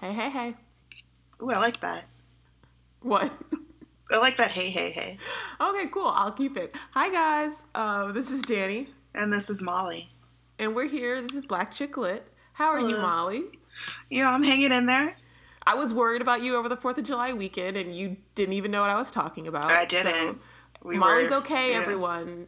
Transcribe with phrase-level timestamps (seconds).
[0.00, 0.54] Hey, hey, hey.
[1.42, 2.06] Ooh, I like that.
[3.02, 3.32] What?
[4.10, 4.50] I like that.
[4.50, 5.18] Hey, hey, hey.
[5.60, 6.08] Okay, cool.
[6.14, 6.76] I'll keep it.
[6.92, 7.64] Hi, guys.
[7.74, 10.08] Uh, this is Danny, And this is Molly.
[10.58, 11.20] and we're here.
[11.22, 12.26] This is Black Chick Lit.
[12.54, 13.02] How are you, Hello.
[13.02, 13.42] Molly?
[14.10, 15.16] Yeah, I'm hanging in there.
[15.66, 18.70] I was worried about you over the 4th of July weekend, and you didn't even
[18.70, 19.70] know what I was talking about.
[19.70, 20.12] I didn't.
[20.12, 20.38] So,
[20.82, 21.78] We Molly's were- okay, yeah.
[21.82, 22.46] everyone.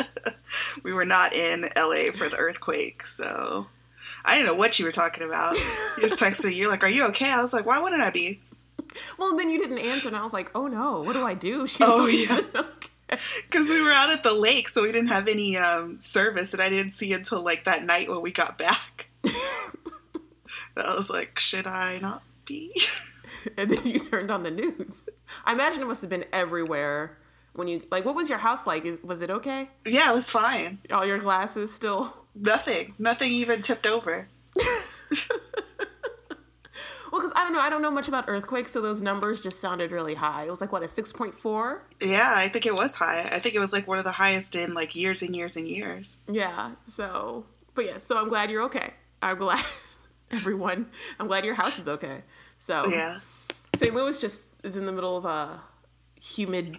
[0.82, 3.66] we were not in LA for the earthquake, so
[4.24, 5.54] I didn't know what you were talking about.
[5.56, 6.54] You just texted me.
[6.56, 8.40] You're like, "Are you okay?" I was like, "Why wouldn't I be?"
[9.18, 11.66] Well, then you didn't answer, and I was like, oh no, what do I do?
[11.72, 12.38] She Oh, yeah.
[12.54, 12.88] okay.
[13.42, 16.62] Because we were out at the lake, so we didn't have any um, service, and
[16.62, 19.08] I didn't see until like that night when we got back.
[20.76, 22.74] I was like, "Should I not be?"
[23.56, 25.08] And then you turned on the news.
[25.44, 27.18] I imagine it must have been everywhere
[27.54, 28.84] when you, like, what was your house like?
[28.84, 29.68] Is, was it okay?
[29.84, 30.78] yeah, it was fine.
[30.92, 32.14] All your glasses still.
[32.34, 32.94] Nothing.
[32.98, 34.28] Nothing even tipped over.
[37.10, 39.60] Well, because I don't know, I don't know much about earthquakes, so those numbers just
[39.60, 40.44] sounded really high.
[40.44, 41.86] It was like what a six point four.
[42.00, 43.20] Yeah, I think it was high.
[43.30, 45.68] I think it was like one of the highest in like years and years and
[45.68, 46.16] years.
[46.26, 46.70] Yeah.
[46.86, 47.98] So, but yeah.
[47.98, 48.94] So I'm glad you're okay.
[49.20, 49.62] I'm glad
[50.30, 50.86] everyone.
[51.20, 52.22] I'm glad your house is okay.
[52.56, 53.18] So Yeah.
[53.76, 53.92] St.
[53.92, 55.60] Louis just is in the middle of a
[56.18, 56.78] humid,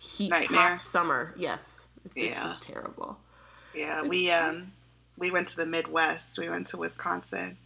[0.00, 0.60] heat, Nightmare.
[0.60, 1.34] hot summer.
[1.36, 1.88] Yes.
[2.04, 2.42] It's, it's Yeah.
[2.44, 3.18] just terrible.
[3.76, 4.72] Yeah, we um
[5.18, 6.38] we went to the Midwest.
[6.38, 7.58] We went to Wisconsin,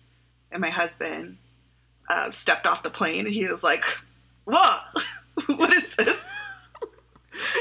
[0.50, 1.39] and my husband
[2.08, 3.84] uh, stepped off the plane, and he was like,
[4.44, 4.80] "What?
[5.47, 6.28] what is this?"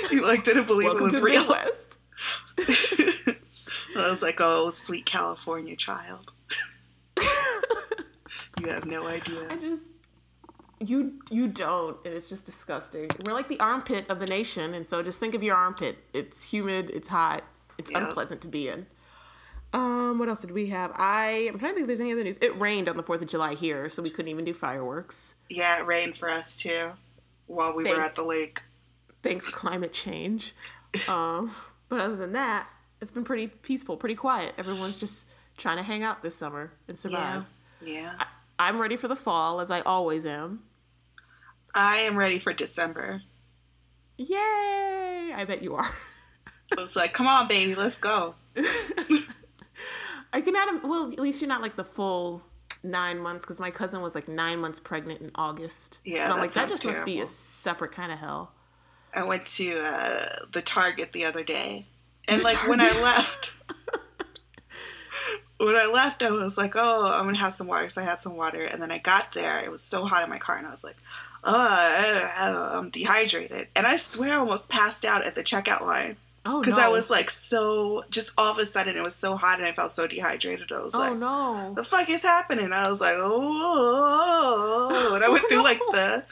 [0.09, 1.41] he like didn't believe Welcome it was real.
[1.41, 1.99] Midwest.
[3.95, 6.33] I was like, "Oh, sweet California child,
[8.59, 9.81] you have no idea." I just
[10.79, 13.09] you you don't, and it's just disgusting.
[13.25, 15.97] We're like the armpit of the nation, and so just think of your armpit.
[16.13, 17.43] It's humid, it's hot,
[17.79, 18.07] it's Yeah.
[18.07, 18.85] unpleasant to be in.
[19.73, 20.91] Um, what else did we have?
[20.95, 22.37] I I'm trying to think if there's any other news.
[22.41, 25.35] It rained on the Fourth of July here, so we couldn't even do fireworks.
[25.49, 26.91] Yeah, it rained for us too
[27.47, 28.63] while we Thank- were at the lake.
[29.23, 30.53] Thanks climate change.
[31.07, 31.51] Um,
[31.87, 32.67] but other than that,
[32.99, 34.53] it's been pretty peaceful, pretty quiet.
[34.57, 37.45] Everyone's just trying to hang out this summer and Yeah, survive.
[37.85, 38.13] yeah.
[38.57, 40.63] I'm ready for the fall, as I always am.
[41.75, 43.21] I am ready for December.
[44.17, 45.31] Yay!
[45.35, 45.89] I bet you are.
[46.77, 48.35] I was like, "Come on, baby, let's go."
[50.33, 50.81] I can add.
[50.83, 52.43] Well, at least you're not like the full
[52.83, 56.01] nine months because my cousin was like nine months pregnant in August.
[56.03, 58.51] Yeah, and I'm that like that just must be a separate kind of hell.
[59.13, 61.87] I went to uh, the Target the other day,
[62.27, 63.63] and The like when I left,
[65.57, 68.21] when I left, I was like, "Oh, I'm gonna have some water." So I had
[68.21, 69.59] some water, and then I got there.
[69.59, 70.97] It was so hot in my car, and I was like,
[71.43, 76.17] "Oh, I'm dehydrated," and I swear I almost passed out at the checkout line
[76.51, 76.83] Oh because no!
[76.83, 79.71] I was like so just all of a sudden it was so hot, and I
[79.71, 80.71] felt so dehydrated.
[80.71, 81.73] I was like, oh like, no!
[81.75, 82.71] the fuck is happening?
[82.73, 86.25] I was like, oh, and I went through like the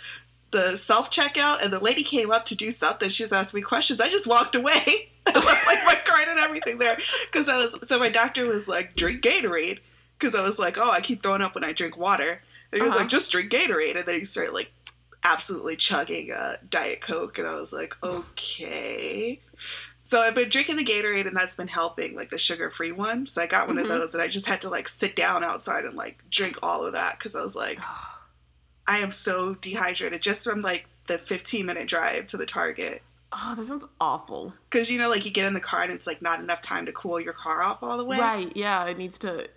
[0.52, 3.10] the self checkout, and the lady came up to do something.
[3.10, 4.02] She was asking me questions.
[4.02, 5.12] I just walked away.
[5.28, 6.98] I left like my card and everything there
[7.30, 7.78] because I was.
[7.88, 9.80] So my doctor was like, drink Gatorade
[10.18, 12.42] because I was like, oh, I keep throwing up when I drink water.
[12.72, 13.02] And he was Uh-huh.
[13.02, 14.72] like, just drink Gatorade, and then he started like
[15.24, 19.42] absolutely chugging a diet coke, and I was like, okay.
[20.08, 23.28] So I've been drinking the Gatorade, and that's been helping, like the sugar-free one.
[23.28, 23.82] So I got one Mhm.
[23.82, 26.86] of those, and I just had to like sit down outside and like drink all
[26.86, 27.82] of that because I was like,
[28.88, 33.04] I am so dehydrated just from like the 15-minute drive to the Target.
[33.34, 34.54] Oh, that sounds awful.
[34.70, 36.86] Because you know, like you get in the car and it's like not enough time
[36.86, 38.18] to cool your car off all the way.
[38.18, 38.50] Right?
[38.56, 39.50] Yeah, it needs to.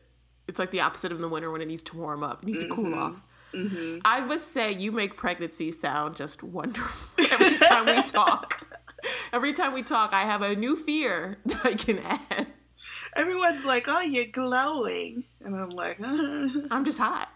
[0.48, 2.42] It's like the opposite of the winter when it needs to warm up.
[2.42, 2.96] It needs to cool Mhm.
[2.96, 3.20] off.
[3.52, 8.60] hmm I must say, you make pregnancy sound just wonderful every time we talk.
[9.32, 12.46] Every time we talk, I have a new fear that I can add.
[13.14, 17.28] Everyone's like, "Oh, you're glowing," and I'm like, I'm just hot.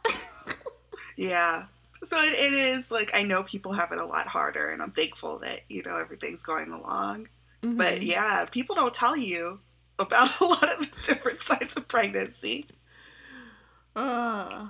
[1.16, 1.64] "Yeah."
[2.02, 4.90] So it, it is like I know people have it a lot harder, and I'm
[4.90, 7.28] thankful that you know everything's going along.
[7.62, 8.06] But Mhm.
[8.06, 9.60] yeah, people don't tell you
[9.98, 12.66] about a lot of the different sides of pregnancy.
[13.96, 14.66] Uh,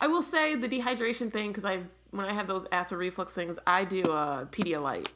[0.00, 1.80] I will say the dehydration thing because I
[2.10, 5.08] when I have those acid reflux things, I do a Pedialyte.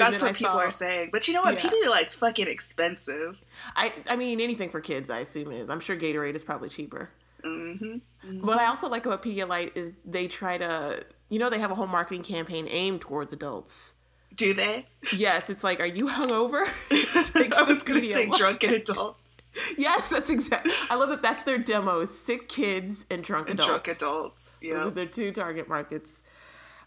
[0.00, 1.10] That's what I people saw- are saying.
[1.12, 1.54] But you know what?
[1.62, 1.70] Yeah.
[1.70, 3.38] Pedialyte's fucking expensive.
[3.76, 5.68] I I mean anything for kids, I assume is.
[5.70, 7.10] I'm sure Gatorade is probably cheaper.
[7.42, 7.98] hmm
[8.40, 11.74] What I also like about Pedialyte is they try to, you know, they have a
[11.74, 13.94] whole marketing campaign aimed towards adults.
[14.34, 14.86] Do they?
[15.14, 16.64] Yes, it's like, are you hungover?
[16.90, 18.36] I was gonna say Pedialyte.
[18.38, 19.42] drunken adults
[19.76, 20.72] Yes, that's exactly.
[20.88, 21.20] I love that.
[21.22, 23.68] That's their demo: sick kids and drunk and adults.
[23.84, 24.58] drunk adults.
[24.58, 24.86] Those Yeah.
[24.86, 26.22] are their two target markets.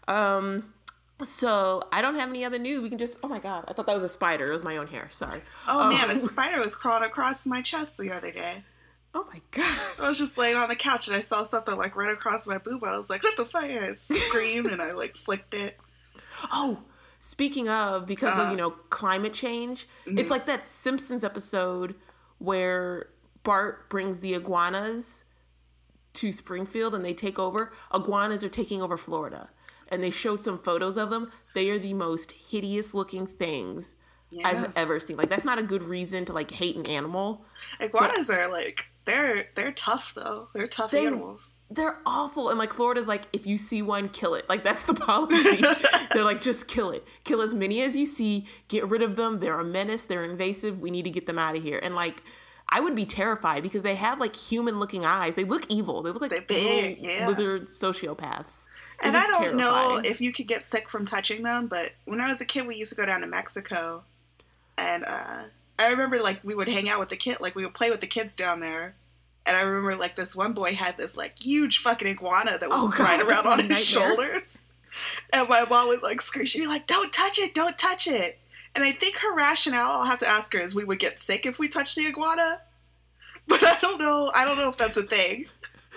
[0.08, 0.73] Um,
[1.22, 2.82] so I don't have any other news.
[2.82, 3.18] We can just.
[3.22, 4.44] Oh my god, I thought that was a spider.
[4.44, 5.08] It was my own hair.
[5.10, 5.42] Sorry.
[5.68, 8.64] Oh Um, man, a spider was crawling across my chest the other day.
[9.14, 9.80] Oh my god!
[10.02, 12.58] I was just laying on the couch and I saw something like right across my
[12.58, 12.82] boob.
[12.82, 15.78] I was like, "What the fuck?" I screamed and I like flicked it.
[16.52, 16.82] Oh,
[17.20, 20.18] speaking of, because uh, of you know climate change, mm-hmm.
[20.18, 21.94] it's like that Simpsons episode
[22.38, 23.06] where
[23.44, 25.22] Bart brings the iguanas
[26.14, 27.72] to Springfield and they take over.
[27.94, 29.48] Iguanas are taking over Florida,
[29.88, 31.30] and they showed some photos of them.
[31.54, 33.94] They are the most hideous looking things
[34.30, 34.48] yeah.
[34.48, 35.16] I've ever seen.
[35.16, 37.44] Like that's not a good reason to like hate an animal.
[37.80, 40.48] Iguanas are like they're they're tough though.
[40.54, 41.50] They're tough they, animals.
[41.70, 42.50] They're awful.
[42.50, 44.48] And like Florida's like, if you see one, kill it.
[44.48, 45.64] Like that's the policy.
[46.12, 47.06] they're like, just kill it.
[47.24, 48.46] Kill as many as you see.
[48.68, 49.40] Get rid of them.
[49.40, 50.04] They're a menace.
[50.04, 50.80] They're invasive.
[50.80, 51.80] We need to get them out of here.
[51.82, 52.22] And like
[52.68, 55.34] I would be terrified because they have like human looking eyes.
[55.34, 56.02] They look evil.
[56.02, 57.28] They look like They're big, yeah.
[57.28, 58.63] lizard sociopaths.
[59.04, 59.56] And I don't terrifying.
[59.58, 62.66] know if you could get sick from touching them, but when I was a kid,
[62.66, 64.04] we used to go down to Mexico,
[64.78, 65.44] and uh,
[65.78, 68.00] I remember like we would hang out with the kid, like we would play with
[68.00, 68.94] the kids down there,
[69.46, 72.74] and I remember like this one boy had this like huge fucking iguana that would
[72.74, 74.64] oh, ride around on his shoulders.
[75.32, 78.38] And my mom would like scream, she'd be like, Don't touch it, don't touch it.
[78.74, 81.46] And I think her rationale, I'll have to ask her, is we would get sick
[81.46, 82.60] if we touched the iguana.
[83.46, 84.30] But I don't know.
[84.34, 85.46] I don't know if that's a thing.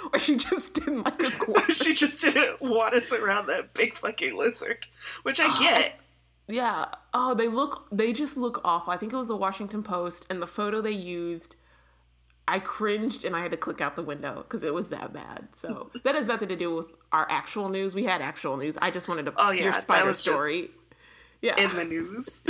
[0.14, 1.66] Or she just didn't like iguana.
[1.72, 4.86] she just didn't want us around that big fucking lizard,
[5.24, 6.00] which I get.
[6.48, 6.86] Yeah.
[7.14, 7.88] Oh, they look.
[7.92, 8.94] They just look awful.
[8.94, 11.56] I think it was the Washington Post, and the photo they used
[12.48, 15.50] I cringed and I had to click out the window because it was that bad.
[15.54, 17.94] So that has nothing to do with our actual news.
[17.94, 18.78] We had actual news.
[18.82, 20.70] I just wanted to oh yeah your spider story.
[21.42, 22.44] yeah, in the news.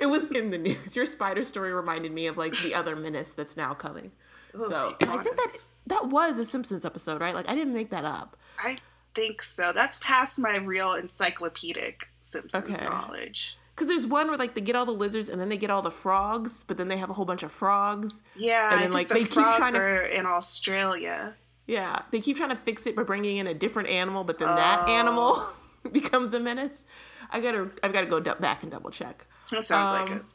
[0.00, 0.94] it was in the news.
[0.94, 4.12] Your spider story reminded me of like the other menace that's now coming.
[4.54, 7.34] Oh, so and I think that that was a Simpsons episode, right?
[7.34, 8.36] Like I didn't make that up.
[8.58, 8.78] I
[9.14, 9.72] think so.
[9.72, 12.88] That's past my real encyclopedic Simpsons okay.
[12.88, 13.56] knowledge.
[13.74, 15.82] Because there's one where like they get all the lizards and then they get all
[15.82, 18.22] the frogs, but then they have a whole bunch of frogs.
[18.36, 21.36] Yeah, and then like the they keep trying to are in Australia.
[21.66, 24.48] Yeah, they keep trying to fix it by bringing in a different animal, but then
[24.48, 24.56] oh.
[24.56, 25.38] that animal
[25.92, 26.84] becomes a menace.
[27.30, 29.26] I gotta, I've got to go back and double check.
[29.52, 30.26] That sounds um, like it.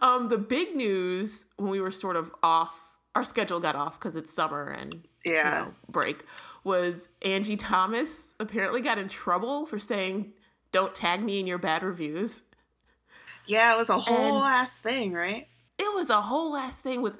[0.00, 4.16] Um, the big news when we were sort of off, our schedule got off because
[4.16, 6.24] it's summer and yeah, you know, break.
[6.62, 10.34] Was Angie Thomas apparently got in trouble for saying
[10.72, 12.42] don't tag me in your bad reviews.
[13.46, 15.46] Yeah, it was a whole and ass thing, right?
[15.78, 17.14] It was a whole ass thing with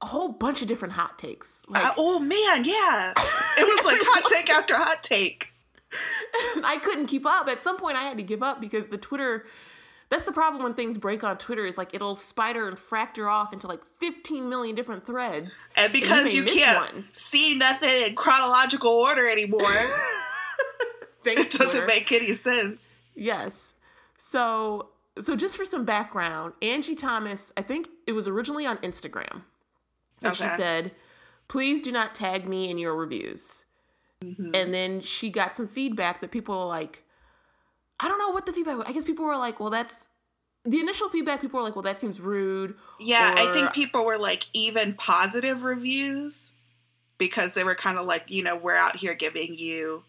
[0.00, 1.62] a whole bunch of different hot takes.
[1.68, 3.12] Like, uh, oh man, yeah.
[3.58, 5.48] It was like hot take after hot take.
[6.64, 7.48] I couldn't keep up.
[7.48, 9.44] At some point I had to give up because the Twitter
[10.10, 13.52] that's the problem when things break on Twitter is like it'll spider and fracture off
[13.52, 15.68] into like 15 million different threads.
[15.76, 17.08] And because and you, you can't one.
[17.12, 19.62] see nothing in chronological order anymore.
[21.22, 21.86] Thanks, it doesn't Twitter.
[21.86, 23.00] make any sense.
[23.14, 23.74] Yes.
[24.16, 24.90] So
[25.22, 29.42] so just for some background, Angie Thomas, I think it was originally on Instagram.
[30.22, 30.34] And okay.
[30.34, 30.92] she said,
[31.48, 33.64] please do not tag me in your reviews.
[34.24, 34.50] Mm-hmm.
[34.54, 37.04] And then she got some feedback that people are like,
[38.00, 38.86] I don't know what the feedback was.
[38.88, 40.08] I guess people were like, well, that's
[40.64, 41.40] the initial feedback.
[41.40, 42.74] People were like, well, that seems rude.
[42.98, 46.52] Yeah, or, I think people were like, even positive reviews
[47.18, 50.04] because they were kind of like, you know, we're out here giving you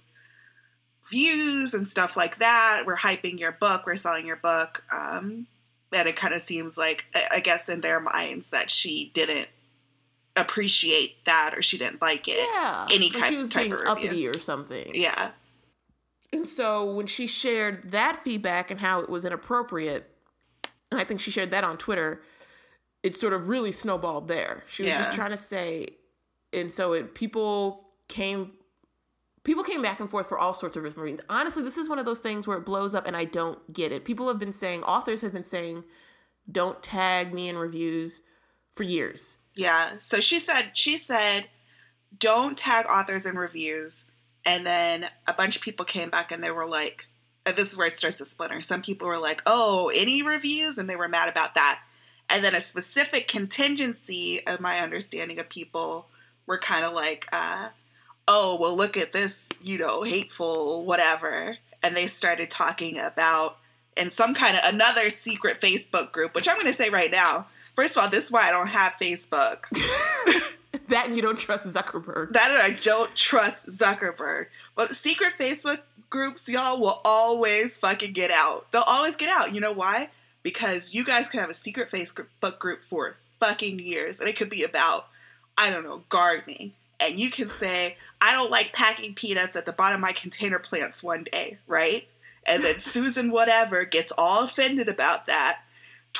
[1.09, 2.83] views and stuff like that.
[2.85, 4.83] We're hyping your book, we're selling your book.
[4.91, 5.47] Um,
[5.91, 9.49] and it kind of seems like, I guess, in their minds, that she didn't
[10.37, 12.47] appreciate that or she didn't like it.
[12.53, 14.91] Yeah, any kind she was type being of uppity or something.
[14.93, 15.31] Yeah.
[16.33, 20.09] And so when she shared that feedback and how it was inappropriate,
[20.91, 22.21] and I think she shared that on Twitter,
[23.03, 24.63] it sort of really snowballed there.
[24.67, 24.97] She was yeah.
[24.97, 25.87] just trying to say,
[26.53, 28.51] and so it people came
[29.43, 31.21] people came back and forth for all sorts of reasons.
[31.29, 33.91] Honestly, this is one of those things where it blows up and I don't get
[33.91, 34.05] it.
[34.05, 35.83] People have been saying, authors have been saying,
[36.51, 38.21] don't tag me in reviews
[38.73, 39.37] for years.
[39.55, 39.93] Yeah.
[39.99, 41.49] So she said, she said,
[42.17, 44.05] don't tag authors in reviews.
[44.45, 47.07] And then a bunch of people came back and they were like,
[47.45, 48.61] this is where it starts to splinter.
[48.61, 50.77] Some people were like, oh, any reviews?
[50.77, 51.81] And they were mad about that.
[52.29, 56.07] And then a specific contingency, of my understanding of people,
[56.47, 57.69] were kind of like, uh,
[58.27, 61.57] oh, well, look at this, you know, hateful whatever.
[61.83, 63.57] And they started talking about
[63.97, 67.47] in some kind of another secret Facebook group, which I'm going to say right now.
[67.75, 69.65] First of all, this is why I don't have Facebook.
[70.87, 72.31] that and you don't trust Zuckerberg.
[72.33, 74.47] That and I don't trust Zuckerberg.
[74.75, 78.71] But secret Facebook groups, y'all, will always fucking get out.
[78.71, 79.53] They'll always get out.
[79.53, 80.09] You know why?
[80.43, 84.49] Because you guys can have a secret Facebook group for fucking years, and it could
[84.49, 85.07] be about,
[85.57, 89.73] I don't know, gardening and you can say, I don't like packing peanuts at the
[89.73, 92.07] bottom of my container plants one day, right?
[92.45, 95.61] And then Susan, whatever, gets all offended about that.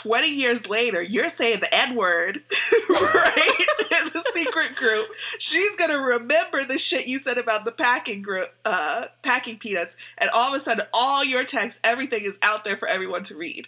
[0.01, 2.43] 20 years later, you're saying the N word,
[2.89, 3.67] right?
[3.91, 5.08] in the secret group.
[5.38, 9.96] She's going to remember the shit you said about the packing group, uh, packing peanuts.
[10.17, 13.36] And all of a sudden, all your texts, everything is out there for everyone to
[13.36, 13.67] read.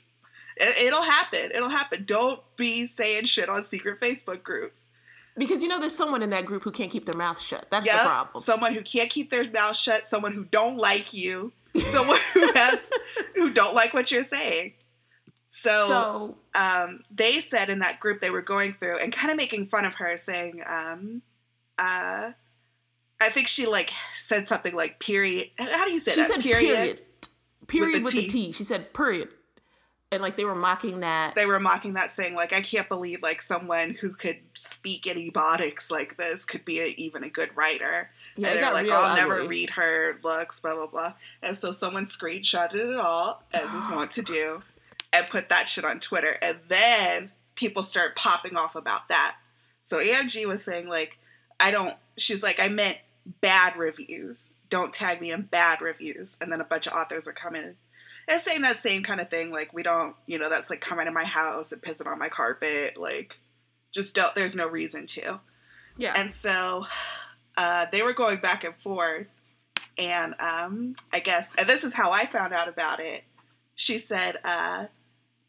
[0.58, 1.52] It, it'll happen.
[1.54, 2.04] It'll happen.
[2.06, 4.88] Don't be saying shit on secret Facebook groups.
[5.36, 7.66] Because you know there's someone in that group who can't keep their mouth shut.
[7.72, 8.42] That's yep, the problem.
[8.44, 12.92] Someone who can't keep their mouth shut, someone who don't like you, someone who has
[13.36, 14.74] who don't like what you're saying.
[15.56, 19.38] So, so um, they said in that group they were going through and kind of
[19.38, 21.22] making fun of her, saying, um,
[21.78, 22.32] uh,
[23.22, 25.52] I think she like said something like period.
[25.60, 26.32] How do you say she that?
[26.32, 26.74] Said period.
[26.74, 27.02] Period,
[27.68, 28.52] period with, the, with T.
[28.52, 29.30] She said period
[30.12, 33.20] and like they were mocking that they were mocking that saying like i can't believe
[33.24, 38.12] like someone who could speak ebonics like this could be a, even a good writer
[38.38, 39.20] yeah, and they're like i'll ugly.
[39.20, 43.88] never read her looks blah blah blah and so someone screenshotted it all as is
[43.92, 44.62] wont to do
[45.14, 49.38] and put that shit on twitter and then people start popping off about that
[49.84, 51.20] so angie was saying like
[51.60, 52.98] i don't she's like i meant
[53.42, 57.34] bad reviews don't tag me in bad reviews and then a bunch of authors are
[57.34, 57.76] coming
[58.28, 61.06] and saying that same kind of thing, like we don't, you know, that's like coming
[61.06, 63.40] to my house and pissing on my carpet, like
[63.94, 64.34] just don't.
[64.36, 65.42] There's no reason to.
[65.98, 66.14] Yeah.
[66.16, 66.86] And so
[67.58, 69.28] uh, they were going back and forth,
[69.98, 73.24] and um, I guess, and this is how I found out about it.
[73.76, 74.86] She said, uh,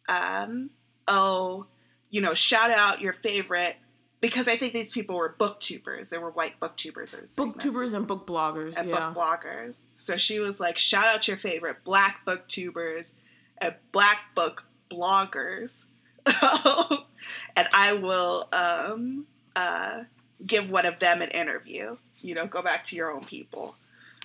[0.08, 0.70] um,
[1.08, 1.66] "Oh,
[2.11, 3.76] you know, shout out your favorite
[4.25, 6.08] because I think these people were booktubers.
[6.08, 7.14] They were white booktubers.
[7.34, 8.75] Booktubers and book bloggers.
[8.78, 9.11] And yeah.
[9.11, 9.84] book bloggers.
[9.99, 13.12] So she was like, shout out your favorite black booktubers
[13.58, 15.84] and black book bloggers.
[16.26, 20.04] and I will um, uh,
[20.46, 21.99] give one of them an interview.
[22.23, 23.76] You know, go back to your own people.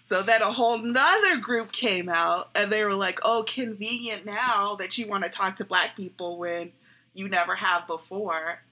[0.09, 4.73] So then a whole nother group came out and they were like, oh, convenient now
[4.77, 6.71] that you want to talk to black people when
[7.13, 8.63] you never have before.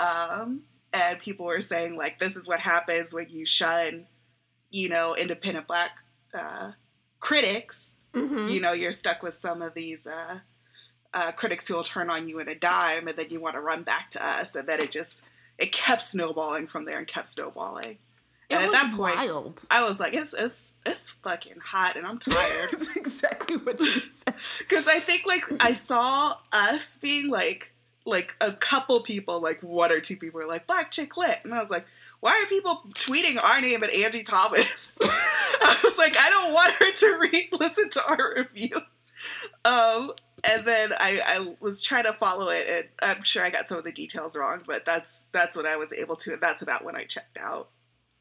[0.00, 4.08] Um, and people were saying like this is what happens when you shun,
[4.68, 5.92] you know, independent black
[6.34, 6.72] uh,
[7.20, 7.94] critics.
[8.12, 8.48] Mm-hmm.
[8.48, 10.40] You know, you're stuck with some of these uh,
[11.14, 13.60] uh, critics who will turn on you in a dime, and then you want to
[13.60, 15.24] run back to us, and then it just
[15.56, 17.98] it kept snowballing from there and kept snowballing.
[18.50, 19.64] It and at that point, wild.
[19.70, 22.70] I was like, it's it's it's fucking hot, and I'm tired.
[22.72, 24.34] That's exactly what you said.
[24.58, 27.72] Because I think like I saw us being like
[28.04, 31.38] like a couple people, like one or two people were like, Black Chick Lit.
[31.44, 31.86] And I was like,
[32.20, 34.98] why are people tweeting our name at Angie Thomas?
[35.02, 38.76] I was like, I don't want her to read, listen to our review.
[39.64, 40.12] Um,
[40.44, 43.78] and then I, I was trying to follow it, and I'm sure I got some
[43.78, 46.32] of the details wrong, but that's that's what I was able to.
[46.32, 47.68] And that's about when I checked out.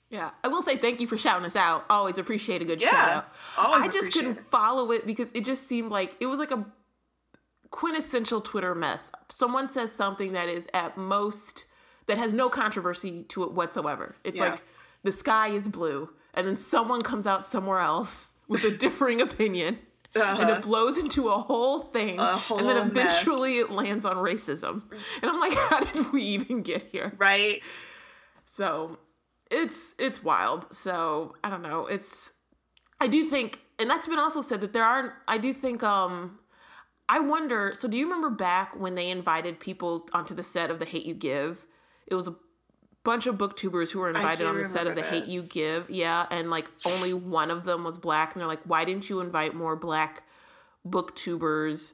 [0.10, 1.86] Yeah, I will say thank you for shouting us out.
[1.90, 3.26] Always appreciate a good yeah, shout out.
[3.58, 4.46] I just couldn't it.
[4.50, 6.66] follow it because it just seemed like it was like a
[7.70, 9.12] quintessential Twitter mess.
[9.30, 11.66] Someone says something that is at most
[12.08, 14.16] that has no controversy to it whatsoever.
[14.24, 14.52] It's yeah.
[14.52, 14.64] like
[15.04, 19.80] the sky is blue, and then someone comes out somewhere else with a differing opinion.
[20.16, 20.42] Uh-huh.
[20.42, 23.70] And it blows into a whole thing, a whole and then eventually mess.
[23.70, 24.82] it lands on racism.
[25.22, 27.14] And I'm like, how did we even get here?
[27.20, 27.62] Right.
[28.46, 28.98] So
[29.50, 30.74] it's it's wild.
[30.74, 31.86] So I don't know.
[31.86, 32.34] It's
[33.02, 35.12] I do think, and that's been also said that there aren't.
[35.28, 36.40] I do think um
[37.10, 37.72] I wonder.
[37.74, 41.08] So, do you remember back when they invited people onto the set of The Hate
[41.08, 41.66] You Give?
[42.06, 42.36] It was a
[43.04, 45.10] bunch of booktubers who were invited on the set of The this.
[45.10, 45.90] Hate You Give.
[45.90, 49.22] Yeah, and like only one of them was black, and they're like, "Why didn't you
[49.22, 50.24] invite more black
[50.88, 51.94] booktubers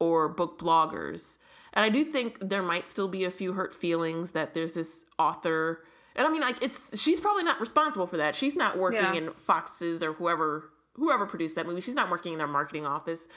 [0.00, 1.38] or book bloggers?"
[1.72, 5.04] And I do think there might still be a few hurt feelings that there's this
[5.16, 5.84] author,
[6.16, 8.34] and I mean, like, it's she's probably not responsible for that.
[8.34, 9.14] She's not working yeah.
[9.14, 11.80] in Fox's or whoever whoever produced that movie.
[11.80, 13.28] She's not working in their marketing office.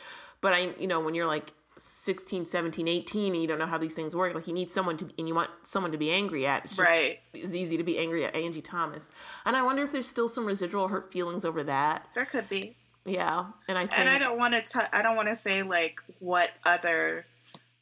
[0.42, 3.78] But I, you know, when you're like 16, 17, 18 and you don't know how
[3.78, 6.46] these things work, like you need someone to, and you want someone to be angry
[6.46, 6.66] at.
[6.66, 7.20] It's just, right.
[7.34, 9.10] It's easy to be angry at Angie Thomas.
[9.46, 12.08] And I wonder if there's still some residual hurt feelings over that.
[12.16, 12.76] There could be.
[13.06, 13.46] Yeah.
[13.68, 14.00] And I think.
[14.00, 17.26] And I don't want to, I don't want to say like what other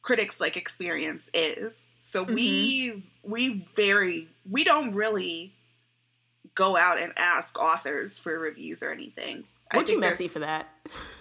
[0.02, 1.88] critics like experience is.
[2.00, 2.34] So mm-hmm.
[2.34, 5.52] we, we very, we don't really
[6.54, 9.44] go out and ask authors for reviews or anything.
[9.74, 10.66] We're too messy for that.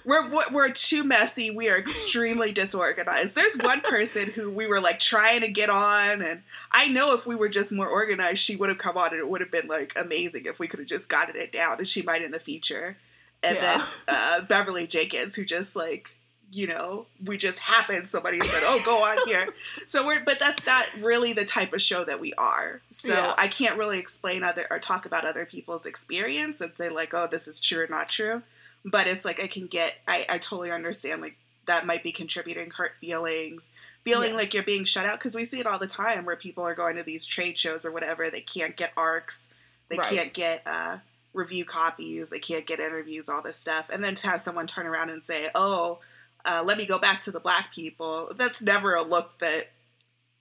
[0.06, 1.52] We're we're too messy.
[1.52, 3.36] We are extremely disorganized.
[3.36, 7.28] There's one person who we were like trying to get on, and I know if
[7.28, 9.68] we were just more organized, she would have come on, and it would have been
[9.68, 12.40] like amazing if we could have just gotten it down, and she might in the
[12.40, 12.98] future.
[13.44, 13.78] And yeah.
[13.78, 16.16] then uh, Beverly Jenkins, who just like
[16.52, 18.08] you know, we just happened.
[18.08, 19.50] Somebody said, "Oh, go on here."
[19.88, 22.82] so we're, but that's not really the type of show that we are.
[22.90, 23.34] So yeah.
[23.38, 27.28] I can't really explain other or talk about other people's experience and say like, "Oh,
[27.30, 28.44] this is true or not true."
[28.86, 32.72] But it's like I can get, I, I totally understand like that might be contributing
[32.72, 33.72] hurt feelings,
[34.04, 34.38] feeling yeah.
[34.38, 36.76] like you're being shut out because we see it all the time where people are
[36.76, 39.50] going to these trade shows or whatever, they can't get arcs,
[39.90, 40.08] they right.
[40.08, 41.00] can't get uh,
[41.34, 44.88] review copies, they can't get interviews, all this stuff, and then to have someone turn
[44.88, 46.00] around and say, "Oh,
[46.48, 49.70] uh, let me go back to the black people," that's never a look that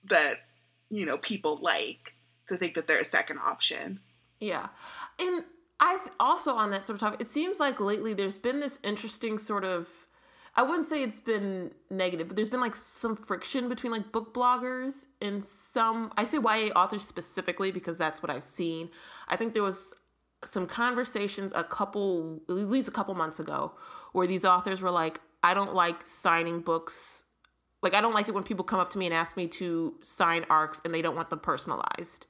[0.05, 0.41] that
[0.89, 2.15] you know people like
[2.47, 3.99] to think that they're a second option.
[4.39, 4.67] Yeah,
[5.19, 5.43] and
[5.79, 9.37] I also on that sort of topic, it seems like lately there's been this interesting
[9.37, 9.87] sort of
[10.57, 14.33] I wouldn't say it's been negative, but there's been like some friction between like book
[14.33, 18.89] bloggers and some I say YA authors specifically because that's what I've seen.
[19.27, 19.93] I think there was
[20.43, 23.73] some conversations a couple at least a couple months ago
[24.13, 27.25] where these authors were like I don't like signing books
[27.81, 29.95] like I don't like it when people come up to me and ask me to
[30.01, 32.27] sign arcs and they don't want them personalized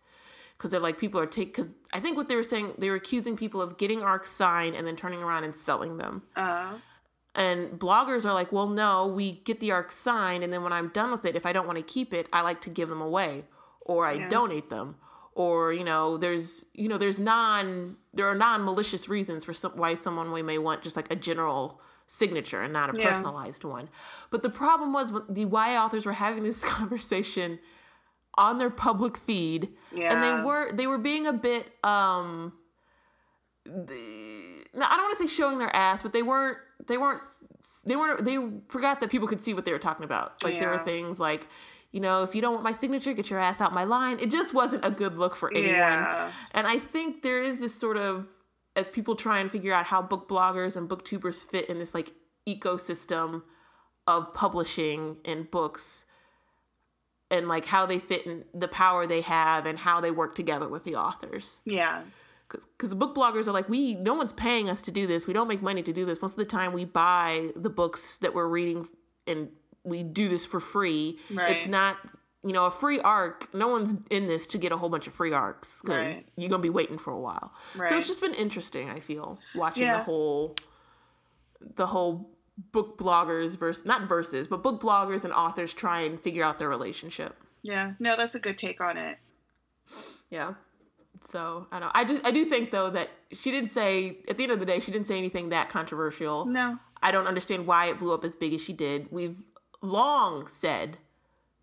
[0.58, 2.96] because they're like people are take because I think what they were saying they were
[2.96, 6.24] accusing people of getting arcs signed and then turning around and selling them.
[6.36, 6.76] Uh.
[7.36, 10.88] And bloggers are like, well, no, we get the arc signed, and then when I'm
[10.88, 13.00] done with it, if I don't want to keep it, I like to give them
[13.00, 13.46] away,
[13.82, 14.30] or I yeah.
[14.32, 14.96] donate them,
[15.36, 19.74] or you know, there's you know, there's non there are non malicious reasons for some,
[19.74, 23.10] why someone may want just like a general signature and not a yeah.
[23.10, 23.90] personalized one.
[24.32, 27.60] But the problem was the YA authors were having this conversation
[28.38, 30.14] on their public feed yeah.
[30.14, 32.54] and they were they were being a bit um
[33.66, 37.22] they, now, I don't want to say showing their ass, but they weren't they weren't
[37.86, 38.38] they weren't they
[38.70, 40.42] forgot that people could see what they were talking about.
[40.44, 40.60] Like yeah.
[40.62, 41.48] there were things like
[41.92, 44.20] you know, if you don't want my signature, get your ass out my line.
[44.20, 45.74] It just wasn't a good look for anyone.
[45.74, 46.32] Yeah.
[46.52, 48.28] And I think there is this sort of
[48.78, 52.14] as people try and figure out how book bloggers and booktubers fit in this like
[52.48, 53.42] ecosystem
[54.06, 56.06] of publishing and books
[57.30, 60.70] and like how they fit in the power they have and how they work together
[60.70, 61.62] with the authors.
[61.66, 62.04] Yeah.
[62.48, 65.28] Because book bloggers are like, we, no one's paying us to do this.
[65.28, 66.22] We don't make money to do this.
[66.22, 68.88] Most of the time, we buy the books that we're reading
[69.26, 69.50] and
[69.84, 71.18] we do this for free.
[71.34, 71.54] Right.
[71.54, 71.98] It's not,
[72.44, 73.54] you know, a free arc.
[73.54, 76.26] No one's in this to get a whole bunch of free arcs because right.
[76.36, 77.52] you're going to be waiting for a while.
[77.76, 77.90] Right.
[77.90, 79.98] So it's just been interesting, I feel, watching yeah.
[79.98, 80.56] the whole,
[81.76, 82.30] the whole
[82.72, 86.70] book bloggers versus not verses, but book bloggers and authors try and figure out their
[86.70, 87.36] relationship.
[87.64, 89.18] Yeah, no, that's a good take on it.
[90.30, 90.54] Yeah.
[91.22, 91.88] So I don't.
[91.88, 91.92] Know.
[91.94, 92.20] I do.
[92.24, 94.92] I do think though that she didn't say at the end of the day she
[94.92, 96.46] didn't say anything that controversial.
[96.46, 96.80] No.
[97.02, 99.12] I don't understand why it blew up as big as she did.
[99.12, 99.38] We've
[99.82, 100.98] long said,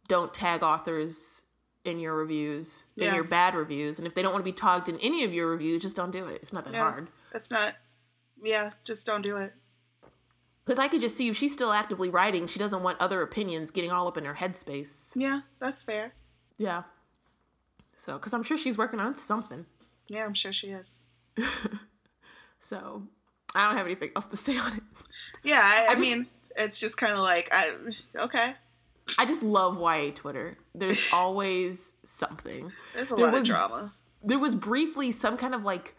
[0.09, 1.45] don't tag authors
[1.85, 4.89] in your reviews, in your bad reviews, and if they don't want to be tagged
[4.89, 6.41] in any of your reviews, just don't do it.
[6.43, 7.09] It's not that yeah, hard.
[7.35, 7.75] It's not.
[8.43, 9.53] Yeah, just don't do it.
[10.65, 13.71] Because I could just see if she's still actively writing, she doesn't want other opinions
[13.71, 15.13] getting all up in her headspace.
[15.15, 16.15] Yeah, that's fair.
[16.57, 16.85] Yeah.
[17.97, 19.67] So, because I'm sure she's working on something.
[20.09, 21.01] Yeah, I'm sure she is.
[22.61, 23.03] so,
[23.55, 24.83] I don't have anything else to say on it.
[25.43, 27.73] Yeah, I, I, I just, mean, it's just kind of like, I
[28.17, 28.55] okay.
[29.19, 30.57] I just love YA Twitter.
[30.75, 32.73] There's always something.
[32.95, 33.93] There's a there lot was, of drama.
[34.23, 35.95] There was briefly some kind of like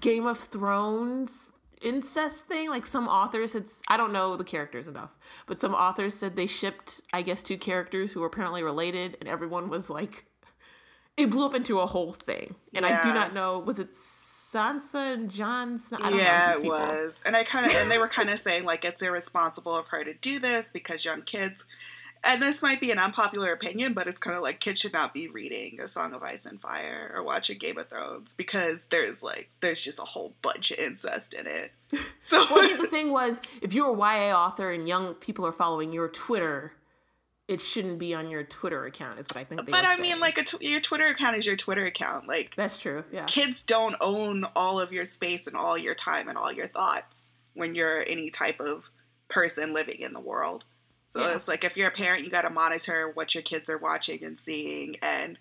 [0.00, 1.50] Game of Thrones
[1.82, 2.70] incest thing.
[2.70, 5.10] Like some authors had, I don't know the characters enough,
[5.46, 9.28] but some authors said they shipped, I guess, two characters who were apparently related, and
[9.28, 10.26] everyone was like,
[11.16, 12.54] it blew up into a whole thing.
[12.74, 13.00] And yeah.
[13.00, 13.92] I do not know, was it
[14.54, 15.80] Sansa and Jon
[16.12, 17.22] yeah, it was.
[17.26, 20.04] And I kind of, and they were kind of saying like it's irresponsible of her
[20.04, 21.66] to do this because young kids
[22.26, 25.12] and this might be an unpopular opinion, but it's kind of like kids should not
[25.14, 29.22] be reading A Song of Ice and Fire or watching Game of Thrones because there's
[29.22, 31.72] like there's just a whole bunch of incest in it.
[32.18, 35.92] So well, the thing was, if you're a YA author and young people are following
[35.92, 36.72] your Twitter,
[37.46, 39.18] it shouldn't be on your Twitter account.
[39.20, 39.70] Is what I think.
[39.70, 42.26] but I mean, like tw- your Twitter account is your Twitter account.
[42.26, 43.04] Like that's true.
[43.12, 43.26] Yeah.
[43.26, 47.32] Kids don't own all of your space and all your time and all your thoughts
[47.52, 48.90] when you're any type of
[49.28, 50.64] person living in the world.
[51.06, 51.34] So yeah.
[51.34, 54.24] it's like if you're a parent, you got to monitor what your kids are watching
[54.24, 55.38] and seeing, and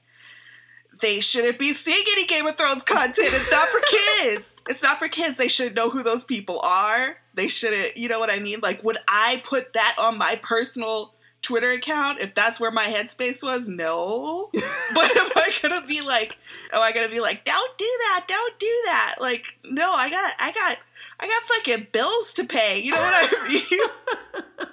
[1.02, 3.30] they shouldn't be seeing any Game of Thrones content.
[3.32, 4.56] It's not for kids.
[4.70, 5.38] It's not for kids.
[5.38, 7.18] They should know who those people are.
[7.34, 8.60] They shouldn't, you know what I mean?
[8.62, 13.44] Like, would I put that on my personal Twitter account if that's where my headspace
[13.44, 13.68] was?
[13.68, 14.50] No.
[14.54, 16.38] but am I gonna be like,
[16.72, 19.16] am I gonna be like, don't do that, don't do that?
[19.20, 20.78] Like, no, I got, I got,
[21.20, 22.82] I got fucking bills to pay.
[22.82, 23.48] You know what I
[24.60, 24.68] mean?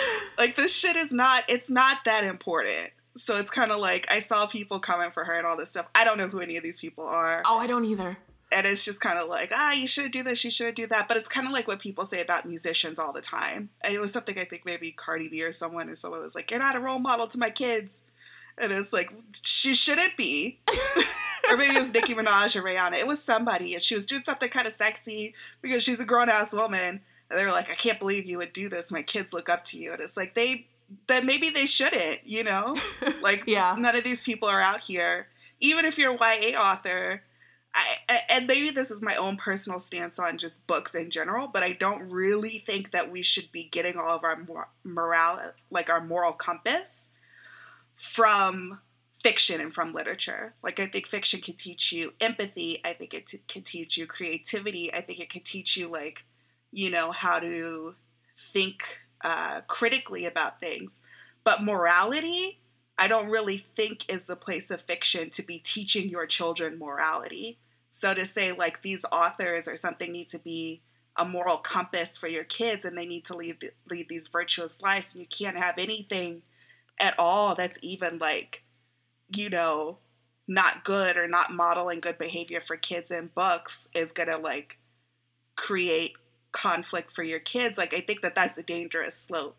[0.38, 2.90] like this shit is not it's not that important.
[3.16, 5.88] So it's kind of like I saw people coming for her and all this stuff.
[5.94, 7.42] I don't know who any of these people are.
[7.46, 8.18] Oh, I don't either.
[8.54, 11.08] And it's just kind of like, ah, you should do this, you should do that.
[11.08, 13.70] But it's kind of like what people say about musicians all the time.
[13.88, 16.60] It was something I think maybe Cardi B or someone or someone was like, you're
[16.60, 18.04] not a role model to my kids.
[18.58, 19.10] And it's like,
[19.42, 20.60] she shouldn't be.
[21.50, 22.98] or maybe it was Nicki Minaj or Rihanna.
[22.98, 26.28] It was somebody, and she was doing something kind of sexy because she's a grown
[26.28, 27.00] ass woman
[27.32, 28.92] And they're like, I can't believe you would do this.
[28.92, 29.92] My kids look up to you.
[29.92, 30.66] And it's like, they,
[31.06, 32.76] then maybe they shouldn't, you know?
[33.22, 33.74] like, yeah.
[33.78, 35.28] none of these people are out here.
[35.60, 37.22] Even if you're a YA author,
[37.74, 41.62] I, and maybe this is my own personal stance on just books in general, but
[41.62, 44.46] I don't really think that we should be getting all of our
[44.84, 47.08] morale, like our moral compass,
[47.96, 48.80] from
[49.22, 50.54] fiction and from literature.
[50.62, 52.80] Like, I think fiction can teach you empathy.
[52.84, 54.92] I think it t- can teach you creativity.
[54.92, 56.26] I think it can teach you, like,
[56.72, 57.94] you know, how to
[58.34, 61.00] think uh, critically about things.
[61.44, 62.60] But morality,
[62.98, 67.58] I don't really think is the place of fiction to be teaching your children morality.
[67.88, 70.82] So to say, like, these authors or something need to be
[71.16, 75.14] a moral compass for your kids and they need to lead, lead these virtuous lives,
[75.14, 76.42] and you can't have anything
[76.98, 78.64] at all that's even like
[79.36, 79.98] you know,
[80.48, 84.78] not good or not modeling good behavior for kids in books is to like
[85.56, 86.14] create
[86.52, 87.78] conflict for your kids.
[87.78, 89.56] Like I think that that's a dangerous slope.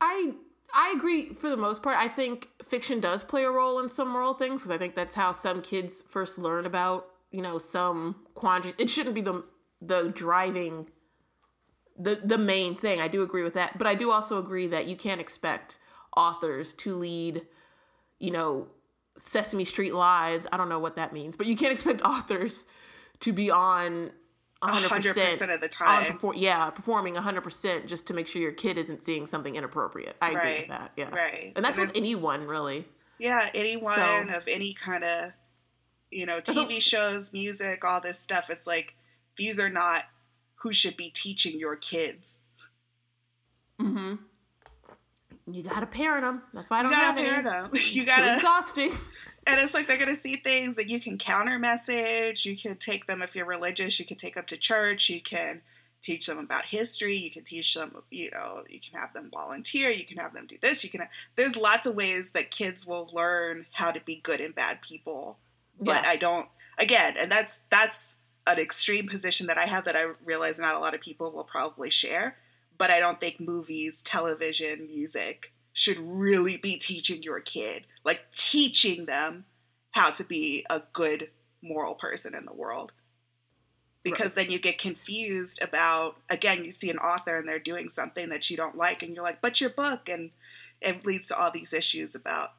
[0.00, 0.34] I
[0.74, 1.96] I agree for the most part.
[1.96, 5.14] I think fiction does play a role in some moral things because I think that's
[5.14, 8.76] how some kids first learn about, you know, some quandaries.
[8.78, 9.44] It shouldn't be the
[9.80, 10.90] the driving
[11.98, 13.00] the the main thing.
[13.00, 15.78] I do agree with that, but I do also agree that you can't expect
[16.16, 17.46] authors to lead
[18.18, 18.68] you know,
[19.16, 20.46] Sesame Street Lives.
[20.52, 22.66] I don't know what that means, but you can't expect authors
[23.20, 24.10] to be on
[24.62, 26.04] 100%, 100% of the time.
[26.04, 30.16] Perfor- yeah, performing 100% just to make sure your kid isn't seeing something inappropriate.
[30.20, 30.92] I agree with that.
[30.96, 31.10] Yeah.
[31.10, 31.52] Right.
[31.54, 32.84] And that's and with anyone, really.
[33.20, 35.32] Yeah, anyone so, of any kind of,
[36.10, 38.46] you know, TV shows, music, all this stuff.
[38.50, 38.96] It's like,
[39.36, 40.04] these are not
[40.56, 42.40] who should be teaching your kids.
[43.80, 44.14] Mm hmm.
[45.50, 46.42] You gotta parent them.
[46.52, 47.70] That's why I don't you gotta parent them.
[47.74, 48.90] You it's gotta exhausting.
[49.48, 52.44] And it's like they're gonna see things that you can counter message.
[52.44, 53.98] You can take them if you're religious.
[53.98, 55.08] You can take them to church.
[55.08, 55.62] You can
[56.02, 57.16] teach them about history.
[57.16, 59.90] You can teach them, you know, you can have them volunteer.
[59.90, 60.84] You can have them do this.
[60.84, 61.08] You can.
[61.34, 65.38] There's lots of ways that kids will learn how to be good and bad people.
[65.80, 66.10] But yeah.
[66.10, 66.48] I don't.
[66.78, 70.78] Again, and that's that's an extreme position that I have that I realize not a
[70.78, 72.36] lot of people will probably share
[72.78, 79.06] but I don't think movies, television, music should really be teaching your kid, like teaching
[79.06, 79.44] them
[79.92, 81.30] how to be a good
[81.62, 82.90] moral person in the world.
[84.02, 84.46] Because right.
[84.46, 88.50] then you get confused about, again, you see an author and they're doing something that
[88.50, 90.08] you don't like, and you're like, but your book.
[90.08, 90.32] And
[90.80, 92.54] it leads to all these issues about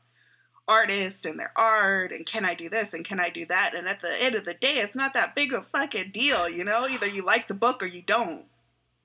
[0.66, 3.74] artists and their art and can I do this and can I do that?
[3.76, 6.48] And at the end of the day, it's not that big of a fucking deal,
[6.48, 6.88] you know?
[6.88, 8.46] Either you like the book or you don't.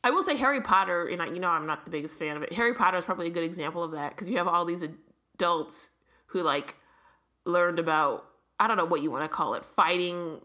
[0.05, 2.43] I will say Harry Potter, and I, you know I'm not the biggest fan of
[2.43, 2.53] it.
[2.53, 4.87] Harry Potter is probably a good example of that because you have all these
[5.35, 5.91] adults
[6.27, 6.77] who like
[7.47, 8.27] learned about
[8.61, 10.43] I don't know what you want to call it, fighting,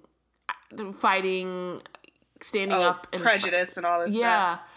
[0.93, 1.81] fighting,
[2.39, 4.15] standing oh, up, and prejudice and all this.
[4.15, 4.69] Yeah, stuff.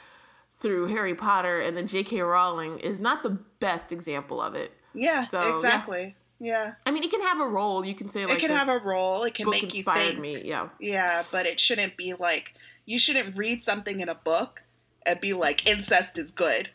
[0.59, 2.21] through Harry Potter, and then J.K.
[2.21, 4.73] Rowling is not the best example of it.
[4.95, 6.17] Yeah, so, exactly.
[6.41, 6.65] Yeah.
[6.65, 6.75] yeah.
[6.87, 7.85] I mean, it can have a role.
[7.85, 9.23] You can say like it can have a role.
[9.23, 10.19] It can make you think.
[10.19, 10.71] Me, yeah.
[10.81, 14.65] Yeah, but it shouldn't be like you shouldn't read something in a book
[15.07, 16.71] and be like incest is good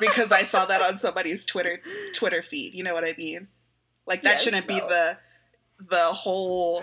[0.00, 1.80] because I saw that on somebody's Twitter
[2.14, 2.74] Twitter feed.
[2.74, 3.48] You know what I mean?
[4.06, 4.74] Like that yes, shouldn't no.
[4.74, 5.18] be the
[5.78, 6.82] the whole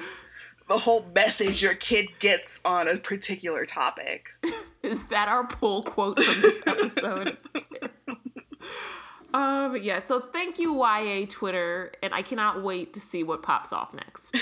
[0.67, 4.29] the whole message your kid gets on a particular topic.
[4.83, 7.37] Is that our pull quote from this episode?
[9.33, 13.73] um yeah, so thank you YA Twitter and I cannot wait to see what pops
[13.73, 14.35] off next.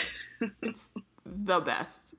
[0.62, 0.90] it's
[1.26, 2.16] the best.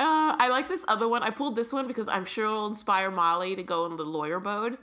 [0.00, 1.22] Uh, I like this other one.
[1.22, 4.78] I pulled this one because I'm sure it'll inspire Molly to go into lawyer mode.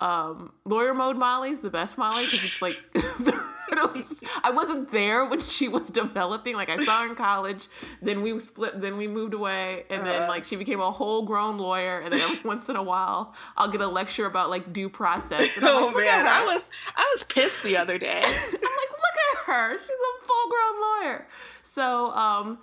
[0.00, 2.76] Um, lawyer mode Molly's the best Molly because it's like
[4.44, 6.56] I wasn't there when she was developing.
[6.56, 7.68] Like I saw her in college,
[8.02, 10.28] then we split, then we moved away, and then uh.
[10.28, 12.00] like she became a whole grown lawyer.
[12.00, 15.56] And then every once in a while, I'll get a lecture about like due process.
[15.56, 18.20] And oh like, man, I was I was pissed the other day.
[18.24, 21.26] I'm like, look at her, she's a full grown lawyer.
[21.62, 22.58] So um,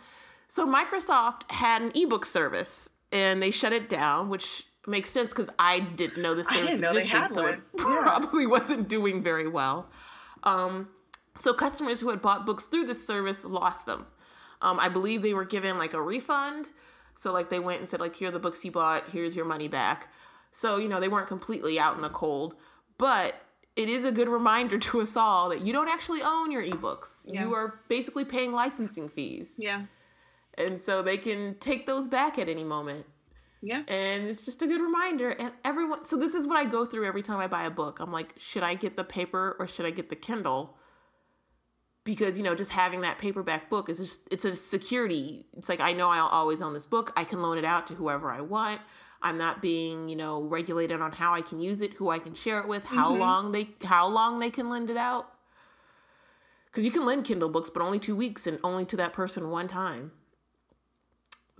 [0.47, 5.49] so Microsoft had an ebook service and they shut it down, which makes sense because
[5.57, 7.53] I didn't know the service know existed, so one.
[7.53, 8.49] it probably yeah.
[8.49, 9.89] wasn't doing very well.
[10.43, 10.89] Um,
[11.35, 14.05] so customers who had bought books through this service lost them.
[14.61, 16.69] Um, I believe they were given like a refund.
[17.15, 19.45] So like they went and said like here are the books you bought, here's your
[19.45, 20.11] money back.
[20.51, 22.55] So you know they weren't completely out in the cold,
[22.97, 23.35] but
[23.75, 27.25] it is a good reminder to us all that you don't actually own your ebooks.
[27.27, 27.43] Yeah.
[27.43, 29.53] You are basically paying licensing fees.
[29.57, 29.83] Yeah
[30.57, 33.05] and so they can take those back at any moment.
[33.61, 33.81] Yeah.
[33.87, 35.31] And it's just a good reminder.
[35.31, 37.99] And everyone, so this is what I go through every time I buy a book.
[37.99, 40.77] I'm like, should I get the paper or should I get the Kindle?
[42.05, 45.81] because you know just having that paperback book is just it's a security it's like
[45.81, 48.39] i know i'll always own this book i can loan it out to whoever i
[48.39, 48.79] want
[49.21, 52.33] i'm not being you know regulated on how i can use it who i can
[52.33, 53.19] share it with how mm-hmm.
[53.19, 55.33] long they how long they can lend it out
[56.67, 59.49] because you can lend kindle books but only two weeks and only to that person
[59.49, 60.11] one time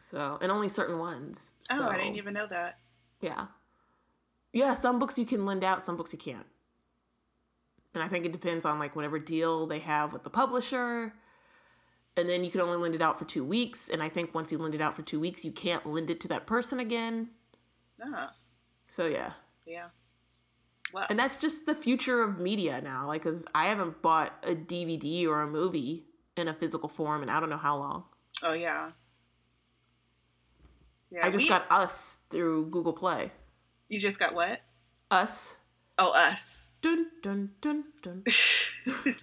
[0.06, 2.80] so and only certain ones oh i didn't even know that
[3.22, 3.48] yeah
[4.54, 6.46] yeah some books you can lend out some books you can't
[7.96, 11.14] and I think it depends on like whatever deal they have with the publisher.
[12.18, 13.90] And then you can only lend it out for two weeks.
[13.90, 16.20] And I think once you lend it out for two weeks, you can't lend it
[16.22, 17.30] to that person again.
[18.02, 18.28] Uh-huh.
[18.88, 19.32] So yeah.
[19.66, 19.88] Yeah.
[20.94, 23.08] Well, and that's just the future of media now.
[23.08, 26.04] Like, cause I haven't bought a DVD or a movie
[26.38, 28.04] in a physical form, and I don't know how long.
[28.44, 28.92] Oh yeah.
[31.16, 31.26] Yeah.
[31.26, 31.50] I just we...
[31.50, 33.32] got Us through Google Play.
[33.88, 34.60] You just got what?
[35.10, 35.60] Us.
[35.98, 36.68] Oh, Us.
[36.82, 38.24] Dun dun dun dun.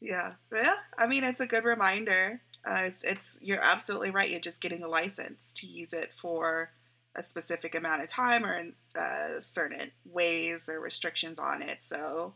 [0.00, 0.74] yeah, yeah.
[0.98, 2.42] I mean, it's a good reminder.
[2.66, 4.28] Uh, it's it's you're absolutely right.
[4.28, 6.72] You're just getting a license to use it for
[7.14, 11.84] a specific amount of time or in uh, certain ways or restrictions on it.
[11.84, 12.34] So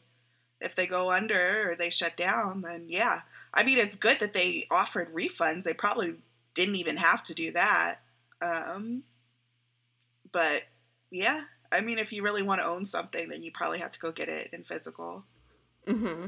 [0.61, 3.21] if they go under or they shut down, then yeah.
[3.53, 5.65] I mean, it's good that they offered refunds.
[5.65, 6.15] They probably
[6.55, 7.97] didn't even have to do that.
[8.41, 9.03] Um,
[10.33, 10.63] but
[11.11, 14.01] yeah, I mean, if you really want to own something, then you probably have to
[14.01, 15.25] go get it in physical.
[15.87, 16.27] Mm-hmm.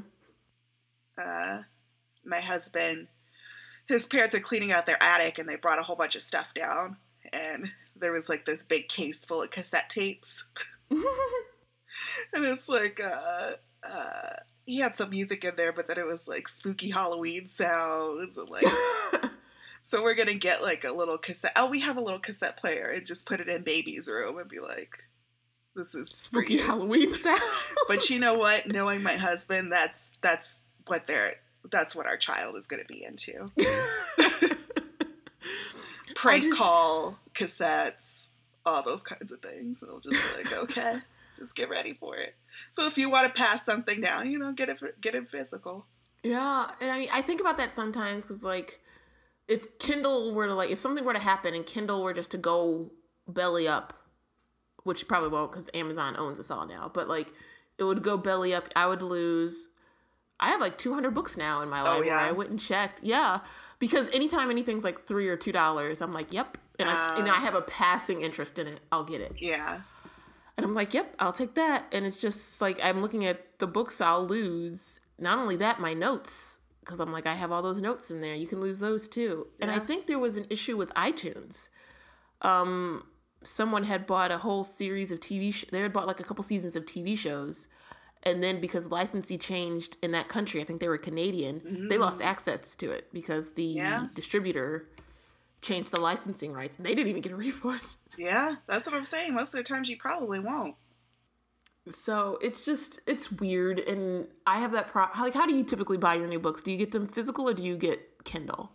[1.16, 1.62] Uh,
[2.24, 3.08] my husband,
[3.88, 6.52] his parents are cleaning out their attic, and they brought a whole bunch of stuff
[6.54, 6.96] down,
[7.32, 10.46] and there was like this big case full of cassette tapes,
[10.90, 11.00] and
[12.34, 14.32] it's like, uh, uh,
[14.66, 18.48] he had some music in there, but then it was like spooky Halloween sounds and
[18.50, 18.64] like.
[19.86, 21.52] so we're gonna get like a little cassette.
[21.54, 24.48] Oh, we have a little cassette player and just put it in baby's room and
[24.48, 25.04] be like,
[25.76, 27.40] this is spooky Halloween sound.
[27.86, 28.66] but you know what?
[28.72, 31.36] Knowing my husband, that's that's what they're
[31.70, 33.46] that's what our child is to be into.
[36.16, 38.30] Prank just, call cassettes,
[38.64, 39.82] all those kinds of things.
[39.82, 40.96] And I'm just like, okay,
[41.36, 42.34] just get ready for it.
[42.72, 45.86] So if you want to pass something down, you know, get it get it physical.
[46.24, 48.80] Yeah, and I mean, I think about that sometimes because like,
[49.48, 52.38] if Kindle were to like, if something were to happen and Kindle were just to
[52.38, 52.90] go
[53.28, 53.92] belly up
[54.86, 56.88] which probably won't because Amazon owns us all now.
[56.94, 57.32] But like,
[57.76, 58.68] it would go belly up.
[58.76, 59.68] I would lose.
[60.38, 62.10] I have like 200 books now in my library.
[62.10, 62.28] Oh, yeah?
[62.28, 63.00] I went and checked.
[63.02, 63.40] Yeah,
[63.80, 67.28] because anytime anything's like three or two dollars, I'm like, yep, and, uh, I, and
[67.28, 68.80] I have a passing interest in it.
[68.92, 69.32] I'll get it.
[69.38, 69.80] Yeah.
[70.56, 71.86] And I'm like, yep, I'll take that.
[71.90, 75.00] And it's just like I'm looking at the books I'll lose.
[75.18, 78.34] Not only that, my notes because I'm like I have all those notes in there.
[78.34, 79.48] You can lose those too.
[79.58, 79.66] Yeah.
[79.66, 81.68] And I think there was an issue with iTunes.
[82.42, 83.04] Um,
[83.42, 85.52] someone had bought a whole series of TV.
[85.52, 87.66] Sh- they had bought like a couple seasons of TV shows,
[88.22, 91.60] and then because licensee changed in that country, I think they were Canadian.
[91.60, 91.88] Mm-hmm.
[91.88, 94.06] They lost access to it because the yeah.
[94.14, 94.88] distributor
[95.62, 97.80] changed the licensing rights, and they didn't even get a refund.
[98.16, 99.34] Yeah, that's what I'm saying.
[99.34, 100.76] Most of the times, you probably won't.
[101.88, 105.06] So it's just it's weird, and I have that pro.
[105.18, 106.62] Like, how do you typically buy your new books?
[106.62, 108.70] Do you get them physical or do you get Kindle?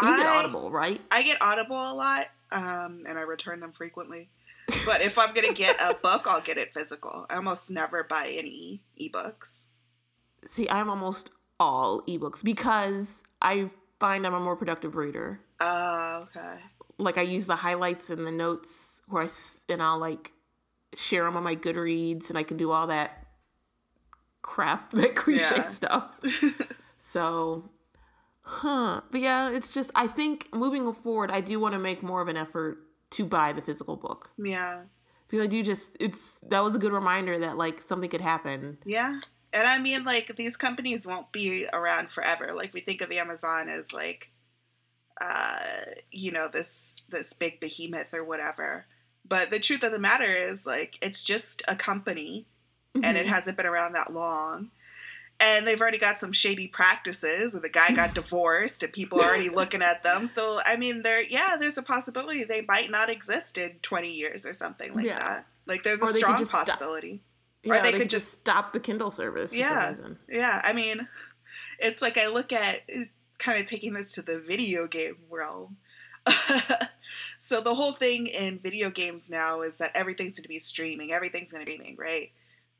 [0.00, 1.00] You I, get Audible, right?
[1.10, 4.30] I get Audible a lot um, and I return them frequently.
[4.86, 7.26] But if I'm gonna get a book, I'll get it physical.
[7.28, 9.66] I almost never buy any ebooks.
[10.46, 13.68] See, I'm almost all ebooks because I
[14.00, 15.40] find I'm a more productive reader.
[15.60, 16.62] Oh, uh, okay.
[16.98, 19.28] Like I use the highlights and the notes where I
[19.68, 20.32] and I'll like
[20.96, 23.26] share them on my Goodreads, and I can do all that
[24.42, 25.62] crap, that cliche yeah.
[25.62, 26.20] stuff.
[26.98, 27.70] so
[28.44, 29.00] Huh.
[29.10, 32.28] But yeah, it's just I think moving forward, I do want to make more of
[32.28, 32.78] an effort
[33.10, 34.30] to buy the physical book.
[34.36, 34.84] Yeah.
[35.26, 38.78] Because I do just it's that was a good reminder that like something could happen.
[38.84, 39.18] Yeah.
[39.52, 42.52] And I mean like these companies won't be around forever.
[42.52, 44.30] Like we think of Amazon as like
[45.20, 45.60] uh
[46.10, 48.86] you know this this big behemoth or whatever.
[49.26, 52.46] But the truth of the matter is like it's just a company
[52.94, 53.04] mm-hmm.
[53.04, 53.34] and it mm-hmm.
[53.34, 54.70] hasn't been around that long
[55.40, 59.28] and they've already got some shady practices and the guy got divorced and people are
[59.28, 63.10] already looking at them so i mean there yeah there's a possibility they might not
[63.10, 65.18] exist in 20 years or something like yeah.
[65.18, 67.22] that like there's a strong possibility
[67.62, 69.94] stop, or they, they could just stop the kindle service yeah
[70.28, 71.08] yeah i mean
[71.78, 72.82] it's like i look at
[73.38, 75.76] kind of taking this to the video game realm
[77.38, 81.12] so the whole thing in video games now is that everything's going to be streaming
[81.12, 82.32] everything's going to be streaming right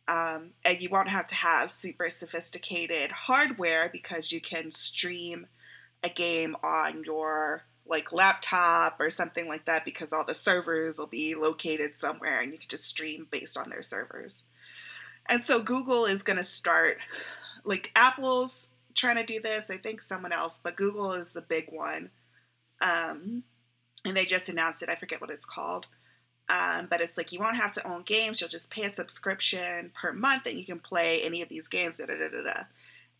[0.07, 5.47] um, and you won't have to have super sophisticated hardware because you can stream
[6.03, 11.07] a game on your like laptop or something like that because all the servers will
[11.07, 14.45] be located somewhere and you can just stream based on their servers.
[15.27, 16.99] And so Google is going to start
[17.65, 19.71] like Apple's trying to do this.
[19.71, 22.11] I think someone else, but Google is the big one.
[22.81, 23.45] Um,
[24.05, 24.89] and they just announced it.
[24.89, 25.87] I forget what it's called.
[26.49, 28.41] Um, but it's like you won't have to own games.
[28.41, 31.99] You'll just pay a subscription per month, and you can play any of these games.
[31.99, 32.65] Da, da, da, da.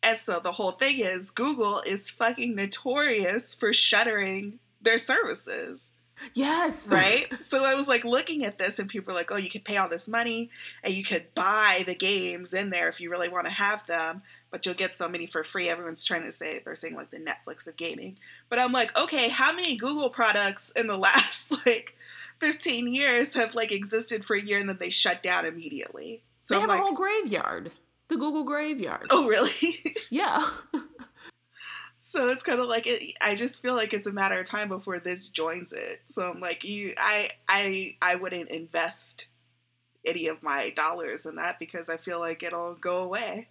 [0.03, 5.93] And so the whole thing is Google is fucking notorious for shuttering their services.
[6.35, 6.89] Yes.
[6.89, 7.33] Right?
[7.43, 9.77] so I was like looking at this and people were like, oh, you could pay
[9.77, 10.51] all this money
[10.83, 14.23] and you could buy the games in there if you really want to have them,
[14.51, 15.69] but you'll get so many for free.
[15.69, 18.19] Everyone's trying to say, they're saying like the Netflix of gaming.
[18.49, 21.97] But I'm like, okay, how many Google products in the last like
[22.41, 26.23] 15 years have like existed for a year and then they shut down immediately?
[26.41, 27.73] So they have like, a whole graveyard.
[28.09, 29.07] The Google graveyard.
[29.11, 29.51] Oh, really?
[30.11, 30.45] yeah.
[32.15, 34.69] so it's kind of like it, I just feel like it's a matter of time
[34.69, 36.03] before this joins it.
[36.07, 39.27] So I'm like, you, I, I, I wouldn't invest
[40.07, 43.49] any of my dollars in that because I feel like it'll go away.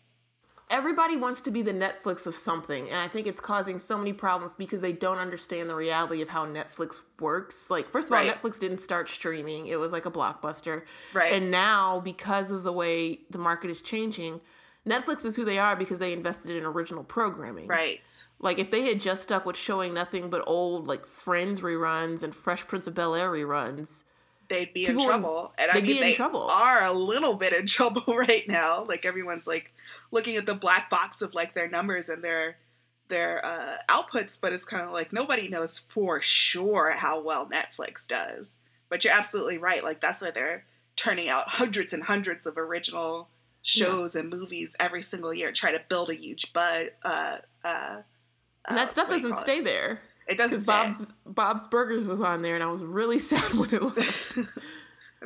[0.70, 4.14] Everybody wants to be the Netflix of something, and I think it's causing so many
[4.14, 7.70] problems because they don't understand the reality of how Netflix works.
[7.70, 8.42] Like, first of all, right.
[8.42, 10.84] Netflix didn't start streaming; it was like a blockbuster.
[11.14, 11.34] Right.
[11.34, 14.40] And now, because of the way the market is changing,
[14.88, 17.68] Netflix is who they are because they invested in original programming.
[17.68, 18.26] Right.
[18.40, 22.36] Like if they had just stuck with showing nothing but old like Friends reruns and
[22.36, 24.04] Fresh Prince of Bel Air reruns,
[24.50, 25.54] they'd be in trouble.
[25.58, 26.48] And I mean, they trouble.
[26.50, 28.84] are a little bit in trouble right now.
[28.84, 29.74] Like everyone's like
[30.12, 32.58] looking at the black box of like their numbers and their
[33.08, 38.08] their uh, outputs, but it's kind of like nobody knows for sure how well Netflix
[38.08, 38.58] does.
[38.90, 39.84] But you're absolutely right.
[39.84, 40.66] Like that's why they're
[40.96, 43.30] turning out hundreds and hundreds of original
[43.64, 44.22] shows yeah.
[44.22, 48.02] and movies every single year, try to build a huge but uh, uh,
[48.68, 49.66] and that uh, stuff doesn't stay it?
[49.66, 50.02] there.
[50.28, 50.72] It doesn't stay.
[50.72, 54.38] Bob's, Bob's Burgers was on there, and I was really sad when it left.
[54.38, 54.48] and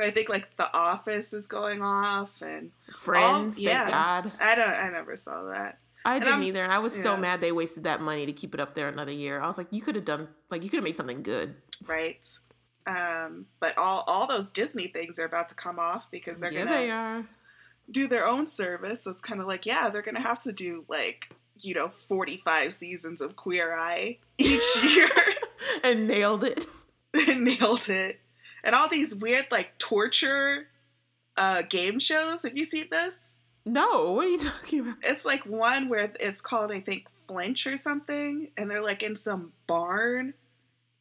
[0.03, 3.57] I think like The Office is going off, and Friends.
[3.57, 4.31] All, yeah, God.
[4.39, 4.69] I don't.
[4.69, 5.79] I never saw that.
[6.05, 7.03] I and didn't I'm, either, and I was yeah.
[7.03, 9.41] so mad they wasted that money to keep it up there another year.
[9.41, 12.25] I was like, you could have done like you could have made something good, right?
[12.87, 16.63] Um, but all all those Disney things are about to come off because they're yeah,
[16.63, 17.25] gonna they are
[17.89, 19.03] do their own service.
[19.03, 22.73] So it's kind of like, yeah, they're gonna have to do like you know 45
[22.73, 25.09] seasons of Queer Eye each year,
[25.83, 26.65] and nailed it.
[27.27, 28.19] and nailed it.
[28.63, 30.67] And all these weird like torture
[31.35, 32.43] uh, game shows.
[32.43, 33.35] Have you seen this?
[33.65, 34.11] No.
[34.11, 34.95] What are you talking about?
[35.03, 39.15] It's like one where it's called I think Flinch or something, and they're like in
[39.15, 40.33] some barn,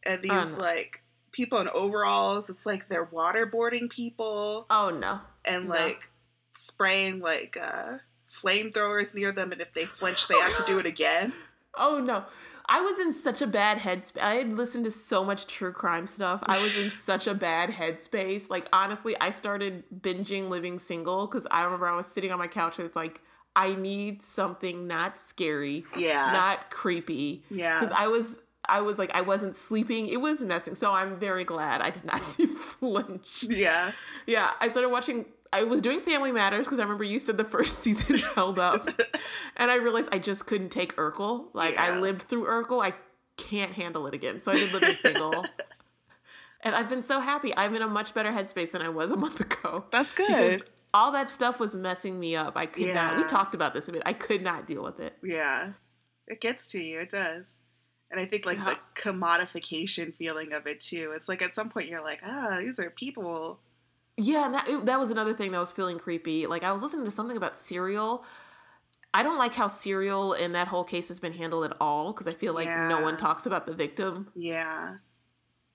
[0.04, 0.62] and these no.
[0.62, 2.50] like people in overalls.
[2.50, 4.66] It's like they're waterboarding people.
[4.70, 5.20] Oh no!
[5.44, 5.74] And no.
[5.74, 6.10] like
[6.56, 7.98] spraying like uh,
[8.30, 11.32] flamethrowers near them, and if they flinch, they have to do it again.
[11.78, 12.24] Oh no.
[12.68, 14.22] I was in such a bad headspace.
[14.22, 16.42] I had listened to so much true crime stuff.
[16.46, 18.48] I was in such a bad headspace.
[18.48, 22.46] Like honestly, I started binging Living Single because I remember I was sitting on my
[22.46, 23.20] couch and it's like
[23.54, 27.80] I need something not scary, yeah, not creepy, yeah.
[27.80, 30.08] Because I was I was like I wasn't sleeping.
[30.08, 30.74] It was messing.
[30.74, 33.44] So I'm very glad I did not see flinch.
[33.48, 33.92] Yeah,
[34.26, 34.52] yeah.
[34.60, 37.78] I started watching I was doing Family Matters because I remember you said the first
[37.80, 38.88] season held up,
[39.56, 41.46] and I realized I just couldn't take Urkel.
[41.52, 41.84] Like yeah.
[41.84, 42.94] I lived through Urkel, I
[43.36, 44.40] can't handle it again.
[44.40, 45.44] So I did Living Single,
[46.62, 47.56] and I've been so happy.
[47.56, 49.84] I'm in a much better headspace than I was a month ago.
[49.90, 50.68] That's good.
[50.94, 52.56] All that stuff was messing me up.
[52.56, 52.94] I could yeah.
[52.94, 53.16] not.
[53.18, 54.02] We talked about this a bit.
[54.06, 55.16] I could not deal with it.
[55.22, 55.72] Yeah,
[56.26, 57.00] it gets to you.
[57.00, 57.56] It does.
[58.10, 58.74] And I think like yeah.
[58.74, 61.12] the commodification feeling of it too.
[61.14, 63.60] It's like at some point you're like, ah, these are people
[64.16, 66.46] yeah, and that that was another thing that was feeling creepy.
[66.46, 68.24] Like I was listening to something about Serial.
[69.12, 72.26] I don't like how Serial in that whole case has been handled at all because
[72.26, 72.88] I feel like yeah.
[72.88, 74.28] no one talks about the victim.
[74.34, 74.96] Yeah.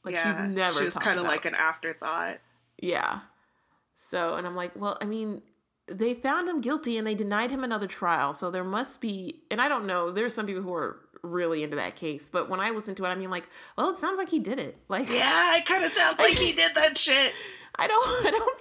[0.03, 0.45] Like yeah.
[0.45, 0.83] she's never.
[0.83, 2.39] She's kind of like an afterthought.
[2.79, 3.19] Yeah.
[3.95, 5.43] So, and I'm like, well, I mean,
[5.87, 8.33] they found him guilty and they denied him another trial.
[8.33, 10.11] So there must be, and I don't know.
[10.11, 13.09] There's some people who are really into that case, but when I listen to it,
[13.09, 14.77] I mean, like, well, it sounds like he did it.
[14.87, 17.33] Like, yeah, it kind of sounds like he did that shit.
[17.75, 18.59] I don't I don't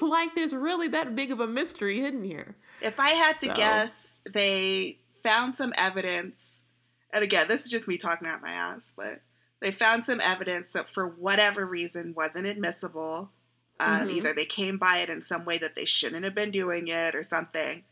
[0.00, 2.56] feel like there's really that big of a mystery hidden here.
[2.80, 3.54] If I had to so.
[3.54, 6.64] guess, they found some evidence,
[7.12, 9.22] and again, this is just me talking out my ass, but
[9.60, 13.30] they found some evidence that for whatever reason wasn't admissible.
[13.78, 14.10] Um, mm-hmm.
[14.10, 17.14] Either they came by it in some way that they shouldn't have been doing it
[17.14, 17.84] or something.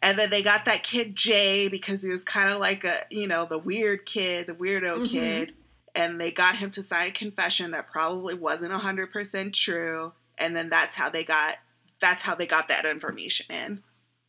[0.00, 3.26] And then they got that kid Jay because he was kind of like a, you
[3.26, 5.04] know, the weird kid, the weirdo mm-hmm.
[5.04, 5.54] kid
[5.98, 10.70] and they got him to sign a confession that probably wasn't 100% true and then
[10.70, 11.56] that's how they got
[12.00, 13.82] that's how they got that information in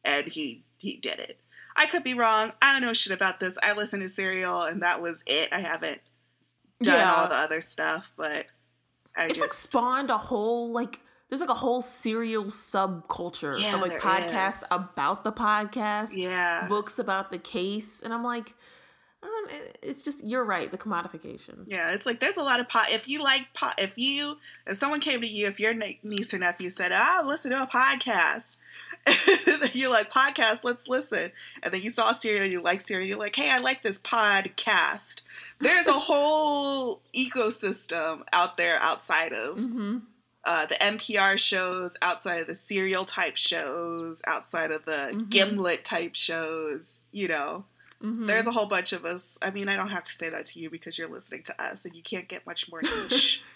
[0.03, 1.39] and he he did it
[1.75, 4.81] i could be wrong i don't know shit about this i listened to serial and
[4.81, 6.01] that was it i haven't
[6.81, 7.13] done yeah.
[7.13, 8.47] all the other stuff but
[9.15, 10.99] i it just like spawned a whole like
[11.29, 14.67] there's like a whole serial subculture yeah, of like podcasts is.
[14.71, 16.13] about the podcast.
[16.15, 16.65] Yeah.
[16.67, 18.01] Books about the case.
[18.01, 18.55] And I'm like,
[19.21, 19.47] um,
[19.81, 20.71] it's just you're right.
[20.71, 21.65] The commodification.
[21.67, 22.89] Yeah, it's like there's a lot of pot.
[22.89, 26.37] If you like pot, if you if someone came to you, if your niece or
[26.39, 28.55] nephew said, "I listen to a podcast,"
[29.75, 33.35] you're like, "Podcast, let's listen." And then you saw Serial, you like Serial, you're like,
[33.35, 35.19] "Hey, I like this podcast."
[35.59, 39.57] There's a whole ecosystem out there outside of.
[39.57, 39.97] Mm-hmm.
[40.45, 45.27] Uh, the NPR shows, outside of the serial type shows, outside of the mm-hmm.
[45.27, 47.65] Gimlet type shows, you know.
[48.03, 48.27] Mm-hmm.
[48.27, 49.37] There's a whole bunch of us.
[49.41, 51.85] I mean, I don't have to say that to you because you're listening to us
[51.85, 53.41] and you can't get much more niche.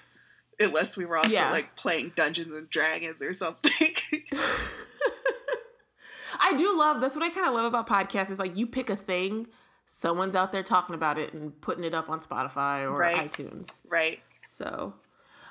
[0.59, 1.51] unless we were also yeah.
[1.51, 3.95] like playing Dungeons and Dragons or something.
[6.39, 8.89] I do love that's what I kind of love about podcasts is like you pick
[8.89, 9.47] a thing,
[9.87, 13.31] someone's out there talking about it and putting it up on Spotify or right.
[13.31, 13.79] iTunes.
[13.87, 14.19] Right.
[14.47, 14.93] So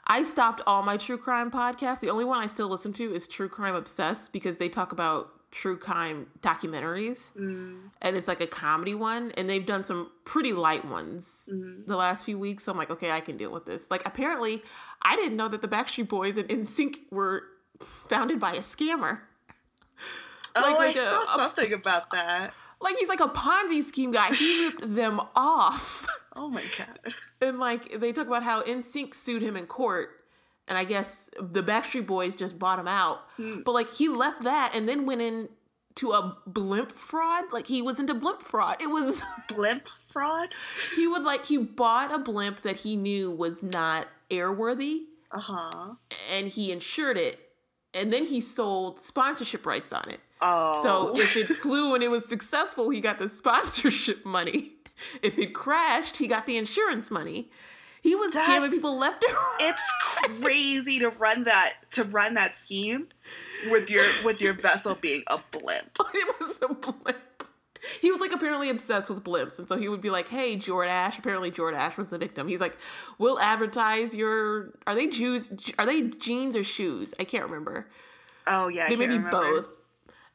[0.07, 2.01] I stopped all my true crime podcasts.
[2.01, 5.30] The only one I still listen to is True Crime Obsessed because they talk about
[5.53, 7.32] true crime documentaries.
[7.34, 7.90] Mm.
[8.00, 11.86] and it's like a comedy one and they've done some pretty light ones mm.
[11.86, 13.90] the last few weeks so i'm like okay i can deal with this.
[13.90, 14.62] Like apparently
[15.03, 17.44] i didn't know that the backstreet boys and NSYNC were
[17.80, 19.20] founded by a scammer.
[20.57, 22.53] Oh like, like i a, saw a, something about that.
[22.80, 24.28] like he's like a ponzi scheme guy.
[24.34, 26.07] He ripped them off.
[26.34, 27.14] Oh my god.
[27.42, 30.11] And like they talk about how NSYNC sued him in court
[30.73, 33.29] and I guess the Backstreet Boys just bought him out.
[33.39, 33.62] Mm.
[33.62, 35.51] But like he left that and then went in
[35.97, 37.45] to a blimp fraud.
[37.53, 38.81] Like he was into blimp fraud.
[38.81, 40.49] It was blimp fraud.
[40.97, 45.03] he would like he bought a blimp that he knew was not airworthy.
[45.31, 45.95] Uh huh.
[46.33, 47.39] And he insured it,
[47.93, 50.20] and then he sold sponsorship rights on it.
[50.41, 50.81] Oh.
[50.83, 54.73] So if it flew and it was successful, he got the sponsorship money.
[55.23, 57.51] If it crashed, he got the insurance money.
[58.03, 59.59] He was That's, scamming people left and right.
[59.61, 59.92] It's
[60.40, 63.09] crazy to run that to run that scheme
[63.70, 65.98] with your with your vessel being a blimp.
[66.14, 67.18] It was a blimp.
[68.00, 71.18] He was like apparently obsessed with blimps, and so he would be like, "Hey, Jordache."
[71.18, 72.48] Apparently, Jordache was the victim.
[72.48, 72.76] He's like,
[73.18, 74.72] "We'll advertise your.
[74.86, 75.53] Are they Jews?
[75.78, 77.14] Are they jeans or shoes?
[77.18, 77.88] I can't remember.
[78.46, 79.68] Oh yeah, they may be both."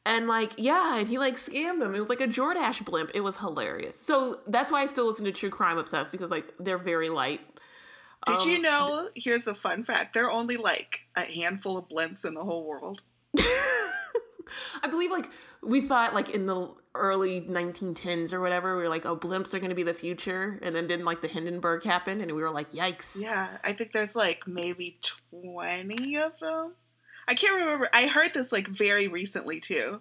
[0.08, 1.94] And like, yeah, and he like scammed him.
[1.94, 3.10] It was like a Jordache blimp.
[3.14, 3.94] It was hilarious.
[3.94, 7.42] So that's why I still listen to True Crime Obsessed because like they're very light.
[8.26, 9.08] Did um, you know?
[9.14, 12.64] Here's a fun fact: there are only like a handful of blimps in the whole
[12.64, 13.02] world.
[13.38, 15.26] I believe like
[15.62, 19.58] we thought like in the early 1910s or whatever, we were like, oh, blimps are
[19.58, 22.50] going to be the future, and then didn't like the Hindenburg happen, and we were
[22.50, 23.16] like, yikes.
[23.20, 24.98] Yeah, I think there's like maybe
[25.30, 26.74] 20 of them.
[27.26, 27.88] I can't remember.
[27.92, 30.00] I heard this like very recently too.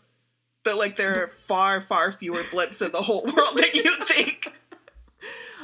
[0.64, 4.57] That like there are far, far fewer blimps in the whole world than you think.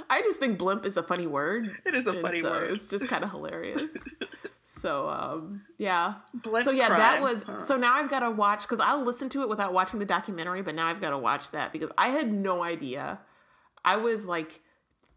[0.09, 1.69] I just think blimp is a funny word.
[1.85, 2.71] It is a funny so word.
[2.71, 3.83] It's just kind of hilarious.
[4.63, 6.15] so um, yeah.
[6.33, 7.43] Blimp so yeah, crime, that was.
[7.43, 7.63] huh?
[7.63, 10.61] So now I've got to watch because I'll listen to it without watching the documentary,
[10.61, 13.19] but now I've got to watch that because I had no idea.
[13.85, 14.61] I was like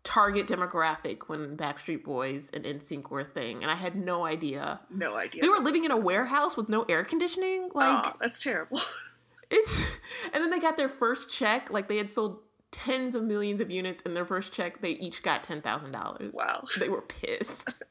[0.06, 4.80] target demographic when Backstreet Boys and NSYNC were a thing, and I had no idea.
[4.88, 5.42] No idea.
[5.42, 7.70] They were living in a warehouse with no air conditioning.
[7.74, 8.80] Like oh, that's terrible.
[9.50, 9.84] it's
[10.32, 11.70] and then they got their first check.
[11.70, 12.38] Like they had sold
[12.70, 14.80] tens of millions of units in their first check.
[14.80, 16.32] They each got ten thousand dollars.
[16.34, 17.82] Wow, they were pissed.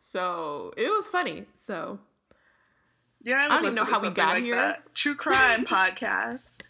[0.00, 1.44] so it was funny.
[1.56, 1.98] So
[3.22, 4.54] yeah, I, I don't even know how we got like here.
[4.54, 4.94] That.
[4.94, 6.60] True crime podcast.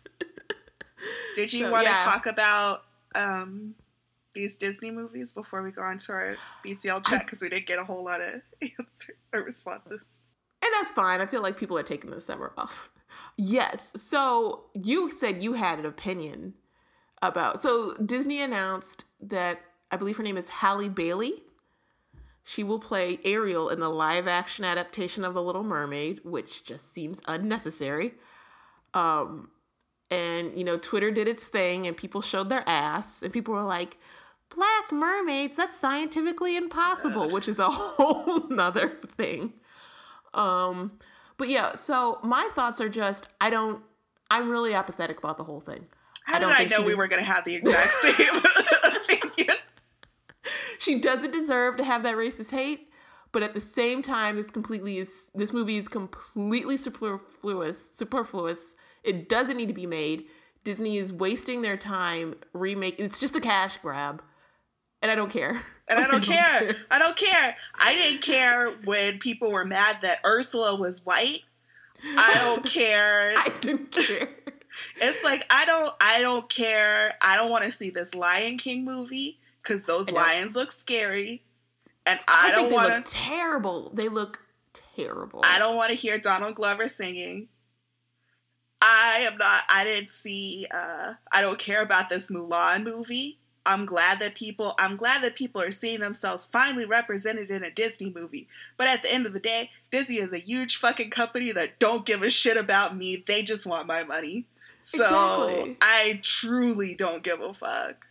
[1.36, 1.98] Did you so, want to yeah.
[1.98, 2.82] talk about
[3.14, 3.74] um,
[4.34, 7.24] these Disney movies before we go on to our BCL chat?
[7.24, 8.42] Because we didn't get a whole lot of
[8.78, 10.20] answer or responses.
[10.62, 11.20] And that's fine.
[11.20, 12.90] I feel like people are taking the summer off.
[13.40, 13.92] Yes.
[13.94, 16.54] So you said you had an opinion
[17.22, 17.60] about.
[17.60, 19.60] So Disney announced that
[19.92, 21.44] I believe her name is Halle Bailey.
[22.42, 26.92] She will play Ariel in the live action adaptation of The Little Mermaid, which just
[26.92, 28.14] seems unnecessary.
[28.92, 29.50] Um,
[30.10, 33.62] and you know, Twitter did its thing, and people showed their ass, and people were
[33.62, 33.98] like,
[34.48, 35.56] "Black mermaids?
[35.56, 39.52] That's scientifically impossible," which is a whole nother thing.
[40.32, 40.98] Um,
[41.38, 43.82] but yeah, so my thoughts are just I don't.
[44.30, 45.86] I'm really apathetic about the whole thing.
[46.24, 48.42] How I don't did I know we were going to have the exact same
[48.84, 49.56] opinion?
[50.78, 52.90] She doesn't deserve to have that racist hate,
[53.32, 57.94] but at the same time, this completely is this movie is completely superfluous.
[57.94, 58.74] Superfluous.
[59.02, 60.26] It doesn't need to be made.
[60.64, 63.06] Disney is wasting their time remaking.
[63.06, 64.22] It's just a cash grab,
[65.02, 65.60] and I don't care.
[65.88, 66.58] And I don't, I don't care.
[66.60, 66.74] care.
[66.90, 67.56] I don't care.
[67.74, 71.40] I didn't care when people were mad that Ursula was white.
[72.04, 73.34] I don't care.
[73.36, 74.28] I didn't care.
[75.00, 77.14] It's like I don't I don't care.
[77.22, 81.42] I don't want to see this Lion King movie cuz those lions look scary.
[82.04, 83.10] And I, I don't want to.
[83.10, 83.90] Terrible.
[83.94, 84.42] They look
[84.94, 85.40] terrible.
[85.42, 87.48] I don't want to hear Donald Glover singing.
[88.82, 89.62] I am not.
[89.70, 90.66] I didn't see.
[90.70, 93.40] Uh, I don't care about this Mulan movie.
[93.68, 94.74] I'm glad that people.
[94.78, 98.48] I'm glad that people are seeing themselves finally represented in a Disney movie.
[98.78, 102.06] But at the end of the day, Disney is a huge fucking company that don't
[102.06, 103.22] give a shit about me.
[103.24, 104.46] They just want my money.
[104.78, 105.76] So exactly.
[105.82, 108.06] I truly don't give a fuck.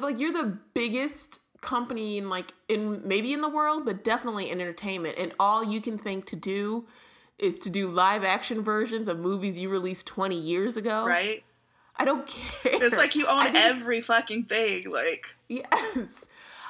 [0.00, 4.60] Like you're the biggest company in like in maybe in the world, but definitely in
[4.60, 6.86] entertainment, and all you can think to do
[7.38, 11.06] is to do live action versions of movies you released 20 years ago.
[11.06, 11.44] Right.
[11.98, 12.72] I don't care.
[12.74, 14.90] It's like you own every fucking thing.
[14.90, 16.26] Like yes.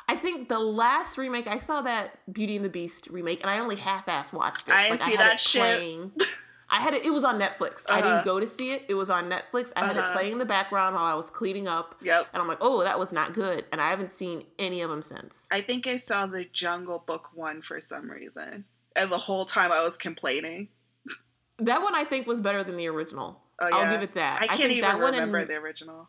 [0.09, 3.59] I think the last remake I saw that Beauty and the Beast remake, and I
[3.59, 4.75] only half-ass watched it.
[4.75, 6.11] I didn't like, see I that shit.
[6.71, 7.05] I had it.
[7.05, 7.87] It was on Netflix.
[7.87, 7.95] Uh-huh.
[7.95, 8.25] I didn't uh-huh.
[8.25, 8.85] go to see it.
[8.89, 9.73] It was on Netflix.
[9.75, 9.87] I uh-huh.
[9.87, 10.13] had it uh-huh.
[10.13, 11.95] playing in the background while I was cleaning up.
[12.03, 12.27] Yep.
[12.33, 13.67] And I'm like, oh, that was not good.
[13.73, 15.47] And I haven't seen any of them since.
[15.51, 18.65] I think I saw the Jungle Book one for some reason,
[18.97, 20.69] and the whole time I was complaining.
[21.59, 23.41] That one I think was better than the original.
[23.61, 23.77] Oh, yeah.
[23.77, 24.43] I'll give it that.
[24.43, 26.09] I can't I even that remember the original.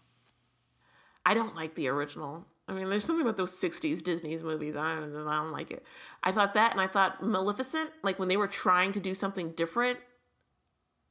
[1.26, 2.46] I don't like the original.
[2.68, 4.76] I mean, there's something about those '60s Disney's movies.
[4.76, 5.84] I don't, I don't like it.
[6.24, 9.52] I thought that, and I thought Maleficent, like when they were trying to do something
[9.52, 9.98] different,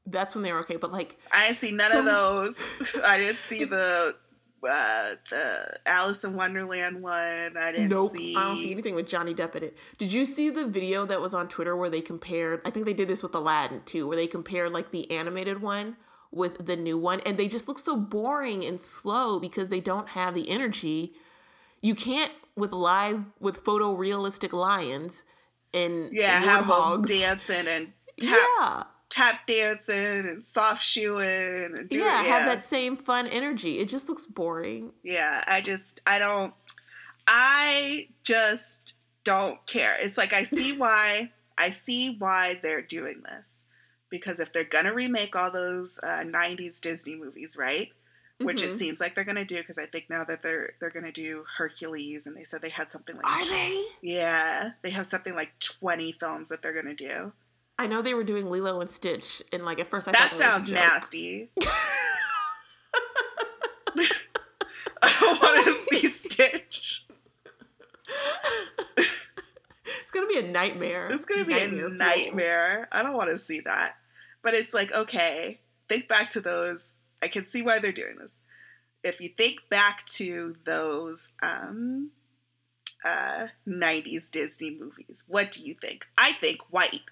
[0.07, 0.77] that's when they were okay.
[0.77, 2.69] But like, I didn't see none so, of those.
[3.05, 4.15] I didn't see the
[4.63, 7.57] uh, the Alice in Wonderland one.
[7.57, 8.37] I didn't nope, see.
[8.37, 9.79] I don't see anything with Johnny Depp in it.
[9.99, 12.61] Did you see the video that was on Twitter where they compared?
[12.65, 15.97] I think they did this with Aladdin too, where they compared like the animated one
[16.31, 20.11] with the new one, and they just look so boring and slow because they don't
[20.11, 21.15] have the energy.
[21.81, 25.25] You can't with live with photorealistic lions
[25.73, 32.05] and yeah, have them dancing and tap, yeah tap dancing and soft shoeing and doing,
[32.05, 33.79] yeah, yeah, have that same fun energy.
[33.79, 34.93] It just looks boring.
[35.03, 36.55] Yeah, I just I don't
[37.27, 39.97] I just don't care.
[40.01, 43.65] It's like I see why I see why they're doing this.
[44.11, 47.93] Because if they're gonna remake all those uh, '90s Disney movies, right?
[48.41, 48.69] Which mm-hmm.
[48.69, 51.45] it seems like they're gonna do, because I think now that they're they're gonna do
[51.57, 53.85] Hercules, and they said they had something like are they?
[54.01, 57.33] Yeah, they have something like 20 films that they're gonna do.
[57.81, 60.37] I know they were doing Lilo and Stitch, and like at first I that, that
[60.37, 61.51] sounds nasty.
[65.03, 67.05] I don't want to see Stitch.
[69.87, 71.09] it's gonna be a nightmare.
[71.11, 72.89] It's gonna be nightmare a nightmare.
[72.93, 73.97] I don't want to see that.
[74.43, 76.97] But it's like okay, think back to those.
[77.23, 78.39] I can see why they're doing this.
[79.03, 82.11] If you think back to those um,
[83.05, 86.07] uh, 90s Disney movies, what do you think?
[86.17, 87.03] I think white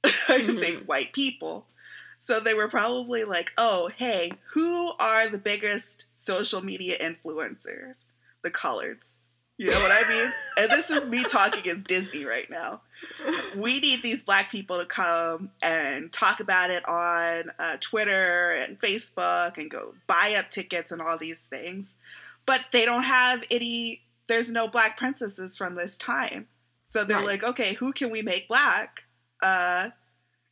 [0.04, 0.08] I
[0.38, 0.58] mm-hmm.
[0.58, 1.66] think white people.
[2.18, 8.04] So they were probably like, oh, hey, who are the biggest social media influencers?
[8.42, 9.18] The coloreds.
[9.58, 10.32] You know what I mean?
[10.58, 12.80] and this is me talking as Disney right now.
[13.56, 18.80] We need these black people to come and talk about it on uh, Twitter and
[18.80, 21.96] Facebook and go buy up tickets and all these things.
[22.46, 26.46] But they don't have any, there's no black princesses from this time.
[26.84, 27.26] So they're right.
[27.26, 29.04] like, okay, who can we make black?
[29.42, 29.90] uh,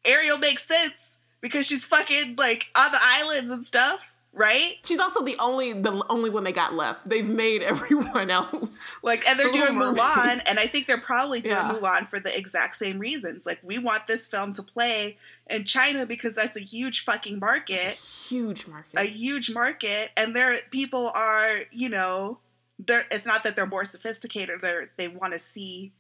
[0.05, 4.77] Ariel makes sense because she's fucking like on the islands and stuff, right?
[4.85, 7.09] She's also the only the only one they got left.
[7.09, 11.57] They've made everyone else like, and they're doing Mulan, and I think they're probably doing
[11.57, 11.73] yeah.
[11.73, 13.47] Mulan for the exact same reasons.
[13.47, 15.17] Like, we want this film to play
[15.49, 17.95] in China because that's a huge fucking market,
[18.29, 22.39] huge market, a huge market, and there people are, you know,
[22.79, 23.07] they're.
[23.11, 25.93] It's not that they're more sophisticated; they they want to see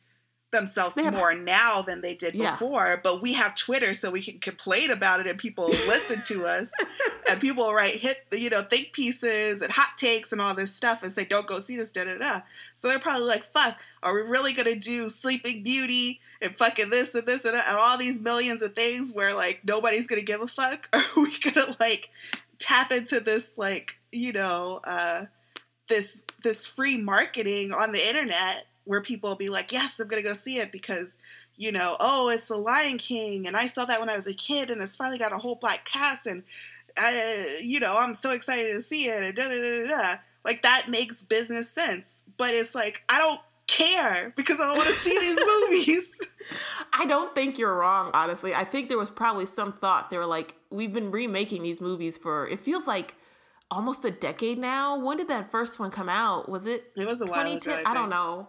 [0.52, 2.52] themselves have, more now than they did yeah.
[2.52, 3.00] before.
[3.02, 6.72] But we have Twitter, so we can complain about it, and people listen to us,
[7.28, 11.02] and people write hit you know think pieces and hot takes and all this stuff,
[11.02, 12.40] and say don't go see this da da da.
[12.74, 17.14] So they're probably like, fuck, are we really gonna do Sleeping Beauty and fucking this
[17.14, 20.46] and this and, and all these millions of things where like nobody's gonna give a
[20.46, 20.88] fuck?
[20.92, 22.10] Are we gonna like
[22.58, 25.24] tap into this like you know uh
[25.88, 30.22] this this free marketing on the internet where people will be like, yes, I'm going
[30.22, 31.18] to go see it because,
[31.56, 33.46] you know, oh, it's The Lion King.
[33.46, 35.56] And I saw that when I was a kid and it's finally got a whole
[35.56, 36.26] black cast.
[36.26, 36.44] And,
[36.96, 39.22] I, you know, I'm so excited to see it.
[39.22, 40.14] And da da da da.
[40.44, 42.22] Like, that makes business sense.
[42.36, 46.20] But it's like, I don't care because I want to see these movies.
[46.92, 48.54] I don't think you're wrong, honestly.
[48.54, 50.10] I think there was probably some thought.
[50.10, 53.16] They were like, we've been remaking these movies for, it feels like,
[53.68, 54.96] almost a decade now.
[54.96, 56.48] When did that first one come out?
[56.48, 56.92] Was it?
[56.96, 57.82] It was a while ago.
[57.84, 58.46] I, I, don't know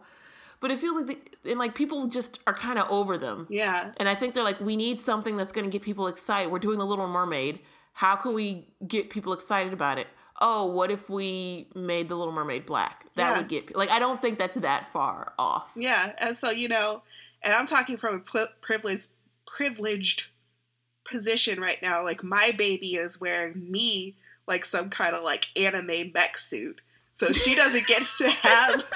[0.60, 1.08] but it feels like
[1.44, 3.48] the, and like people just are kind of over them.
[3.50, 3.92] Yeah.
[3.98, 6.52] And I think they're like, we need something that's going to get people excited.
[6.52, 7.60] We're doing the Little Mermaid.
[7.94, 10.08] How can we get people excited about it?
[10.40, 13.06] oh, what if we made the Little Mermaid black?
[13.16, 13.38] That yeah.
[13.38, 15.72] would get like I don't think that's that far off.
[15.76, 17.04] Yeah, and so you know,
[17.42, 19.10] and I'm talking from a privileged
[19.46, 20.28] privileged
[21.10, 22.04] position right now.
[22.04, 24.16] Like my baby is wearing me
[24.48, 26.82] like some kind of like anime mech suit,
[27.18, 28.92] so she doesn't get to have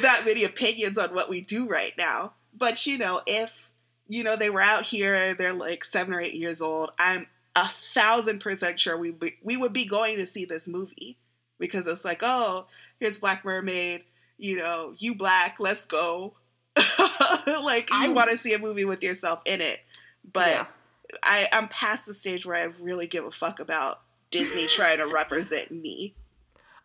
[0.00, 2.32] that many opinions on what we do right now.
[2.56, 3.70] But you know, if
[4.08, 6.90] you know they were out here, they're like seven or eight years old.
[6.98, 11.18] I'm a thousand percent sure we be, we would be going to see this movie
[11.58, 12.66] because it's like, oh,
[12.98, 14.04] here's Black Mermaid.
[14.38, 16.36] You know, you black, let's go.
[17.46, 19.80] like you want to see a movie with yourself in it,
[20.32, 20.66] but yeah.
[21.22, 24.00] I I'm past the stage where I really give a fuck about
[24.30, 26.14] Disney trying to represent me.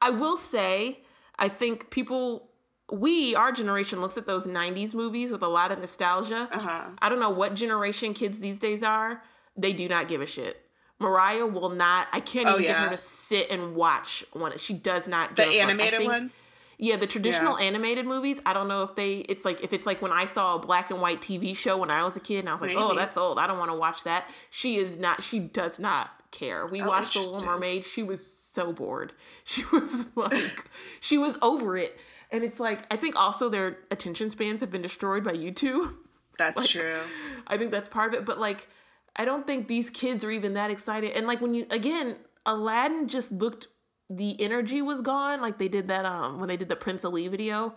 [0.02, 1.00] I will say,
[1.38, 2.50] I think people
[2.92, 6.48] we our generation looks at those 90s movies with a lot of nostalgia.
[6.52, 6.90] Uh-huh.
[7.02, 9.22] i don't know what generation kids these days are.
[9.58, 10.62] They do not give a shit.
[11.00, 12.72] Mariah will not i can't oh, even yeah.
[12.74, 14.58] get her to sit and watch one.
[14.58, 16.44] She does not the animated think, ones?
[16.78, 17.68] Yeah the traditional yeah.
[17.68, 20.56] animated movies i don't know if they it's like if it's like when i saw
[20.56, 22.76] a black and white tv show when i was a kid and i was like
[22.76, 22.92] oh, Maybe.
[22.92, 23.40] oh that's old.
[23.40, 24.30] I don't want to watch that.
[24.52, 26.68] She is not she does not care.
[26.68, 27.84] We oh, watched the little mermaid.
[27.84, 32.00] She was so bored she was like she was over it
[32.32, 35.90] and it's like I think also their attention spans have been destroyed by YouTube.
[36.38, 37.00] That's like, true.
[37.48, 38.26] I think that's part of it.
[38.26, 38.68] But like
[39.16, 41.12] I don't think these kids are even that excited.
[41.16, 43.68] And like when you again, Aladdin just looked
[44.10, 45.40] the energy was gone.
[45.42, 47.74] Like they did that um when they did the Prince Ali video.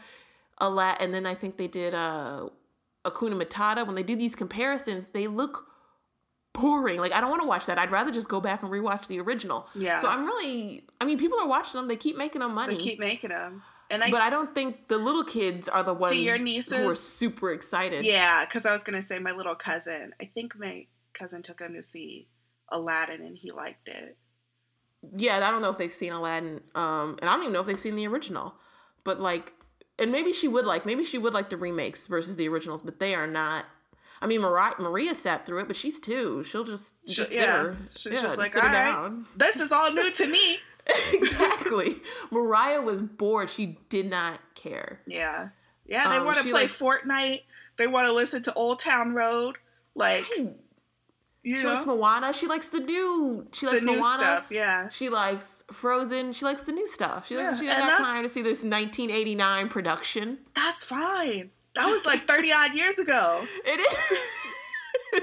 [0.61, 2.49] Aladdin and then I think they did uh
[3.05, 3.87] Hakuna Matata.
[3.87, 5.68] When they do these comparisons, they look
[6.61, 7.00] boring.
[7.00, 7.78] Like I don't want to watch that.
[7.78, 9.68] I'd rather just go back and rewatch the original.
[9.74, 10.00] Yeah.
[10.00, 10.84] So I'm really.
[11.00, 11.88] I mean, people are watching them.
[11.88, 12.74] They keep making them money.
[12.74, 13.62] They keep making them.
[13.90, 16.90] And I, but I don't think the little kids are the ones your nieces, who
[16.90, 18.04] are super excited.
[18.04, 20.14] Yeah, because I was gonna say my little cousin.
[20.20, 22.28] I think my cousin took him to see
[22.70, 24.18] Aladdin, and he liked it.
[25.16, 27.66] Yeah, I don't know if they've seen Aladdin, um, and I don't even know if
[27.66, 28.54] they've seen the original.
[29.04, 29.54] But like,
[29.98, 33.00] and maybe she would like, maybe she would like the remakes versus the originals, but
[33.00, 33.64] they are not.
[34.20, 36.42] I mean, Mariah, Maria sat through it, but she's two.
[36.44, 37.74] She'll just, just yeah.
[37.92, 40.58] She's yeah, just, just like, all right, this is all new to me.
[41.12, 41.96] exactly.
[42.30, 43.50] Mariah was bored.
[43.50, 45.00] She did not care.
[45.06, 45.50] Yeah.
[45.86, 47.42] Yeah, they um, want to play Fortnite.
[47.76, 49.56] They want to listen to Old Town Road.
[49.94, 50.24] Like,
[51.44, 51.70] she know?
[51.70, 52.32] likes Moana.
[52.32, 53.46] She likes the new.
[53.52, 54.14] She likes the Moana.
[54.14, 54.46] stuff.
[54.50, 54.88] Yeah.
[54.90, 56.32] She likes Frozen.
[56.32, 57.26] She likes the new stuff.
[57.28, 57.54] She yeah.
[57.54, 60.38] she doesn't have time to see this 1989 production.
[60.54, 61.50] That's fine.
[61.79, 63.45] That was like 30 odd years ago.
[63.64, 63.81] It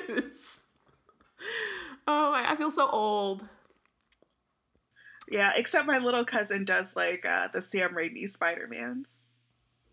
[0.10, 0.64] is.
[2.08, 3.48] oh, I feel so old.
[5.30, 9.20] Yeah, except my little cousin does like uh, the Sam Raimi Spider Mans.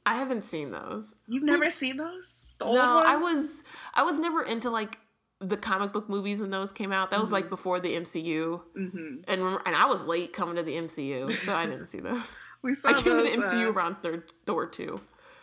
[0.06, 1.14] I haven't seen those.
[1.26, 2.42] You've never like, seen those?
[2.58, 3.06] The old no, ones?
[3.06, 4.98] I was I was never into like
[5.40, 7.10] the comic book movies when those came out.
[7.10, 7.34] That was mm-hmm.
[7.34, 9.16] like before the MCU, mm-hmm.
[9.28, 12.40] and and I was late coming to the MCU, so I didn't see those.
[12.62, 14.96] we saw I came those, to the MCU uh, around third Thor two.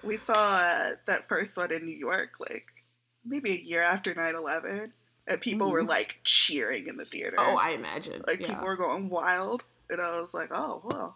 [0.03, 2.65] We saw uh, that first one in New York, like
[3.25, 4.91] maybe a year after 9-11
[5.27, 5.73] and people mm-hmm.
[5.73, 7.35] were like cheering in the theater.
[7.37, 8.23] Oh, I imagine.
[8.25, 8.47] Like yeah.
[8.47, 11.15] people were going wild and I was like, oh well,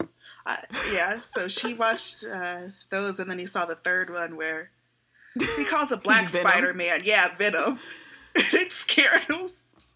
[0.91, 1.19] yeah.
[1.21, 4.69] So she watched uh, those, and then he saw the third one where
[5.57, 7.01] he calls a black Spider Man.
[7.05, 7.79] Yeah, Venom.
[8.35, 9.49] it scared him.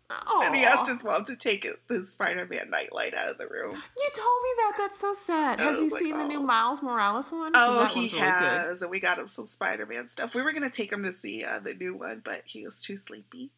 [0.09, 0.45] Aww.
[0.45, 3.71] And he asked his mom to take the Spider Man nightlight out of the room.
[3.71, 4.73] You told me that.
[4.77, 5.59] That's so sad.
[5.59, 6.19] Has he like, seen oh.
[6.19, 7.51] the new Miles Morales one?
[7.55, 8.81] Oh, he has.
[8.81, 10.33] And we got him some Spider Man stuff.
[10.33, 12.81] We were going to take him to see uh, the new one, but he was
[12.81, 13.51] too sleepy.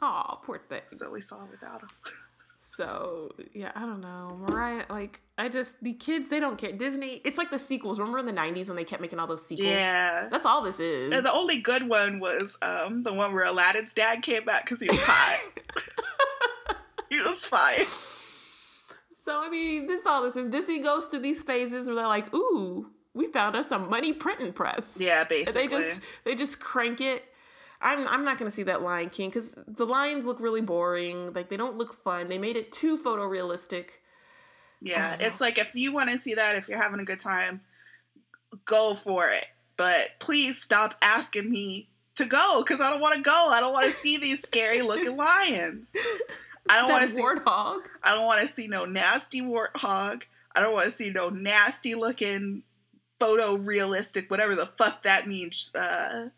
[0.00, 0.82] Oh, poor thing.
[0.88, 1.88] So we saw without him.
[2.80, 4.38] So yeah, I don't know.
[4.48, 6.72] Mariah, like I just the kids they don't care.
[6.72, 7.98] Disney, it's like the sequels.
[7.98, 9.68] Remember in the nineties when they kept making all those sequels?
[9.68, 11.14] Yeah, that's all this is.
[11.14, 14.80] And the only good one was um the one where Aladdin's dad came back because
[14.80, 15.60] he was hot.
[17.10, 17.84] he was fine.
[19.24, 20.48] So I mean, this all this is.
[20.48, 24.54] Disney goes through these phases where they're like, "Ooh, we found us a money printing
[24.54, 25.64] press." Yeah, basically.
[25.64, 27.26] And they just they just crank it
[27.80, 31.32] I'm I'm not gonna see that Lion King because the lions look really boring.
[31.32, 32.28] Like they don't look fun.
[32.28, 33.90] They made it too photorealistic.
[34.82, 37.62] Yeah, it's like if you want to see that, if you're having a good time,
[38.64, 39.46] go for it.
[39.76, 43.48] But please stop asking me to go because I don't want to go.
[43.50, 45.94] I don't want to see these scary looking lions.
[46.68, 47.86] I don't want to see warthog.
[48.02, 50.22] I don't want to see no nasty warthog.
[50.54, 52.64] I don't want to see no nasty looking
[53.20, 55.72] photorealistic, whatever the fuck that means.
[55.74, 56.28] Uh,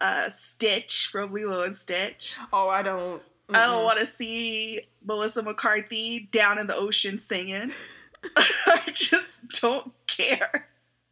[0.00, 2.36] uh, Stitch from Lilo and Stitch.
[2.52, 3.22] Oh, I don't.
[3.48, 3.56] Mm-mm.
[3.56, 7.72] I don't want to see Melissa McCarthy down in the ocean singing.
[8.36, 10.68] I just don't care.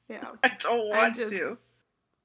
[0.09, 1.59] Yeah, I don't want I just, to.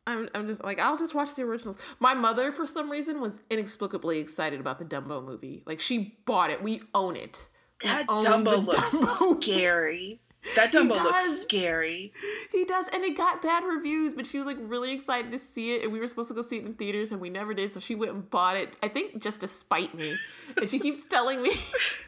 [0.08, 1.78] I'm, I'm just like I'll just watch the originals.
[2.00, 5.64] My mother, for some reason, was inexplicably excited about the Dumbo movie.
[5.66, 6.62] Like she bought it.
[6.62, 7.50] We own it.
[7.84, 9.42] That Dumbo looks Dumbo.
[9.44, 10.22] scary.
[10.56, 12.12] That Dumbo looks scary.
[12.52, 15.76] He does, and it got bad reviews, but she was like really excited to see
[15.76, 17.72] it, and we were supposed to go see it in theaters, and we never did.
[17.72, 18.76] So she went and bought it.
[18.82, 20.16] I think just to spite me,
[20.58, 21.52] and she keeps telling me,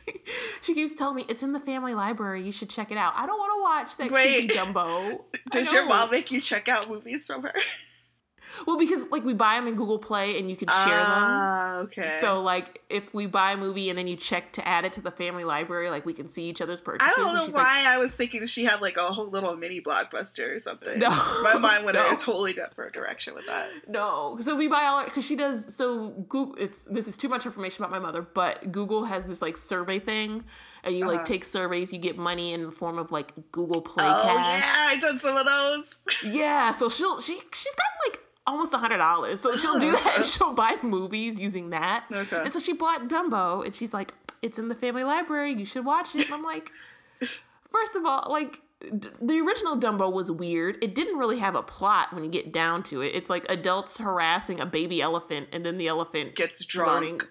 [0.61, 2.43] she keeps telling me it's in the family library.
[2.43, 3.13] You should check it out.
[3.15, 5.21] I don't want to watch that Wait, creepy Dumbo.
[5.51, 7.53] Does your mom make you check out movies from her?
[8.65, 11.07] Well, because like we buy them in Google Play and you can share uh, them.
[11.07, 12.17] Ah, okay.
[12.21, 15.01] So like if we buy a movie and then you check to add it to
[15.01, 17.13] the family library, like we can see each other's purchases.
[17.15, 19.81] I don't know why like, I was thinking she had like a whole little mini
[19.81, 20.99] blockbuster or something.
[20.99, 21.09] No,
[21.43, 22.07] my mind went no.
[22.07, 23.69] in a totally different direction with that.
[23.87, 25.75] No, so we buy all because she does.
[25.75, 29.41] So Google, it's this is too much information about my mother, but Google has this
[29.41, 30.43] like survey thing
[30.83, 31.17] and you uh-huh.
[31.17, 34.61] like take surveys, you get money in the form of like Google Play oh, cash.
[34.61, 35.99] Yeah, I done some of those.
[36.25, 39.39] yeah, so she'll she she's got like almost a hundred dollars.
[39.39, 42.05] So she'll do that she'll buy movies using that.
[42.11, 42.41] Okay.
[42.41, 45.85] And so she bought Dumbo and she's like, It's in the family library, you should
[45.85, 46.25] watch it.
[46.25, 46.71] And I'm like,
[47.69, 50.83] first of all, like the original Dumbo was weird.
[50.83, 53.15] It didn't really have a plot when you get down to it.
[53.15, 57.21] It's like adults harassing a baby elephant, and then the elephant gets drunk, learning,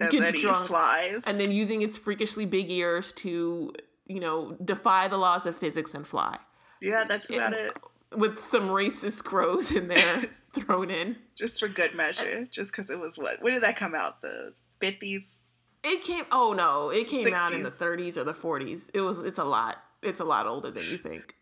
[0.00, 3.72] and gets then drunk, flies, and then using its freakishly big ears to,
[4.06, 6.38] you know, defy the laws of physics and fly.
[6.82, 7.72] Yeah, that's about it.
[8.16, 10.24] With some racist crows in there.
[10.60, 13.42] thrown in just for good measure, just because it was what?
[13.42, 14.22] When did that come out?
[14.22, 15.40] The fifties.
[15.84, 16.24] It came.
[16.32, 17.32] Oh no, it came 60s.
[17.32, 18.90] out in the thirties or the forties.
[18.94, 19.22] It was.
[19.22, 19.76] It's a lot.
[20.02, 21.34] It's a lot older than you think.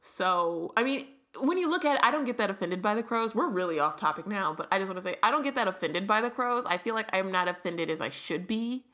[0.00, 1.06] So I mean,
[1.40, 3.34] when you look at it, I don't get that offended by the crows.
[3.34, 5.68] We're really off topic now, but I just want to say I don't get that
[5.68, 6.64] offended by the crows.
[6.66, 8.84] I feel like I'm not offended as I should be.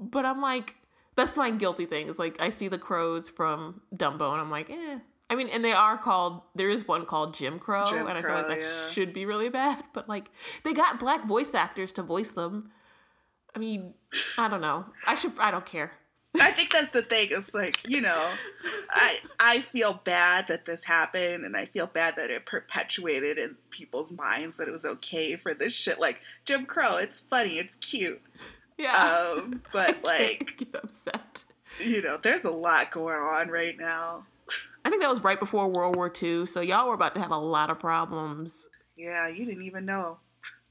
[0.00, 0.76] But I'm like,
[1.14, 2.08] that's my guilty thing.
[2.08, 4.98] It's like I see the crows from Dumbo and I'm like, eh,
[5.30, 6.42] I mean, and they are called.
[6.54, 8.88] There is one called Jim Crow, Jim and I Crow, feel like that yeah.
[8.90, 9.82] should be really bad.
[9.92, 10.30] But like,
[10.64, 12.70] they got black voice actors to voice them.
[13.54, 13.94] I mean,
[14.36, 14.84] I don't know.
[15.06, 15.32] I should.
[15.38, 15.92] I don't care.
[16.40, 17.28] I think that's the thing.
[17.30, 18.30] It's like you know,
[18.90, 23.56] I I feel bad that this happened, and I feel bad that it perpetuated in
[23.70, 26.00] people's minds that it was okay for this shit.
[26.00, 28.20] Like Jim Crow, it's funny, it's cute.
[28.76, 28.92] Yeah.
[28.92, 31.44] Um, but like, get upset.
[31.80, 34.26] You know, there's a lot going on right now.
[34.84, 37.30] I think that was right before World War II, so y'all were about to have
[37.30, 38.68] a lot of problems.
[38.96, 40.18] Yeah, you didn't even know.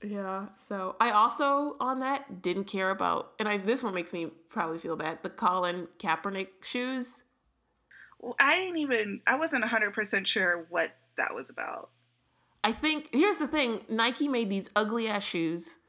[0.04, 0.48] Yeah.
[0.58, 4.78] So I also on that didn't care about, and I this one makes me probably
[4.78, 5.24] feel bad.
[5.24, 7.24] The Colin Kaepernick shoes.
[8.20, 9.22] Well, I didn't even.
[9.26, 11.90] I wasn't hundred percent sure what that was about.
[12.64, 15.80] I think here's the thing: Nike made these ugly ass shoes.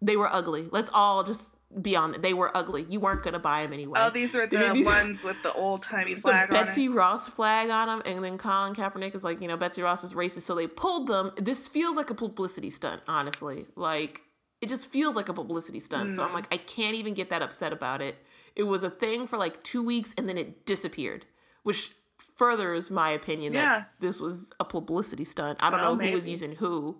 [0.00, 0.68] They were ugly.
[0.70, 2.22] Let's all just beyond that.
[2.22, 2.86] They were ugly.
[2.88, 4.00] You weren't gonna buy them anyway.
[4.02, 7.70] Oh, these are the these, ones with the old timey flag the Betsy Ross flag
[7.70, 10.54] on them, and then Colin Kaepernick is like, you know, Betsy Ross is racist, so
[10.54, 11.32] they pulled them.
[11.36, 13.66] This feels like a publicity stunt, honestly.
[13.76, 14.22] Like
[14.60, 16.10] it just feels like a publicity stunt.
[16.10, 16.16] Mm.
[16.16, 16.34] So I'm mm.
[16.34, 18.16] like, I can't even get that upset about it.
[18.54, 21.26] It was a thing for like two weeks, and then it disappeared,
[21.62, 23.62] which furthers my opinion yeah.
[23.62, 25.58] that this was a publicity stunt.
[25.62, 26.14] I don't well, know who maybe.
[26.14, 26.98] was using who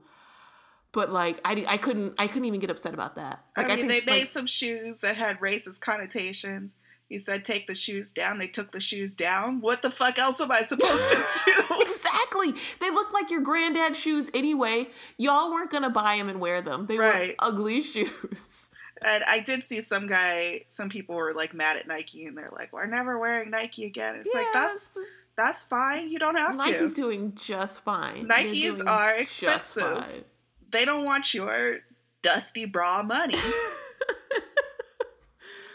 [0.97, 3.44] but like I, I couldn't I couldn't even get upset about that.
[3.55, 6.74] Like, I mean, I think, they made like, some shoes that had racist connotations.
[7.07, 9.61] He said, "Take the shoes down." They took the shoes down.
[9.61, 11.16] What the fuck else am I supposed to
[11.68, 11.80] do?
[11.82, 12.55] exactly.
[12.80, 14.88] They look like your granddad's shoes anyway.
[15.18, 16.86] Y'all weren't gonna buy them and wear them.
[16.86, 17.28] They right.
[17.28, 18.70] were ugly shoes.
[19.03, 22.51] And I did see some guy, some people were like mad at Nike, and they're
[22.51, 24.90] like, "We're never wearing Nike again." It's yeah, like that's
[25.36, 26.09] that's fine.
[26.09, 26.82] You don't have Nike's to.
[26.84, 28.26] Nike's doing just fine.
[28.26, 30.24] Nikes are expensive
[30.70, 31.78] they don't want your
[32.22, 33.36] dusty bra money.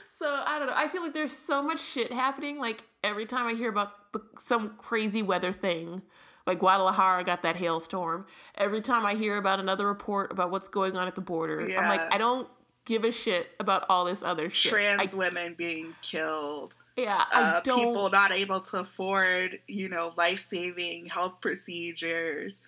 [0.08, 0.74] so I don't know.
[0.76, 2.60] I feel like there's so much shit happening.
[2.60, 3.94] Like every time I hear about
[4.40, 6.02] some crazy weather thing,
[6.46, 8.26] like Guadalajara got that hailstorm.
[8.56, 11.80] Every time I hear about another report about what's going on at the border, yeah.
[11.80, 12.48] I'm like, I don't
[12.86, 14.72] give a shit about all this other shit.
[14.72, 16.76] Trans I, women being killed.
[16.98, 22.62] Yeah, uh, people not able to afford, you know, life saving health procedures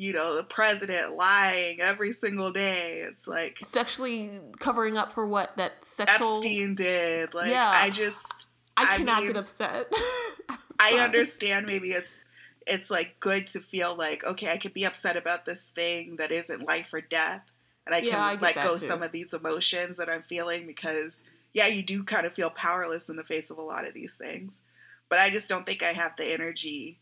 [0.00, 3.02] you know, the president lying every single day.
[3.06, 7.34] It's like sexually covering up for what that sexual Epstein did.
[7.34, 9.92] Like, yeah, I just I, I cannot mean, get upset.
[10.80, 11.66] I understand.
[11.66, 12.24] Maybe it's
[12.66, 16.32] it's like good to feel like okay, I could be upset about this thing that
[16.32, 17.42] isn't life or death,
[17.84, 18.86] and I yeah, can I let go too.
[18.86, 21.22] some of these emotions that I'm feeling because
[21.52, 24.16] yeah, you do kind of feel powerless in the face of a lot of these
[24.16, 24.62] things.
[25.10, 27.00] But I just don't think I have the energy.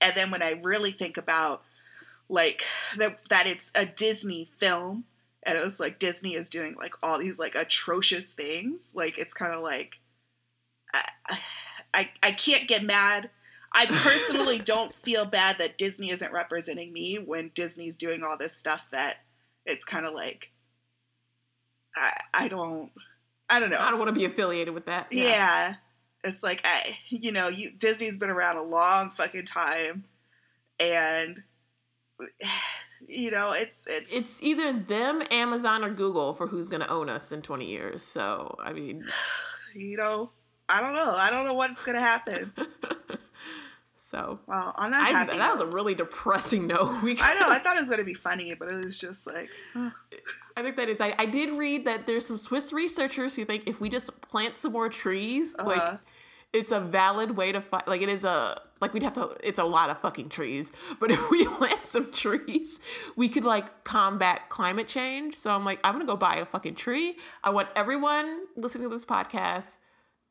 [0.00, 1.62] And then when I really think about
[2.28, 2.64] like
[2.96, 5.04] that that it's a Disney film
[5.44, 8.92] and it was like Disney is doing like all these like atrocious things.
[8.94, 10.00] Like it's kind of like
[10.92, 11.38] I,
[11.92, 13.30] I I can't get mad.
[13.72, 18.56] I personally don't feel bad that Disney isn't representing me when Disney's doing all this
[18.56, 19.18] stuff that
[19.66, 20.52] it's kind of like
[21.94, 22.90] I I don't
[23.48, 23.78] I don't know.
[23.78, 25.08] I don't want to be affiliated with that.
[25.10, 25.24] Yeah.
[25.24, 25.74] yeah.
[26.24, 30.04] It's like I, you know, you Disney's been around a long fucking time,
[30.80, 31.42] and
[33.08, 37.08] you know, it's it's it's either them, Amazon, or Google for who's going to own
[37.08, 38.02] us in twenty years.
[38.02, 39.06] So I mean,
[39.74, 40.30] you know,
[40.68, 41.14] I don't know.
[41.16, 42.52] I don't know what's going to happen.
[44.14, 47.00] So well, on that, I, that note, was a really depressing note.
[47.20, 47.50] I know.
[47.50, 49.48] I thought it was going to be funny, but it was just like.
[50.56, 51.00] I think that is.
[51.00, 54.58] I, I did read that there's some Swiss researchers who think if we just plant
[54.58, 55.68] some more trees, uh-huh.
[55.68, 55.98] like
[56.54, 57.86] it's a valid way to fight.
[57.88, 59.36] Like it is a like we'd have to.
[59.42, 62.80] It's a lot of fucking trees, but if we plant some trees,
[63.16, 65.34] we could like combat climate change.
[65.34, 67.16] So I'm like, I'm gonna go buy a fucking tree.
[67.42, 69.78] I want everyone listening to this podcast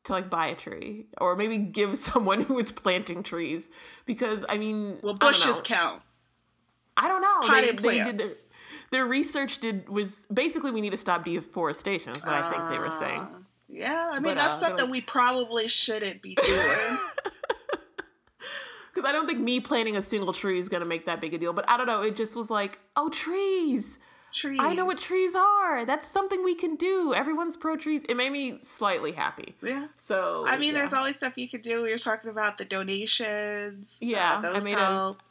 [0.04, 3.68] to like buy a tree or maybe give someone who is planting trees
[4.06, 6.02] because I mean, well, bushes I count.
[6.96, 7.40] I don't know.
[7.42, 8.28] Potted they, they did their,
[8.92, 12.12] their, research did was basically we need to stop deforestation.
[12.12, 13.43] Is what uh, I think they were saying.
[13.74, 16.98] Uh, yeah, I mean but, that's uh, something we probably shouldn't be doing.
[18.94, 21.38] Because I don't think me planting a single tree is gonna make that big a
[21.38, 21.52] deal.
[21.52, 22.02] But I don't know.
[22.02, 23.98] It just was like, oh, trees
[24.34, 24.60] trees.
[24.60, 25.86] I know what trees are.
[25.86, 27.14] That's something we can do.
[27.14, 28.04] Everyone's pro trees.
[28.08, 29.54] It made me slightly happy.
[29.62, 29.86] Yeah.
[29.96, 30.80] So I mean, yeah.
[30.80, 31.82] there's always stuff you could do.
[31.82, 33.98] We were talking about the donations.
[34.02, 35.20] Yeah, uh, I made help.
[35.20, 35.24] A,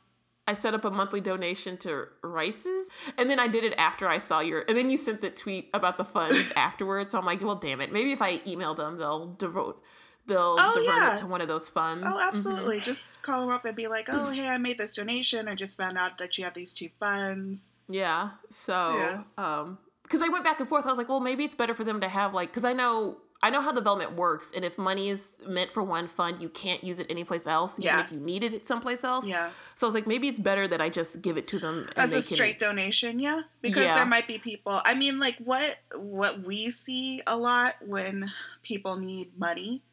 [0.47, 4.17] I set up a monthly donation to RAICES, and then I did it after I
[4.17, 4.65] saw your.
[4.67, 7.11] And then you sent the tweet about the funds afterwards.
[7.11, 7.93] So I'm like, well, damn it.
[7.93, 9.81] Maybe if I email them, they'll devote
[10.25, 11.15] they'll oh, divert yeah.
[11.15, 12.05] it to one of those funds.
[12.07, 12.77] Oh, absolutely.
[12.77, 12.85] Mm-hmm.
[12.85, 15.47] Just call them up and be like, "Oh, hey, I made this donation.
[15.47, 18.31] I just found out that you have these two funds." Yeah.
[18.49, 19.23] So, yeah.
[19.37, 21.83] um, because I went back and forth, I was like, well, maybe it's better for
[21.83, 23.17] them to have like, because I know.
[23.43, 26.83] I know how development works, and if money is meant for one fund, you can't
[26.83, 28.03] use it anyplace else, even yeah.
[28.03, 29.27] if you needed it someplace else.
[29.27, 29.49] Yeah.
[29.75, 32.13] So I was like, maybe it's better that I just give it to them as
[32.13, 32.69] a straight can...
[32.69, 33.19] donation.
[33.19, 33.95] Yeah, because yeah.
[33.95, 34.81] there might be people.
[34.83, 38.31] I mean, like what what we see a lot when
[38.63, 39.83] people need money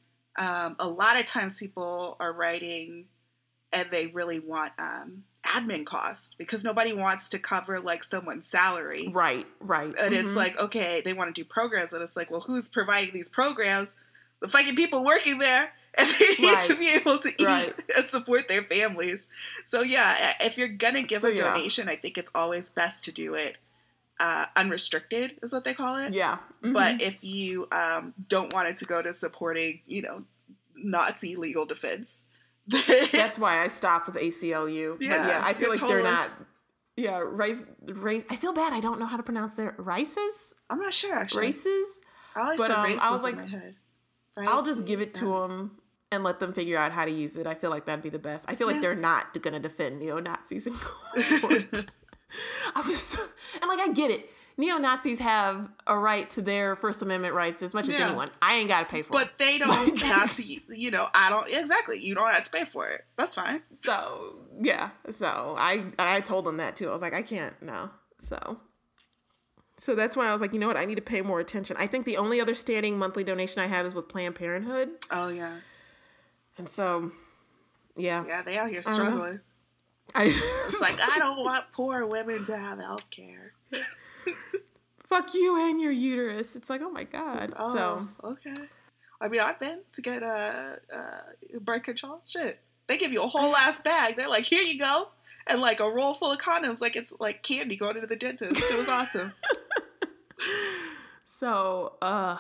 [0.41, 3.07] um, a lot of times people are writing
[3.73, 9.09] and they really want um, admin costs because nobody wants to cover like someone's salary.
[9.13, 9.87] Right, right.
[9.87, 10.15] And mm-hmm.
[10.15, 13.29] it's like, okay, they want to do programs, and it's like, well, who's providing these
[13.29, 13.97] programs?
[14.41, 16.65] The fucking people working there, and they need right.
[16.65, 17.75] to be able to eat right.
[17.97, 19.29] and support their families.
[19.65, 21.93] So yeah, if you're gonna give so, a donation, yeah.
[21.93, 23.57] I think it's always best to do it
[24.21, 26.13] uh, unrestricted is what they call it.
[26.13, 26.37] Yeah.
[26.63, 26.75] Mm-hmm.
[26.75, 30.25] But if you um, don't want it to go to supporting, you know,
[30.77, 32.27] Nazi legal defense,
[33.13, 34.97] that's why I stopped with ACLU.
[35.01, 36.03] Yeah, but yeah, I feel like totally.
[36.03, 36.31] they're not.
[36.97, 38.25] Yeah, rice, rice.
[38.29, 38.73] I feel bad.
[38.73, 40.55] I don't know how to pronounce their rices.
[40.69, 41.43] I'm not sure actually.
[41.43, 42.01] Races.
[42.37, 43.39] I always but, um, I was like,
[44.37, 45.41] I'll just give it to yeah.
[45.41, 45.81] them
[46.13, 47.47] and let them figure out how to use it.
[47.47, 48.47] I feel like that'd be the best.
[48.49, 48.75] I feel yeah.
[48.75, 51.87] like they're not going to defend neo Nazis in court.
[52.75, 54.31] I was, and like, I get it.
[54.61, 58.09] Neo Nazis have a right to their First Amendment rights as much as yeah.
[58.09, 58.31] anyone.
[58.43, 59.31] I ain't got to pay for but it.
[59.39, 61.99] But they don't have to, you know, I don't, exactly.
[62.05, 63.05] You don't have to pay for it.
[63.17, 63.63] That's fine.
[63.83, 64.91] So, yeah.
[65.09, 66.91] So I, I told them that too.
[66.91, 67.91] I was like, I can't, no.
[68.21, 68.59] So,
[69.79, 70.77] so that's why I was like, you know what?
[70.77, 71.77] I need to pay more attention.
[71.79, 74.91] I think the only other standing monthly donation I have is with Planned Parenthood.
[75.11, 75.57] Oh, yeah.
[76.59, 77.11] And so,
[77.97, 78.25] yeah.
[78.29, 79.41] Yeah, they out here struggling.
[80.15, 83.55] I it's like I don't want poor women to have health care.
[85.07, 86.55] Fuck you and your uterus.
[86.55, 87.53] It's like, oh my god.
[87.57, 88.55] Oh, so okay.
[89.21, 91.21] I mean, I've been to get uh, uh,
[91.61, 92.23] birth control.
[92.27, 94.17] Shit, they give you a whole ass bag.
[94.17, 95.09] They're like, here you go,
[95.47, 98.63] and like a roll full of condoms, like it's like candy going into the dentist.
[98.71, 99.33] It was awesome.
[101.25, 102.37] so, uh,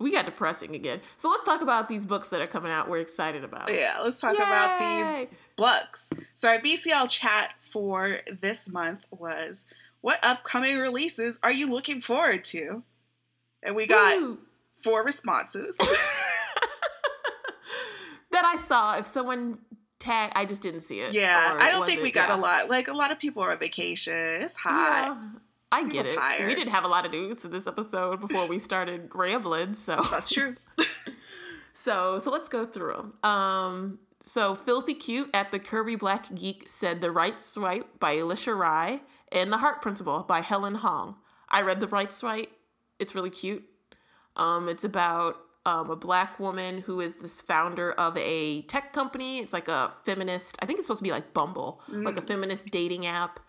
[0.00, 1.00] we got depressing again.
[1.16, 2.88] So let's talk about these books that are coming out.
[2.88, 3.72] We're excited about.
[3.72, 4.42] Yeah, let's talk Yay!
[4.42, 6.12] about these books.
[6.34, 9.66] So our BCL chat for this month was,
[10.04, 12.82] "What upcoming releases are you looking forward to?"
[13.62, 14.38] And we got Woo!
[14.74, 15.78] four responses
[18.30, 18.98] that I saw.
[18.98, 19.60] If someone
[19.98, 21.14] tag, I just didn't see it.
[21.14, 22.36] Yeah, I don't think we got yeah.
[22.36, 22.68] a lot.
[22.68, 24.42] Like a lot of people are on vacation.
[24.42, 25.06] It's hot.
[25.06, 25.40] Yeah.
[25.72, 26.18] I get it.
[26.18, 26.48] Tired.
[26.48, 29.96] We didn't have a lot of news for this episode before we started rambling, so
[30.10, 30.54] that's true.
[31.72, 33.30] so so let's go through them.
[33.30, 38.54] Um, so Filthy Cute at the Curvy Black Geek said The Right Swipe by Alisha
[38.54, 39.00] Rai
[39.32, 41.16] and The Heart Principle by Helen Hoang.
[41.48, 42.48] I read The Rights Right
[42.98, 43.64] It's really cute.
[44.36, 49.38] Um, it's about um, a black woman who is this founder of a tech company.
[49.38, 50.58] It's like a feminist.
[50.60, 52.04] I think it's supposed to be like Bumble, mm.
[52.04, 52.28] like a mm.
[52.28, 53.40] feminist dating app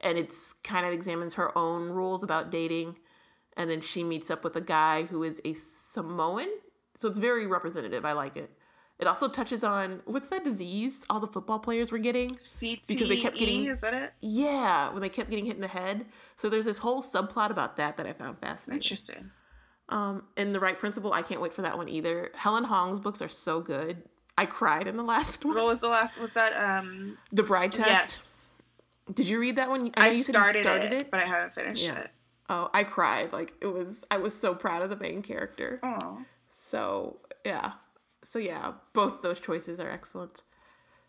[0.00, 2.98] and it's kind of examines her own rules about dating
[3.56, 6.48] and then she meets up with a guy who is a Samoan.
[6.96, 8.04] So it's very representative.
[8.04, 8.50] I like it.
[9.00, 13.08] It also touches on what's that disease all the football players were getting CTE, because
[13.08, 14.12] they kept getting is that it?
[14.20, 16.06] Yeah, when they kept getting hit in the head.
[16.36, 18.82] So there's this whole subplot about that that I found fascinating.
[18.82, 19.30] Interesting.
[19.88, 22.30] Um, and the right principle, I can't wait for that one either.
[22.34, 24.02] Helen Hoang's books are so good.
[24.38, 25.54] I cried in the last one.
[25.56, 26.20] What was the last?
[26.20, 27.88] Was that um The Bride Test?
[27.88, 28.48] Yes.
[29.12, 29.90] Did you read that one?
[29.96, 31.98] I, I started, started it, it, but I haven't finished yeah.
[31.98, 32.10] it.
[32.48, 33.32] Oh, I cried.
[33.32, 35.80] Like it was I was so proud of the main character.
[35.82, 36.18] Oh.
[36.50, 37.72] So yeah.
[38.24, 40.44] So yeah, both those choices are excellent.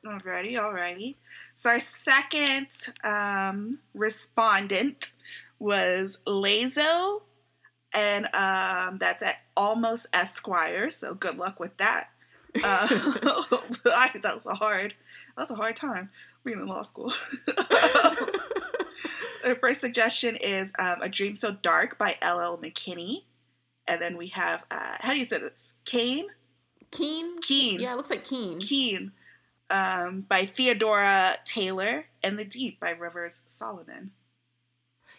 [0.06, 1.16] Alrighty, alrighty.
[1.56, 2.68] So our second
[3.04, 5.14] um, respondent
[5.58, 7.24] was Lazo,
[7.94, 10.92] and um, that's at Almost Esquire.
[10.92, 12.10] So good luck with that.
[12.64, 12.88] Uh,
[13.84, 14.94] that was a hard,
[15.36, 16.10] that was a hard time
[16.46, 17.08] being in law school.
[19.46, 22.58] the first suggestion is um, A Dream So Dark by L.L.
[22.58, 23.24] McKinney.
[23.86, 25.76] And then we have, uh, how do you say this?
[25.84, 26.28] Kane?
[26.96, 27.40] Keen?
[27.42, 27.80] Keen.
[27.80, 28.60] Yeah, it looks like Keen.
[28.60, 29.12] Keen
[29.70, 34.12] um, by Theodora Taylor and The Deep by Rivers Solomon.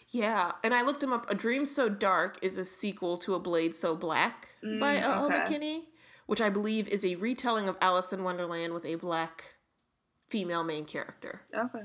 [0.09, 1.29] Yeah, and I looked him up.
[1.29, 5.25] A Dream So Dark is a sequel to A Blade So Black mm, by L.L.
[5.25, 5.35] Okay.
[5.35, 5.81] McKinney,
[6.27, 9.55] which I believe is a retelling of Alice in Wonderland with a black
[10.29, 11.41] female main character.
[11.53, 11.83] Okay.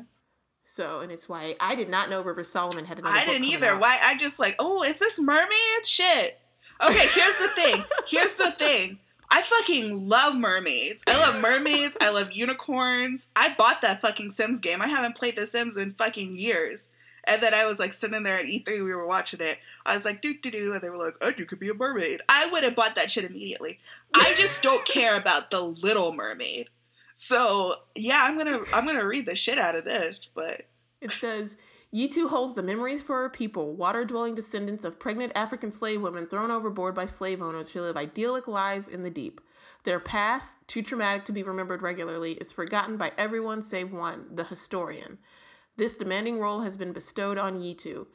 [0.64, 3.16] So, and it's why I did not know Rivers Solomon had another.
[3.16, 3.72] I didn't either.
[3.72, 3.80] Out.
[3.80, 3.99] Why?
[4.03, 6.38] I just like, oh, is this mermaid shit?
[6.80, 7.84] Okay, here's the thing.
[8.07, 8.99] Here's the thing.
[9.35, 11.03] I fucking love mermaids.
[11.07, 11.97] I love mermaids.
[12.03, 13.28] I love unicorns.
[13.35, 14.83] I bought that fucking Sims game.
[14.83, 16.91] I haven't played The Sims in fucking years.
[17.24, 19.59] And then I was like sitting there at E3, we were watching it.
[19.87, 20.72] I was like, doo doo doo.
[20.74, 22.20] And they were like, oh, you could be a mermaid.
[22.28, 23.78] I would have bought that shit immediately.
[24.12, 26.68] I just don't care about the little mermaid.
[27.14, 30.66] So yeah, I'm gonna I'm gonna read the shit out of this, but
[31.01, 31.57] it says
[31.95, 36.26] Yetu holds the memories for her people, water dwelling descendants of pregnant African slave women
[36.26, 39.43] thrown overboard by slave owners who live idyllic lives in the deep.
[39.84, 44.45] Their past, too traumatic to be remembered regularly, is forgotten by everyone save one, the
[44.45, 45.18] historian.
[45.76, 48.07] This demanding role has been bestowed on Yetu.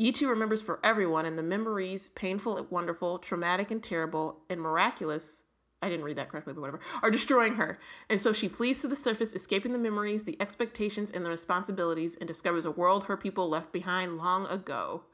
[0.00, 5.42] Yetu remembers for everyone, and the memories, painful and wonderful, traumatic and terrible, and miraculous,
[5.82, 7.78] I didn't read that correctly, but whatever, are destroying her.
[8.08, 12.16] And so she flees to the surface, escaping the memories, the expectations, and the responsibilities,
[12.16, 15.04] and discovers a world her people left behind long ago.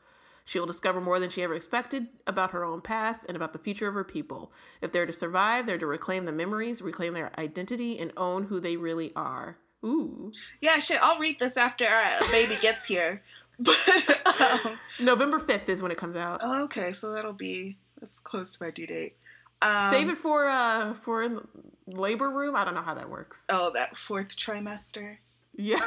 [0.44, 3.58] She will discover more than she ever expected about her own past and about the
[3.58, 4.52] future of her people.
[4.80, 8.58] If they're to survive, they're to reclaim the memories, reclaim their identity, and own who
[8.58, 9.58] they really are.
[9.84, 10.32] Ooh.
[10.60, 10.98] Yeah, shit.
[11.02, 13.22] I'll read this after uh, baby gets here.
[13.58, 16.40] But um, November fifth is when it comes out.
[16.42, 19.16] Oh, okay, so that'll be that's close to my due date.
[19.62, 21.46] Um, Save it for uh for
[21.86, 22.56] labor room.
[22.56, 23.44] I don't know how that works.
[23.48, 25.18] Oh, that fourth trimester.
[25.54, 25.80] Yeah.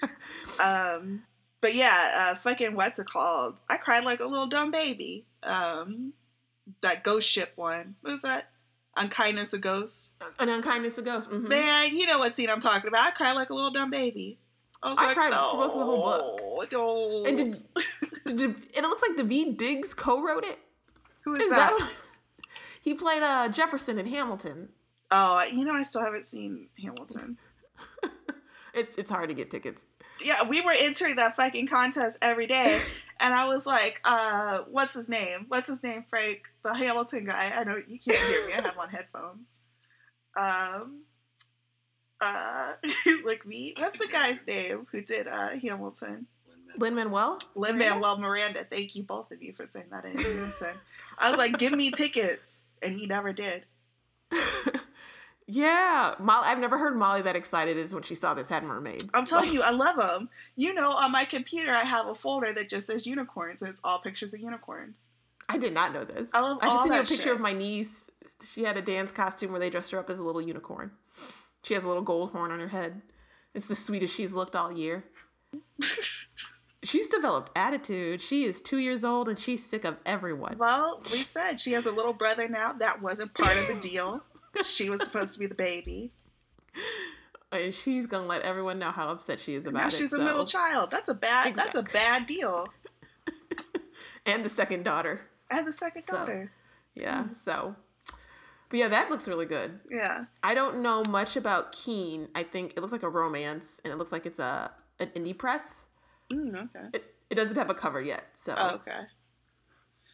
[0.64, 1.24] um,
[1.60, 3.60] but yeah, uh, fucking what's it called?
[3.68, 5.26] I cried like a little dumb baby.
[5.42, 6.14] Um,
[6.80, 7.96] that ghost ship one.
[8.00, 8.48] What is that?
[8.96, 10.12] Unkindness of Ghosts.
[10.38, 11.32] An Unkindness of Ghosts.
[11.32, 11.48] Mm-hmm.
[11.48, 13.06] Man, you know what scene I'm talking about.
[13.06, 14.38] I cried like a little dumb baby.
[14.82, 16.68] I was I like, cried no, for most of the whole book.
[16.68, 17.26] Don't.
[17.26, 17.56] And, did,
[18.26, 20.58] did, did, and it looks like Daveed Diggs co-wrote it.
[21.22, 21.70] Who is, is that?
[21.78, 21.90] that
[22.82, 24.68] he played uh, Jefferson in Hamilton.
[25.10, 27.38] Oh, you know, I still haven't seen Hamilton.
[28.74, 29.84] it's it's hard to get tickets.
[30.20, 32.80] Yeah, we were entering that fucking contest every day,
[33.20, 35.46] and I was like, uh, "What's his name?
[35.48, 36.04] What's his name?
[36.08, 38.52] Frank, the Hamilton guy." I know you can't hear me.
[38.54, 39.60] I have on headphones.
[40.36, 41.02] Um,
[42.20, 42.72] uh,
[43.04, 43.74] he's like me.
[43.78, 46.26] What's the guy's name who did uh Hamilton?
[46.78, 47.38] Lin Manuel?
[47.54, 48.64] Lin Manuel Miranda.
[48.64, 50.74] Thank you, both of you, for saying that in unison.
[51.18, 52.66] I was like, give me tickets.
[52.82, 53.64] And he never did.
[55.46, 56.14] yeah.
[56.18, 59.08] Molly, I've never heard Molly that excited as when she saw this had mermaids.
[59.14, 60.28] I'm telling like, you, I love them.
[60.56, 63.80] You know, on my computer, I have a folder that just says unicorns, and it's
[63.84, 65.08] all pictures of unicorns.
[65.48, 66.30] I did not know this.
[66.32, 67.32] I love I just seen a picture shit.
[67.32, 68.10] of my niece.
[68.42, 70.92] She had a dance costume where they dressed her up as a little unicorn.
[71.62, 73.02] She has a little gold horn on her head.
[73.54, 75.04] It's the sweetest she's looked all year.
[76.84, 78.20] She's developed attitude.
[78.20, 80.56] She is two years old and she's sick of everyone.
[80.58, 82.72] Well, we said she has a little brother now.
[82.72, 84.22] That wasn't part of the deal.
[84.64, 86.12] she was supposed to be the baby.
[87.52, 89.82] And she's gonna let everyone know how upset she is about it.
[89.82, 89.92] now it.
[89.92, 90.24] she's a so.
[90.24, 90.90] middle child.
[90.90, 91.48] That's a bad.
[91.48, 91.82] Exactly.
[91.82, 92.66] That's a bad deal.
[94.26, 95.28] and the second daughter.
[95.50, 96.50] And the second daughter.
[96.96, 97.26] So, yeah.
[97.44, 97.76] So.
[98.70, 99.80] But yeah, that looks really good.
[99.90, 100.24] Yeah.
[100.42, 102.28] I don't know much about Keen.
[102.34, 105.36] I think it looks like a romance, and it looks like it's a an indie
[105.36, 105.88] press.
[106.30, 106.88] Mm, okay.
[106.92, 108.54] It, it doesn't have a cover yet, so.
[108.56, 109.00] Oh, okay.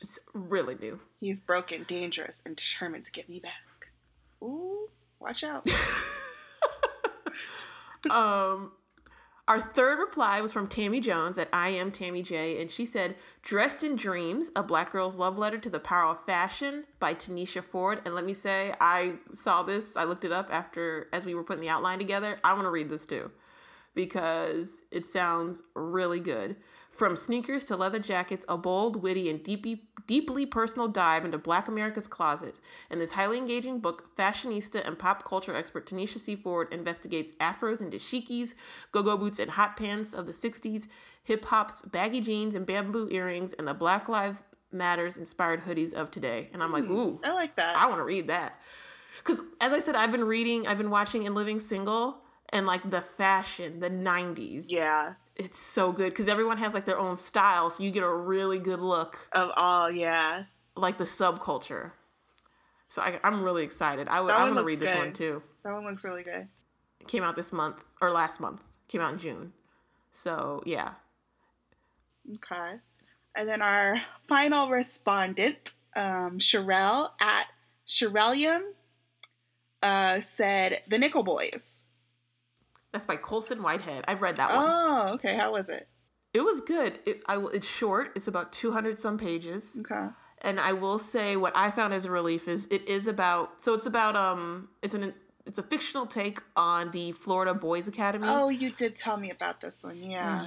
[0.00, 0.98] It's really new.
[1.20, 3.90] He's broken, dangerous, and determined to get me back.
[4.42, 4.88] Ooh,
[5.18, 5.66] watch out.
[8.10, 8.72] um,
[9.48, 13.16] our third reply was from Tammy Jones at I am Tammy J, and she said,
[13.42, 17.64] "Dressed in Dreams: A Black Girl's Love Letter to the Power of Fashion" by Tanisha
[17.64, 18.02] Ford.
[18.04, 19.96] And let me say, I saw this.
[19.96, 22.38] I looked it up after as we were putting the outline together.
[22.44, 23.32] I want to read this too
[23.98, 26.54] because it sounds really good.
[26.92, 31.66] From sneakers to leather jackets, a bold, witty, and deeply, deeply personal dive into Black
[31.66, 32.60] America's closet.
[32.92, 36.36] In this highly engaging book, fashionista and pop culture expert Tanisha C.
[36.36, 38.54] Ford investigates afros and dashikis,
[38.92, 40.86] go-go boots and hot pants of the 60s,
[41.24, 46.50] hip-hop's baggy jeans and bamboo earrings, and the Black Lives Matters inspired hoodies of today.
[46.52, 47.76] And I'm like, hmm, ooh, I like that.
[47.76, 48.60] I want to read that.
[49.18, 52.22] Because as I said, I've been reading, I've been watching and Living Single,
[52.52, 54.66] and like the fashion, the 90s.
[54.68, 58.12] Yeah it's so good because everyone has like their own style, so you get a
[58.12, 60.44] really good look of all, yeah,
[60.76, 61.92] like the subculture.
[62.88, 64.08] So I, am really excited.
[64.08, 64.98] I would I want to read this good.
[64.98, 65.42] one too.
[65.62, 66.48] That one looks really good.
[67.00, 68.64] It came out this month or last month.
[68.88, 69.52] Came out in June.
[70.10, 70.92] So yeah.
[72.34, 72.76] Okay,
[73.36, 77.46] and then our final respondent, um, Sherelle at
[77.86, 78.62] Sherelium,
[79.82, 81.84] uh, said the Nickel Boys.
[82.92, 84.04] That's by Colson Whitehead.
[84.08, 84.64] I've read that one.
[84.66, 85.36] Oh, okay.
[85.36, 85.88] How was it?
[86.34, 86.98] It was good.
[87.06, 88.12] It, I, it's short.
[88.16, 89.76] It's about 200 some pages.
[89.80, 90.08] Okay.
[90.42, 93.74] And I will say what I found as a relief is it is about so
[93.74, 95.12] it's about um it's an
[95.46, 98.26] it's a fictional take on the Florida Boys Academy.
[98.28, 99.96] Oh, you did tell me about this one.
[99.96, 100.46] Yeah.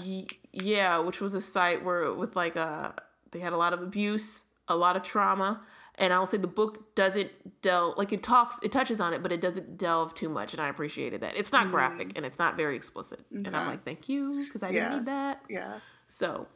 [0.53, 2.91] yeah, which was a site where with like a uh,
[3.31, 5.61] they had a lot of abuse, a lot of trauma,
[6.01, 7.29] and I'll say the book doesn't
[7.61, 10.61] delve like it talks it touches on it, but it doesn't delve too much, and
[10.61, 11.37] I appreciated that.
[11.37, 11.71] It's not mm.
[11.71, 14.89] graphic and it's not very explicit, and I'm like, thank you because I yeah.
[14.89, 15.41] didn't need that.
[15.47, 15.73] Yeah.
[16.07, 16.47] So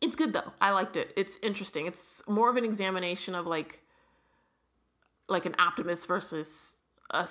[0.00, 0.52] it's good though.
[0.60, 1.12] I liked it.
[1.16, 1.86] It's interesting.
[1.86, 3.82] It's more of an examination of like
[5.28, 6.76] like an optimist versus
[7.10, 7.26] a,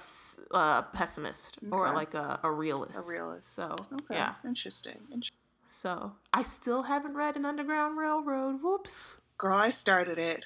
[0.52, 1.72] a pessimist okay.
[1.72, 2.98] or like a, a realist.
[2.98, 3.54] A realist.
[3.54, 4.16] So okay.
[4.16, 4.98] yeah, interesting.
[5.12, 5.38] interesting.
[5.70, 8.62] So I still haven't read an Underground Railroad.
[8.62, 9.18] Whoops.
[9.38, 10.46] Girl, I started it.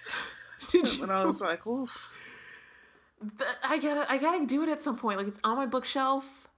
[0.70, 1.06] Did you?
[1.06, 2.12] I was like, oof.
[3.64, 5.18] I gotta, I gotta do it at some point.
[5.18, 6.50] Like it's on my bookshelf.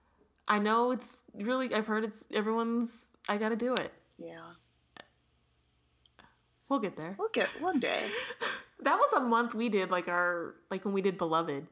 [0.47, 1.73] I know it's really.
[1.73, 3.05] I've heard it's everyone's.
[3.27, 3.91] I gotta do it.
[4.17, 4.53] Yeah.
[6.69, 7.15] We'll get there.
[7.17, 8.09] We'll get one day.
[8.83, 11.67] that was a month we did like our like when we did Beloved.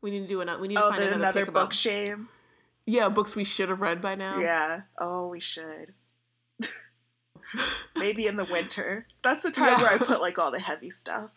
[0.00, 0.60] We need to do another.
[0.60, 2.28] We need to oh, find another, another book about, shame.
[2.86, 4.38] Yeah, books we should have read by now.
[4.38, 4.82] Yeah.
[4.98, 5.94] Oh, we should.
[7.96, 9.06] Maybe in the winter.
[9.22, 9.82] That's the time yeah.
[9.82, 11.30] where I put like all the heavy stuff.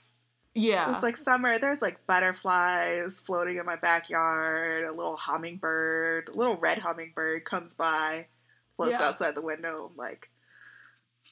[0.58, 0.92] Yeah.
[0.92, 1.60] It's like summer.
[1.60, 4.86] There's like butterflies floating in my backyard.
[4.86, 8.28] A little hummingbird, a little red hummingbird comes by,
[8.76, 9.08] floats yeah.
[9.08, 9.90] outside the window.
[9.92, 10.32] I'm like,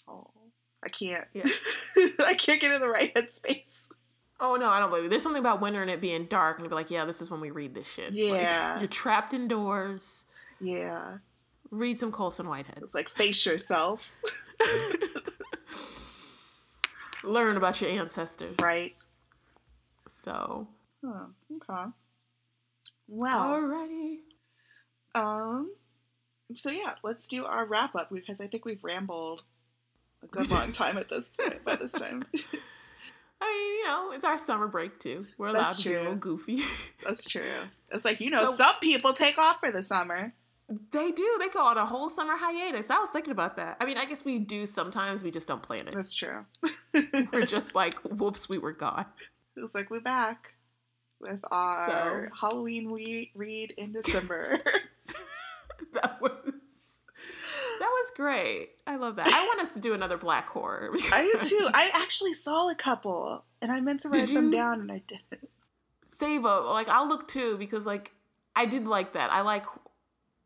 [0.07, 0.29] oh,
[0.83, 1.25] I can't.
[1.33, 1.43] Yeah.
[2.25, 3.87] I can't get in the right headspace.
[4.39, 5.09] Oh no, I don't believe you.
[5.09, 7.39] There's something about winter and it being dark, and be like, yeah, this is when
[7.39, 8.13] we read this shit.
[8.13, 8.71] Yeah.
[8.73, 10.25] Like, you're trapped indoors.
[10.59, 11.17] Yeah.
[11.71, 12.79] Read some Colson Whitehead.
[12.81, 14.15] It's like face yourself.
[17.23, 18.55] Learn about your ancestors.
[18.61, 18.95] Right.
[20.09, 20.67] So.
[21.03, 21.25] Huh,
[21.55, 21.89] okay.
[23.07, 23.49] Well.
[23.49, 24.17] Alrighty.
[25.13, 25.71] Um.
[26.53, 29.43] So yeah, let's do our wrap up because I think we've rambled
[30.23, 31.63] a good long time at this point.
[31.63, 32.23] By this time.
[33.41, 35.25] I mean, you know, it's our summer break too.
[35.37, 35.91] We're allowed That's to true.
[35.91, 36.59] be a little goofy.
[37.03, 37.43] That's true.
[37.91, 40.33] It's like you know, so, some people take off for the summer.
[40.67, 41.37] They do.
[41.39, 42.89] They go on a whole summer hiatus.
[42.89, 43.77] I was thinking about that.
[43.79, 45.23] I mean, I guess we do sometimes.
[45.23, 45.93] We just don't plan it.
[45.93, 46.45] That's true.
[47.31, 49.05] we're just like, whoops, we were gone.
[49.55, 50.53] It's like we're back
[51.19, 52.35] with our so.
[52.47, 54.59] Halloween we- read in December.
[55.93, 56.31] that was
[57.79, 58.69] that was great.
[58.87, 59.27] I love that.
[59.27, 60.91] I want us to do another black horror.
[61.11, 61.67] I do too.
[61.73, 65.49] I actually saw a couple, and I meant to write them down, and I didn't.
[66.09, 68.13] Save a like I'll look too because like
[68.55, 69.31] I did like that.
[69.31, 69.65] I like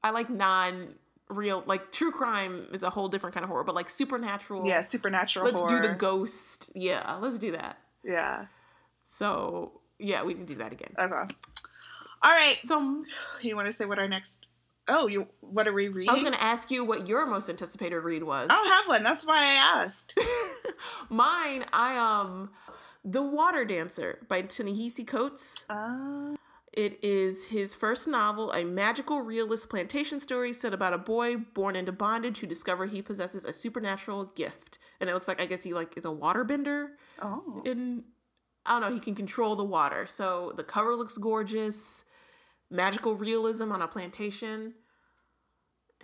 [0.04, 0.95] I like non
[1.30, 4.66] real like true crime is a whole different kind of horror, but like supernatural.
[4.66, 5.45] Yeah, supernatural.
[5.45, 5.82] Let's horror.
[5.82, 6.72] do the ghost.
[6.76, 7.78] Yeah, let's do that.
[8.04, 8.45] Yeah.
[9.06, 10.93] So yeah, we can do that again.
[10.97, 11.36] Okay.
[12.22, 12.58] All right.
[12.66, 13.04] So
[13.41, 14.47] you want to say what our next?
[14.88, 16.10] Oh, you what are we reading?
[16.10, 18.48] I was going to ask you what your most anticipated read was.
[18.49, 19.03] I don't have one.
[19.03, 20.18] That's why I asked.
[21.10, 22.49] Mine, I um,
[23.06, 25.65] The Water Dancer by Ta-Nehisi Coates.
[25.69, 26.36] Uh...
[26.74, 31.76] It is his first novel, a magical realist plantation story set about a boy born
[31.76, 34.78] into bondage who discover he possesses a supernatural gift.
[35.00, 36.90] And it looks like I guess he like is a waterbender.
[37.22, 37.64] Oh.
[37.66, 38.04] In
[38.66, 40.06] I don't know, he can control the water.
[40.08, 42.06] So the cover looks gorgeous.
[42.70, 44.76] Magical realism on a plantation.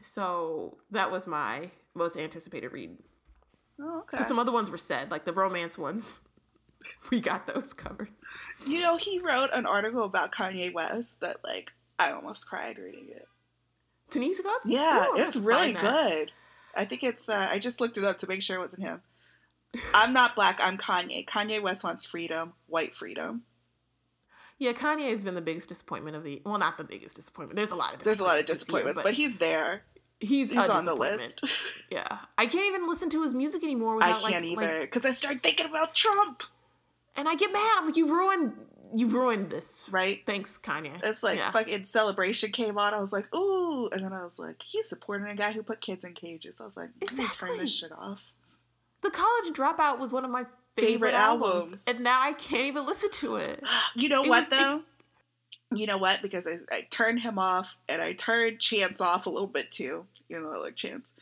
[0.02, 2.98] So that was my most anticipated read.
[3.80, 4.24] Oh, okay.
[4.24, 6.22] Some other ones were said, like the romance ones.
[7.12, 8.10] we got those covered.
[8.68, 13.08] You know, he wrote an article about Kanye West that like I almost cried reading
[13.10, 13.28] it.
[14.12, 14.66] Ta-Nehisi Coates?
[14.66, 16.32] Yeah, Ooh, it's really good.
[16.76, 19.02] I think it's uh, I just looked it up to make sure it wasn't him.
[19.94, 21.26] I'm not black, I'm Kanye.
[21.26, 23.44] Kanye West wants freedom, white freedom.
[24.58, 27.58] Yeah, Kanye has been the biggest disappointment of the well, not the biggest disappointment.
[27.58, 29.82] There's a lot of there's a lot of disappointments, year, but, but, he's there.
[30.22, 31.44] He's he's on the list.
[31.92, 33.98] Yeah, I can't even listen to his music anymore.
[33.98, 36.44] Without, I can't like, either because like, I start thinking about Trump,
[37.16, 37.76] and I get mad.
[37.78, 38.54] I'm like, you ruined,
[38.94, 40.22] you ruined this, right?
[40.26, 41.00] Thanks, Kanye.
[41.04, 41.52] It's like yeah.
[41.52, 42.94] fucking celebration came on.
[42.94, 45.82] I was like, ooh, and then I was like, he's supporting a guy who put
[45.82, 46.62] kids in cages.
[46.62, 47.50] I was like, exactly.
[47.50, 48.34] turn this shit off.
[49.02, 52.64] The College Dropout was one of my favorite, favorite albums, albums, and now I can't
[52.64, 53.64] even listen to it.
[53.96, 54.78] You know it what was, though?
[54.78, 56.22] It, you know what?
[56.22, 60.06] Because I, I turned him off and I turned Chance off a little bit too,
[60.30, 61.14] even though I like Chance.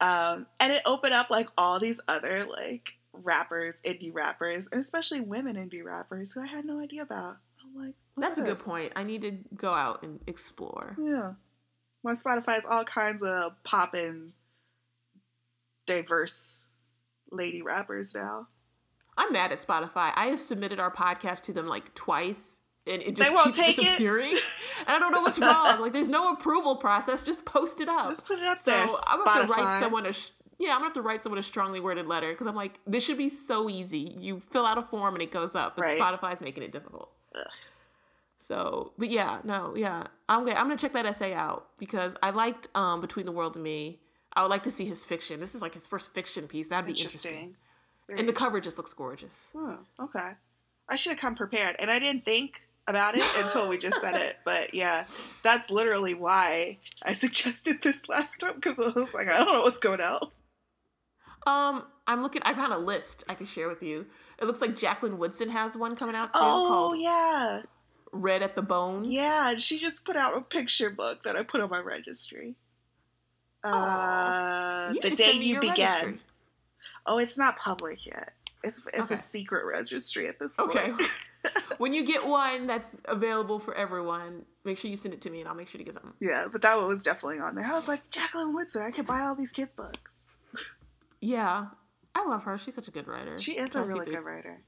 [0.00, 5.20] Um, and it opened up like all these other like rappers, indie rappers, and especially
[5.20, 7.36] women indie rappers who I had no idea about.
[7.62, 8.92] I'm like, that's a good point.
[8.96, 10.96] I need to go out and explore.
[11.00, 11.32] Yeah,
[12.02, 14.32] my Spotify has all kinds of popping,
[15.86, 16.72] diverse
[17.30, 18.48] lady rappers now.
[19.16, 20.12] I'm mad at Spotify.
[20.14, 24.32] I have submitted our podcast to them like twice and it just keeps disappearing.
[24.80, 25.80] and I don't know what's wrong.
[25.80, 27.24] Like, there's no approval process.
[27.24, 28.10] Just post it up.
[28.10, 28.86] Just put it up so there.
[29.08, 30.12] I'm gonna have to write someone a.
[30.12, 30.30] Sh-
[30.60, 33.02] yeah, I'm gonna have to write someone a strongly worded letter because I'm like, this
[33.02, 34.14] should be so easy.
[34.20, 35.98] You fill out a form and it goes up, but right.
[35.98, 37.10] Spotify's making it difficult.
[37.34, 37.42] Ugh.
[38.36, 42.28] So, but yeah, no, yeah, I'm gonna I'm gonna check that essay out because I
[42.28, 44.00] liked um, Between the World and Me.
[44.34, 45.40] I would like to see his fiction.
[45.40, 46.68] This is like his first fiction piece.
[46.68, 47.56] That'd be interesting.
[48.08, 48.18] interesting.
[48.18, 49.52] and the cover just looks gorgeous.
[49.56, 50.32] Oh, okay.
[50.90, 54.16] I should have come prepared, and I didn't think about it until we just said
[54.16, 54.36] it.
[54.44, 55.04] But yeah,
[55.42, 59.62] that's literally why I suggested this last time because I was like, I don't know
[59.62, 60.32] what's going out.
[61.46, 62.42] Um, I'm looking.
[62.44, 64.06] I found a list I can share with you.
[64.38, 66.40] It looks like Jacqueline Woodson has one coming out too.
[66.42, 67.62] Oh yeah,
[68.12, 69.04] Red at the Bone.
[69.04, 72.56] Yeah, she just put out a picture book that I put on my registry.
[73.62, 75.76] Uh, the day you began.
[75.78, 76.18] Registry.
[77.06, 78.32] Oh, it's not public yet.
[78.62, 79.14] It's it's okay.
[79.14, 80.70] a secret registry at this point.
[80.76, 80.92] Okay.
[81.78, 85.40] when you get one that's available for everyone, make sure you send it to me
[85.40, 86.12] and I'll make sure to get something.
[86.20, 87.64] Yeah, but that one was definitely on there.
[87.64, 90.26] I was like, Jacqueline Woodson, I can buy all these kids' books.
[91.20, 91.66] Yeah.
[92.14, 92.58] I love her.
[92.58, 93.38] She's such a good writer.
[93.38, 94.62] She is a really good writer.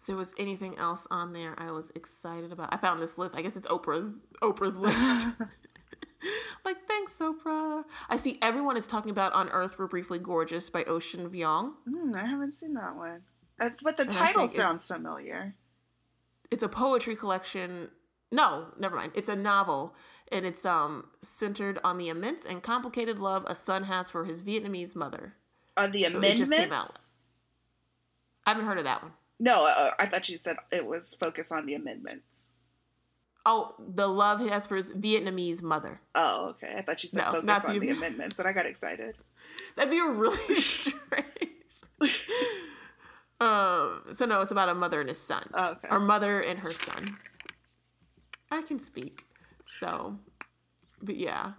[0.00, 2.74] If there was anything else on there I was excited about.
[2.74, 3.36] I found this list.
[3.36, 5.40] I guess it's Oprah's Oprah's list.
[6.64, 7.84] like, thanks, Oprah.
[8.08, 11.74] I see everyone is talking about On Earth We're Briefly Gorgeous by Ocean Vuong.
[11.88, 13.22] Mm, I haven't seen that one.
[13.60, 15.54] Uh, but the and title sounds familiar
[16.54, 17.90] it's a poetry collection.
[18.30, 19.12] No, never mind.
[19.16, 19.96] It's a novel,
[20.30, 24.42] and it's um centered on the immense and complicated love a son has for his
[24.42, 25.34] Vietnamese mother.
[25.76, 27.10] On the so amendments.
[28.46, 29.12] I haven't heard of that one.
[29.40, 32.50] No, uh, I thought you said it was focused on the amendments.
[33.46, 36.00] Oh, the love he has for his Vietnamese mother.
[36.14, 36.74] Oh, okay.
[36.78, 39.16] I thought you said no, focus on the, the amendments, and I got excited.
[39.76, 40.98] That'd be really strange.
[43.40, 45.42] Um, so no, it's about a mother and his son.
[45.52, 45.88] Oh, okay.
[45.90, 47.18] Or mother and her son.
[48.50, 49.24] I can speak.
[49.66, 50.18] So,
[51.02, 51.52] but yeah,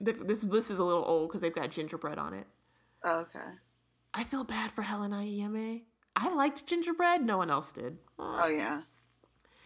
[0.00, 2.46] this list is a little old because they've got gingerbread on it.
[3.04, 3.50] Oh, okay.
[4.14, 5.82] I feel bad for Helen Oyeyemi.
[6.16, 7.24] I liked gingerbread.
[7.24, 7.98] No one else did.
[8.18, 8.82] Oh yeah.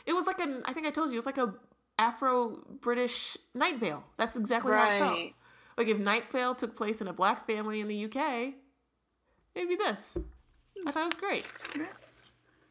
[0.07, 0.63] It was like an.
[0.65, 1.55] I think I told you it was like a
[1.99, 4.05] Afro British Night Vale.
[4.19, 4.99] That's exactly right.
[4.99, 5.33] how it felt.
[5.79, 8.55] Like if Night Vale took place in a black family in the UK,
[9.55, 10.19] maybe this.
[10.87, 11.47] I thought it was great.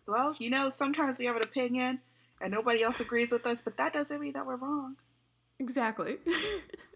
[0.08, 2.02] Well, you know, sometimes we have an opinion
[2.42, 4.98] and nobody else agrees with us, but that doesn't mean that we're wrong.
[5.60, 6.18] Exactly.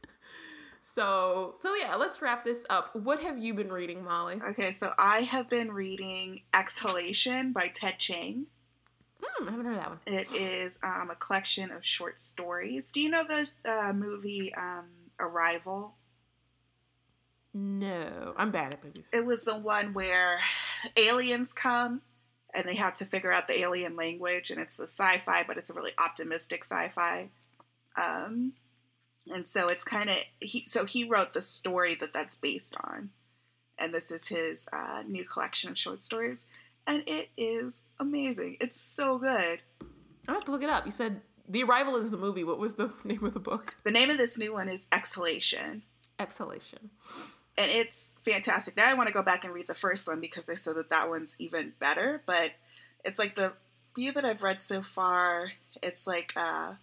[0.87, 2.95] so, so yeah, let's wrap this up.
[2.95, 4.39] What have you been reading, Molly?
[4.49, 8.45] Okay, so I have been reading Exhalation by Ted Chiang.
[9.19, 9.99] Hmm, I haven't heard that one.
[10.05, 12.91] It is um, a collection of short stories.
[12.91, 14.85] Do you know the uh, movie um,
[15.19, 15.95] Arrival?
[17.51, 19.09] No, I'm bad at movies.
[19.11, 20.41] It was the one where
[20.95, 22.01] aliens come
[22.53, 25.71] and they have to figure out the alien language, and it's a sci-fi, but it's
[25.71, 27.29] a really optimistic sci-fi.
[27.97, 28.53] Um,
[29.31, 30.63] and so it's kind of he.
[30.67, 33.11] So he wrote the story that that's based on,
[33.77, 36.45] and this is his uh, new collection of short stories,
[36.85, 38.57] and it is amazing.
[38.59, 39.61] It's so good.
[40.27, 40.85] I have to look it up.
[40.85, 42.43] You said the arrival is the movie.
[42.43, 43.75] What was the name of the book?
[43.83, 45.83] The name of this new one is Exhalation.
[46.19, 46.89] Exhalation
[47.57, 48.75] and it's fantastic.
[48.75, 50.89] Now I want to go back and read the first one because I said that
[50.89, 52.21] that one's even better.
[52.25, 52.51] But
[53.03, 53.53] it's like the
[53.95, 55.53] few that I've read so far.
[55.81, 56.73] It's like uh,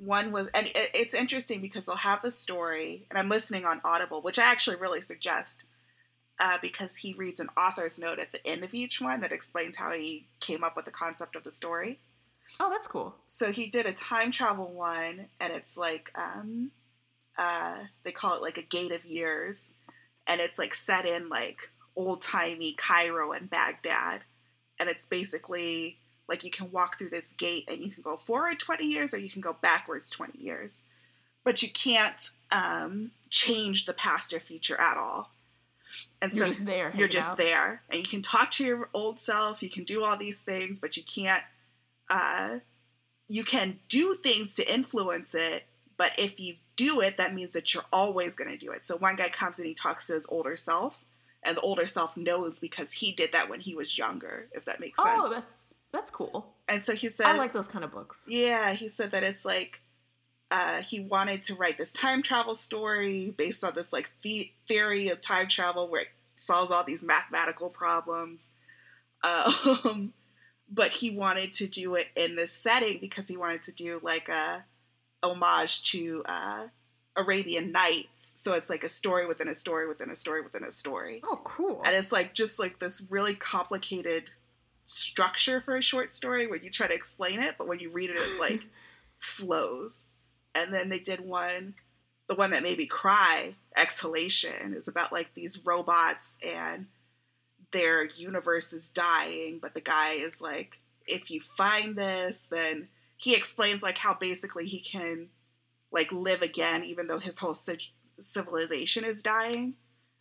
[0.00, 3.80] one was, and it, it's interesting because they'll have the story, and I'm listening on
[3.84, 5.62] Audible, which I actually really suggest.
[6.40, 9.74] Uh, because he reads an author's note at the end of each one that explains
[9.74, 11.98] how he came up with the concept of the story.
[12.60, 13.16] Oh, that's cool.
[13.26, 16.70] So he did a time travel one, and it's like um,
[17.36, 19.70] uh, they call it like a gate of years,
[20.26, 24.22] and it's like set in like old timey Cairo and Baghdad.
[24.80, 25.98] And it's basically
[26.28, 29.18] like you can walk through this gate and you can go forward 20 years or
[29.18, 30.82] you can go backwards 20 years.
[31.44, 35.30] But you can't um, change the past or future at all.
[36.20, 36.92] And you're so just there.
[36.94, 37.38] You're just out.
[37.38, 39.62] there, and you can talk to your old self.
[39.62, 41.42] You can do all these things, but you can't.
[42.10, 42.58] Uh,
[43.28, 45.64] you can do things to influence it,
[45.96, 48.84] but if you do it, that means that you're always going to do it.
[48.84, 50.98] So one guy comes and he talks to his older self,
[51.42, 54.48] and the older self knows because he did that when he was younger.
[54.52, 55.46] If that makes oh, sense.
[55.92, 56.54] That's that's cool.
[56.68, 58.26] And so he said, I like those kind of books.
[58.28, 59.82] Yeah, he said that it's like
[60.50, 65.08] uh, he wanted to write this time travel story based on this like the- theory
[65.08, 68.50] of time travel where it solves all these mathematical problems.
[69.22, 70.14] Um,
[70.70, 74.28] but he wanted to do it in this setting because he wanted to do like
[74.28, 74.64] a
[75.22, 76.68] homage to uh,
[77.16, 78.32] Arabian Nights.
[78.36, 81.20] So it's like a story within a story within a story within a story.
[81.24, 81.82] Oh, cool!
[81.84, 84.30] And it's like just like this really complicated
[84.88, 88.08] structure for a short story where you try to explain it, but when you read
[88.08, 88.62] it, it's like
[89.18, 90.04] flows.
[90.54, 91.74] And then they did one,
[92.26, 96.86] the one that made me cry, Exhalation, is about like these robots and
[97.70, 103.34] their universe is dying, but the guy is like, if you find this, then he
[103.34, 105.28] explains like how basically he can
[105.92, 107.56] like live again, even though his whole
[108.18, 109.74] civilization is dying.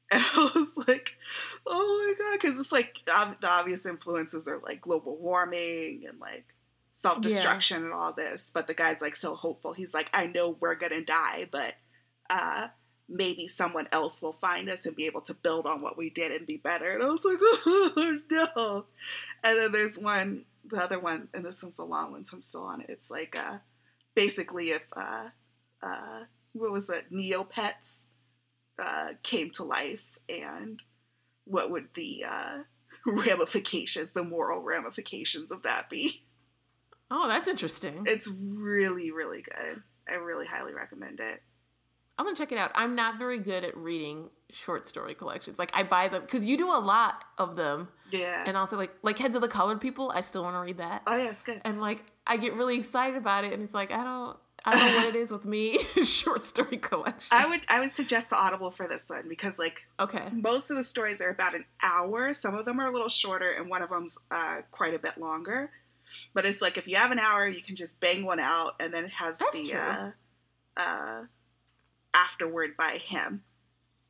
[0.12, 1.18] And I was like,
[1.66, 6.46] oh my god, because it's like the obvious influences are like global warming and like
[6.94, 7.86] self destruction yeah.
[7.88, 8.50] and all this.
[8.54, 9.74] But the guy's like so hopeful.
[9.74, 11.76] He's like, I know we're gonna die, but
[12.30, 12.70] uh,
[13.10, 16.32] maybe someone else will find us and be able to build on what we did
[16.32, 16.92] and be better.
[16.92, 18.86] And I was like, oh no.
[19.44, 22.42] And then there's one, the other one, and this one's a long one, so I'm
[22.42, 22.90] still on it.
[22.90, 23.60] It's like uh,
[24.16, 25.30] basically if, uh,
[25.82, 26.24] uh,
[26.54, 28.06] what was it, Neopets
[28.80, 30.82] uh, came to life and
[31.45, 32.60] what would the uh,
[33.06, 36.24] ramifications, the moral ramifications of that be?
[37.10, 38.04] Oh, that's interesting.
[38.06, 39.82] It's really, really good.
[40.10, 41.41] I really highly recommend it.
[42.18, 42.72] I'm gonna check it out.
[42.74, 45.60] I'm not very good at reading short story collections.
[45.60, 47.90] Like I buy them because you do a lot of them.
[48.12, 48.44] Yeah.
[48.48, 50.12] And also like like Heads of the Colored People.
[50.14, 51.04] I still want to read that.
[51.06, 51.62] Oh yeah, it's good.
[51.64, 54.38] And like I get really excited about it, and it's like I don't.
[54.66, 55.78] I don't know what it is with me.
[56.04, 57.30] short story collection.
[57.32, 60.78] I would I would suggest the Audible for this one because like okay most of
[60.78, 62.34] the stories are about an hour.
[62.34, 65.18] Some of them are a little shorter, and one of them's uh, quite a bit
[65.18, 65.72] longer.
[66.34, 68.94] But it's like if you have an hour, you can just bang one out, and
[68.94, 70.12] then it has That's the uh,
[70.78, 71.24] uh,
[72.14, 73.44] afterword by him,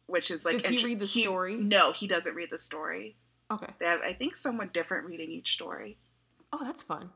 [0.06, 0.62] which is like.
[0.62, 1.56] Does he read the he, story?
[1.56, 3.16] No, he doesn't read the story.
[3.50, 3.74] Okay.
[3.80, 5.98] They have, I think, someone different reading each story.
[6.52, 7.12] Oh, that's fun.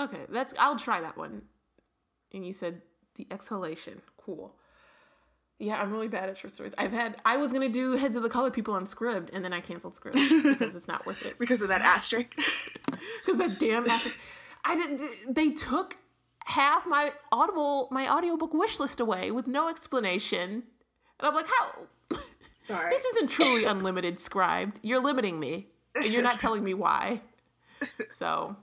[0.00, 1.42] Okay, that's I'll try that one.
[2.34, 2.82] And you said
[3.16, 4.00] the exhalation.
[4.16, 4.54] Cool.
[5.58, 6.74] Yeah, I'm really bad at short stories.
[6.76, 9.52] I've had I was gonna do Heads of the Color People on Scribd, and then
[9.52, 10.14] I canceled Scribd
[10.58, 11.38] because it's not worth it.
[11.38, 12.34] because of that asterisk.
[13.24, 14.16] Because that damn asterisk.
[14.64, 15.02] I didn't.
[15.34, 15.96] They took
[16.46, 20.64] half my Audible, my audiobook wish list away with no explanation.
[21.18, 22.18] And I'm like, how?
[22.56, 22.90] Sorry.
[22.90, 24.76] this isn't truly unlimited Scribd.
[24.82, 25.68] You're limiting me.
[25.96, 27.22] And you're not telling me why.
[28.10, 28.56] So,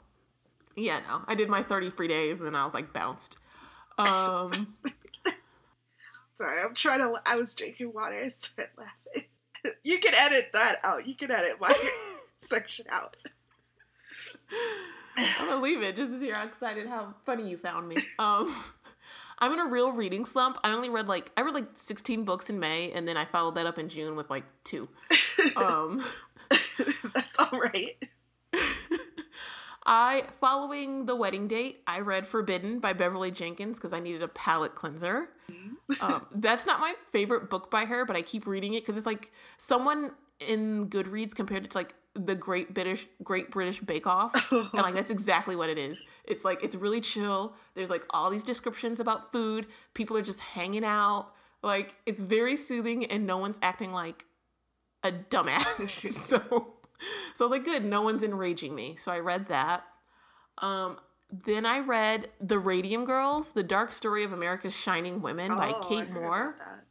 [0.76, 1.22] yeah, no.
[1.28, 3.38] I did my 30 free days and then I was like bounced.
[4.00, 4.76] Um,
[6.36, 7.22] Sorry, I'm trying to.
[7.26, 8.16] I was drinking water.
[8.16, 9.24] I started laughing.
[9.84, 11.06] You can edit that out.
[11.06, 11.74] You can edit my
[12.38, 13.18] section out.
[15.18, 17.98] I'm gonna leave it just to see how excited, how funny you found me.
[18.20, 18.56] Um,
[19.40, 20.58] I'm in a real reading slump.
[20.64, 23.56] I only read like I read like 16 books in May, and then I followed
[23.56, 24.88] that up in June with like two.
[25.58, 26.02] Um,
[27.14, 27.98] That's all right.
[29.90, 34.28] I following the wedding date, I read Forbidden by Beverly Jenkins because I needed a
[34.28, 35.30] palate cleanser.
[35.52, 36.06] Mm-hmm.
[36.06, 39.08] um, that's not my favorite book by her, but I keep reading it because it's
[39.08, 40.12] like someone
[40.48, 44.94] in Goodreads compared it to like the Great British Great British Bake Off, and like
[44.94, 46.02] that's exactly what it is.
[46.24, 47.56] It's like it's really chill.
[47.74, 49.66] There's like all these descriptions about food.
[49.96, 51.32] People are just hanging out.
[51.64, 54.26] Like it's very soothing, and no one's acting like
[55.04, 55.90] a dumbass.
[56.12, 56.74] so,
[57.34, 57.84] so I was like, good.
[57.84, 58.96] No one's enraging me.
[58.96, 59.84] So I read that.
[60.60, 60.98] Um,
[61.32, 65.88] then I read The Radium Girls: The Dark Story of America's Shining Women by oh,
[65.88, 66.56] Kate Moore.
[66.60, 66.82] That.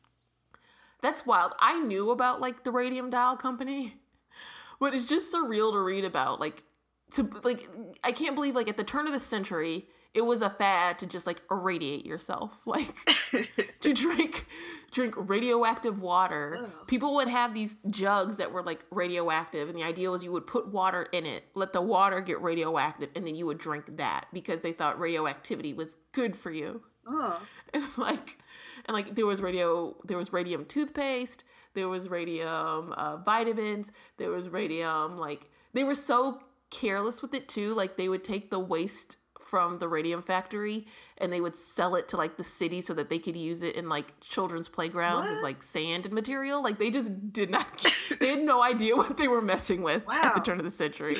[1.01, 1.55] That's wild.
[1.61, 3.95] I knew about like the Radium Dial Company
[4.81, 6.41] but it's just surreal to read about.
[6.41, 6.65] Like,
[7.13, 7.69] to like,
[8.05, 11.07] I can't believe like at the turn of the century, it was a fad to
[11.07, 12.95] just like irradiate yourself, like
[13.81, 14.47] to drink
[14.91, 16.57] drink radioactive water.
[16.59, 16.87] Ugh.
[16.87, 20.47] People would have these jugs that were like radioactive, and the idea was you would
[20.47, 24.27] put water in it, let the water get radioactive, and then you would drink that
[24.33, 26.83] because they thought radioactivity was good for you.
[27.07, 27.41] Oh.
[27.75, 28.39] And like,
[28.87, 31.45] and like there was radio, there was radium toothpaste,
[31.75, 36.41] there was radium uh, vitamins, there was radium like they were so
[36.71, 37.75] careless with it too.
[37.75, 39.19] Like they would take the waste
[39.49, 40.87] from the radium factory
[41.19, 43.77] and they would sell it to like the city so that they could use it
[43.77, 45.37] in like children's playgrounds what?
[45.37, 46.63] as like sand and material.
[46.63, 47.67] Like they just did not,
[48.21, 50.21] they had no idea what they were messing with wow.
[50.23, 51.15] at the turn of the century.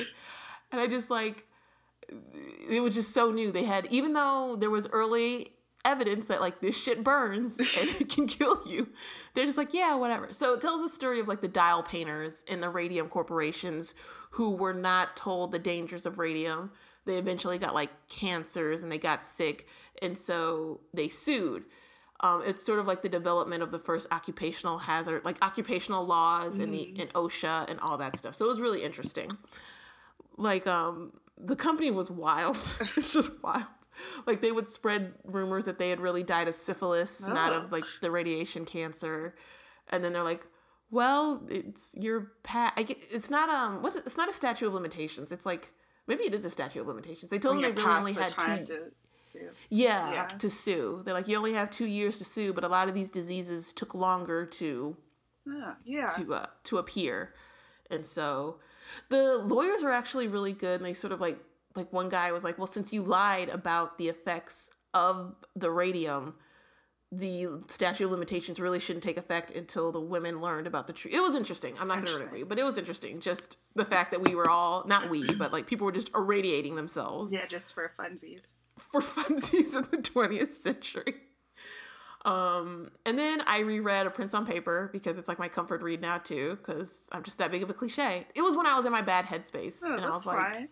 [0.71, 1.47] And I just like,
[2.69, 3.51] it was just so new.
[3.51, 5.47] They had, even though there was early
[5.85, 7.67] evidence that like this shit burns and
[8.01, 8.89] it can kill you.
[9.33, 10.33] They're just like, yeah, whatever.
[10.33, 13.95] So it tells the story of like the dial painters and the radium corporations
[14.31, 16.71] who were not told the dangers of radium.
[17.05, 19.67] They eventually got like cancers and they got sick,
[20.01, 21.65] and so they sued.
[22.21, 26.59] Um, it's sort of like the development of the first occupational hazard, like occupational laws
[26.59, 26.63] mm.
[26.63, 27.01] and the mm.
[27.01, 28.35] and OSHA and all that stuff.
[28.35, 29.31] So it was really interesting.
[30.37, 32.55] Like um, the company was wild.
[32.97, 33.65] it's just wild
[34.25, 37.33] like they would spread rumors that they had really died of syphilis, oh.
[37.33, 39.35] not of like the radiation cancer,
[39.89, 40.45] and then they're like,
[40.91, 42.73] "Well, it's your pat.
[42.77, 44.03] It's not um, what's it?
[44.05, 45.31] It's not a statute of limitations.
[45.31, 45.71] It's like
[46.09, 47.29] maybe it is a statute of limitations.
[47.29, 48.73] They told when them they really only the had two.
[48.75, 48.91] To-
[49.21, 49.49] sue.
[49.69, 51.01] Yeah, yeah, to sue.
[51.03, 53.73] They're like, you only have two years to sue, but a lot of these diseases
[53.73, 54.95] took longer to,
[55.45, 56.09] yeah, yeah.
[56.17, 57.33] to uh, to appear,
[57.91, 58.59] and so
[59.09, 61.37] the lawyers were actually really good, and they sort of like
[61.75, 66.35] like one guy was like, well, since you lied about the effects of the radium,
[67.11, 71.13] the statute of limitations really shouldn't take effect until the women learned about the truth.
[71.13, 71.73] It was interesting.
[71.79, 73.19] I'm not going to read it for you, but it was interesting.
[73.19, 76.75] Just the fact that we were all, not we, but like people were just irradiating
[76.75, 77.33] themselves.
[77.33, 78.53] Yeah, just for funsies.
[78.77, 81.15] For funsies in the 20th century.
[82.25, 86.01] Um, and then I reread A Prince on Paper because it's like my comfort read
[86.01, 88.27] now too, because I'm just that big of a cliche.
[88.35, 89.81] It was when I was in my bad headspace.
[89.83, 90.69] Oh, and I was like, fine.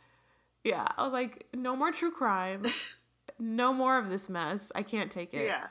[0.64, 2.64] Yeah, I was like, no more true crime.
[3.40, 4.72] no more of this mess.
[4.76, 5.46] I can't take it.
[5.46, 5.68] Yeah.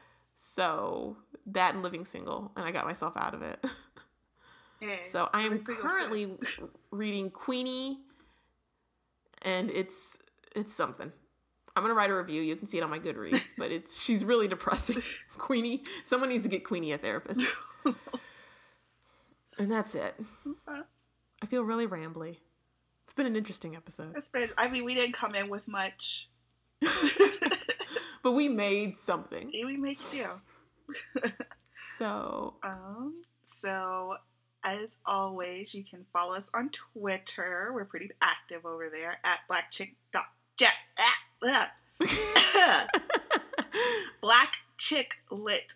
[0.48, 1.16] So
[1.46, 3.58] that and living single, and I got myself out of it.
[4.78, 6.34] Hey, eh, so I am currently
[6.92, 7.98] reading Queenie,
[9.42, 10.16] and it's
[10.54, 11.10] it's something.
[11.74, 12.42] I'm gonna write a review.
[12.42, 15.02] You can see it on my Goodreads, but it's she's really depressing.
[15.36, 17.44] Queenie, someone needs to get Queenie a therapist.
[19.58, 20.14] and that's it.
[20.68, 22.36] I feel really rambly.
[23.04, 24.16] It's been an interesting episode.
[24.16, 24.48] It's been.
[24.56, 26.30] I mean, we didn't come in with much,
[28.26, 29.52] but we made something.
[29.54, 30.40] We made a deal.
[31.96, 34.16] so, um, so
[34.64, 37.70] as always, you can follow us on Twitter.
[37.72, 40.24] We're pretty active over there at Black Chick dot
[40.58, 40.74] Jack.
[42.58, 42.88] Ah.
[44.20, 45.74] Black Chick Lit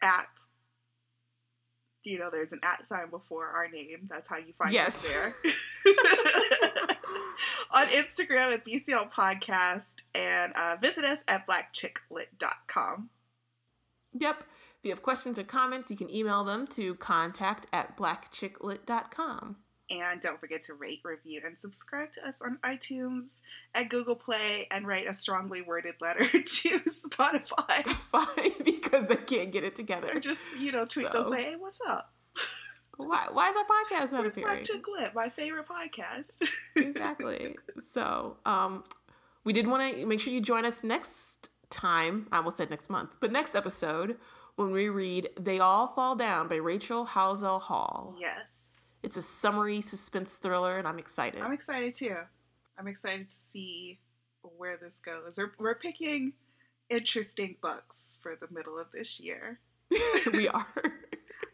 [0.00, 0.46] at
[2.04, 4.06] you know, there's an at sign before our name.
[4.08, 5.04] That's how you find yes.
[5.04, 5.34] us there.
[7.70, 13.10] On Instagram at BCL Podcast and uh, visit us at blackchicklit.com.
[14.14, 14.44] Yep.
[14.78, 19.56] If you have questions or comments, you can email them to contact at blackchicklit.com.
[19.90, 23.40] And don't forget to rate, review, and subscribe to us on iTunes
[23.74, 26.38] and Google Play and write a strongly worded letter to
[26.80, 27.84] Spotify.
[27.86, 30.10] Fine, because they can't get it together.
[30.14, 31.22] Or just, you know, tweet so.
[31.22, 32.12] them, say, hey, what's up?
[32.98, 34.64] Why, why is our podcast not Where's appearing?
[34.64, 36.50] Black Chick my favorite podcast.
[36.76, 37.54] exactly.
[37.92, 38.82] So, um,
[39.44, 42.26] we did want to make sure you join us next time.
[42.32, 44.16] I almost said next month, but next episode
[44.56, 48.16] when we read They All Fall Down by Rachel Howzell Hall.
[48.18, 48.94] Yes.
[49.04, 51.40] It's a summery suspense thriller, and I'm excited.
[51.40, 52.16] I'm excited too.
[52.76, 54.00] I'm excited to see
[54.42, 55.34] where this goes.
[55.38, 56.32] We're, we're picking
[56.90, 59.60] interesting books for the middle of this year.
[60.32, 60.66] we are.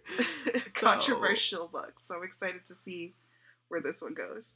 [0.75, 1.95] Controversial book.
[2.01, 3.15] So I'm excited to see
[3.69, 4.55] where this one goes.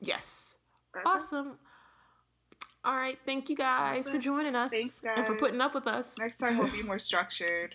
[0.00, 0.56] Yes.
[0.94, 1.16] Uh-huh.
[1.16, 1.58] Awesome.
[2.84, 3.18] All right.
[3.24, 4.14] Thank you guys awesome.
[4.14, 4.70] for joining us.
[4.70, 5.18] Thanks, guys.
[5.18, 6.16] And for putting up with us.
[6.18, 7.74] Next time we'll be more structured.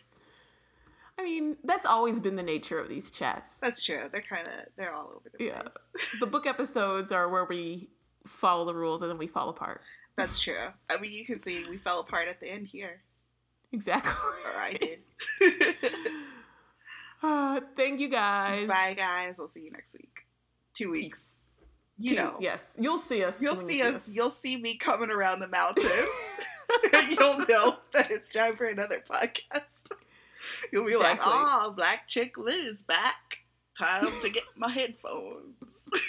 [1.20, 3.58] I mean, that's always been the nature of these chats.
[3.60, 4.10] That's true.
[4.12, 5.62] They're kind of they're all over the yeah.
[5.62, 6.18] place.
[6.20, 7.90] the book episodes are where we
[8.26, 9.82] follow the rules and then we fall apart.
[10.16, 10.56] That's true.
[10.90, 13.02] I mean, you can see we fell apart at the end here.
[13.72, 14.12] Exactly.
[14.46, 15.00] Or I did.
[17.24, 18.68] Uh, thank you guys.
[18.68, 19.36] Bye, guys.
[19.38, 20.26] We'll see you next week.
[20.74, 21.40] Two weeks.
[21.98, 22.38] You Two, know.
[22.40, 22.76] Yes.
[22.80, 23.42] You'll see us.
[23.42, 23.94] You'll see us.
[23.94, 24.16] us.
[24.16, 25.86] You'll see me coming around the mountain.
[27.20, 29.92] you'll know that it's time for another podcast.
[30.72, 31.32] You'll be exactly.
[31.32, 33.40] like, "Oh, Black Chick Lit is back.
[33.78, 35.90] Time to get my headphones."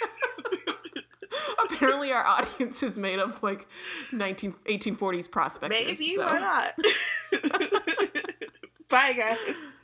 [1.65, 3.67] Apparently, our audience is made of like
[4.11, 5.99] 19, 1840s prospectors.
[5.99, 6.23] Maybe so.
[6.23, 6.73] why not?
[8.89, 9.79] Bye, guys.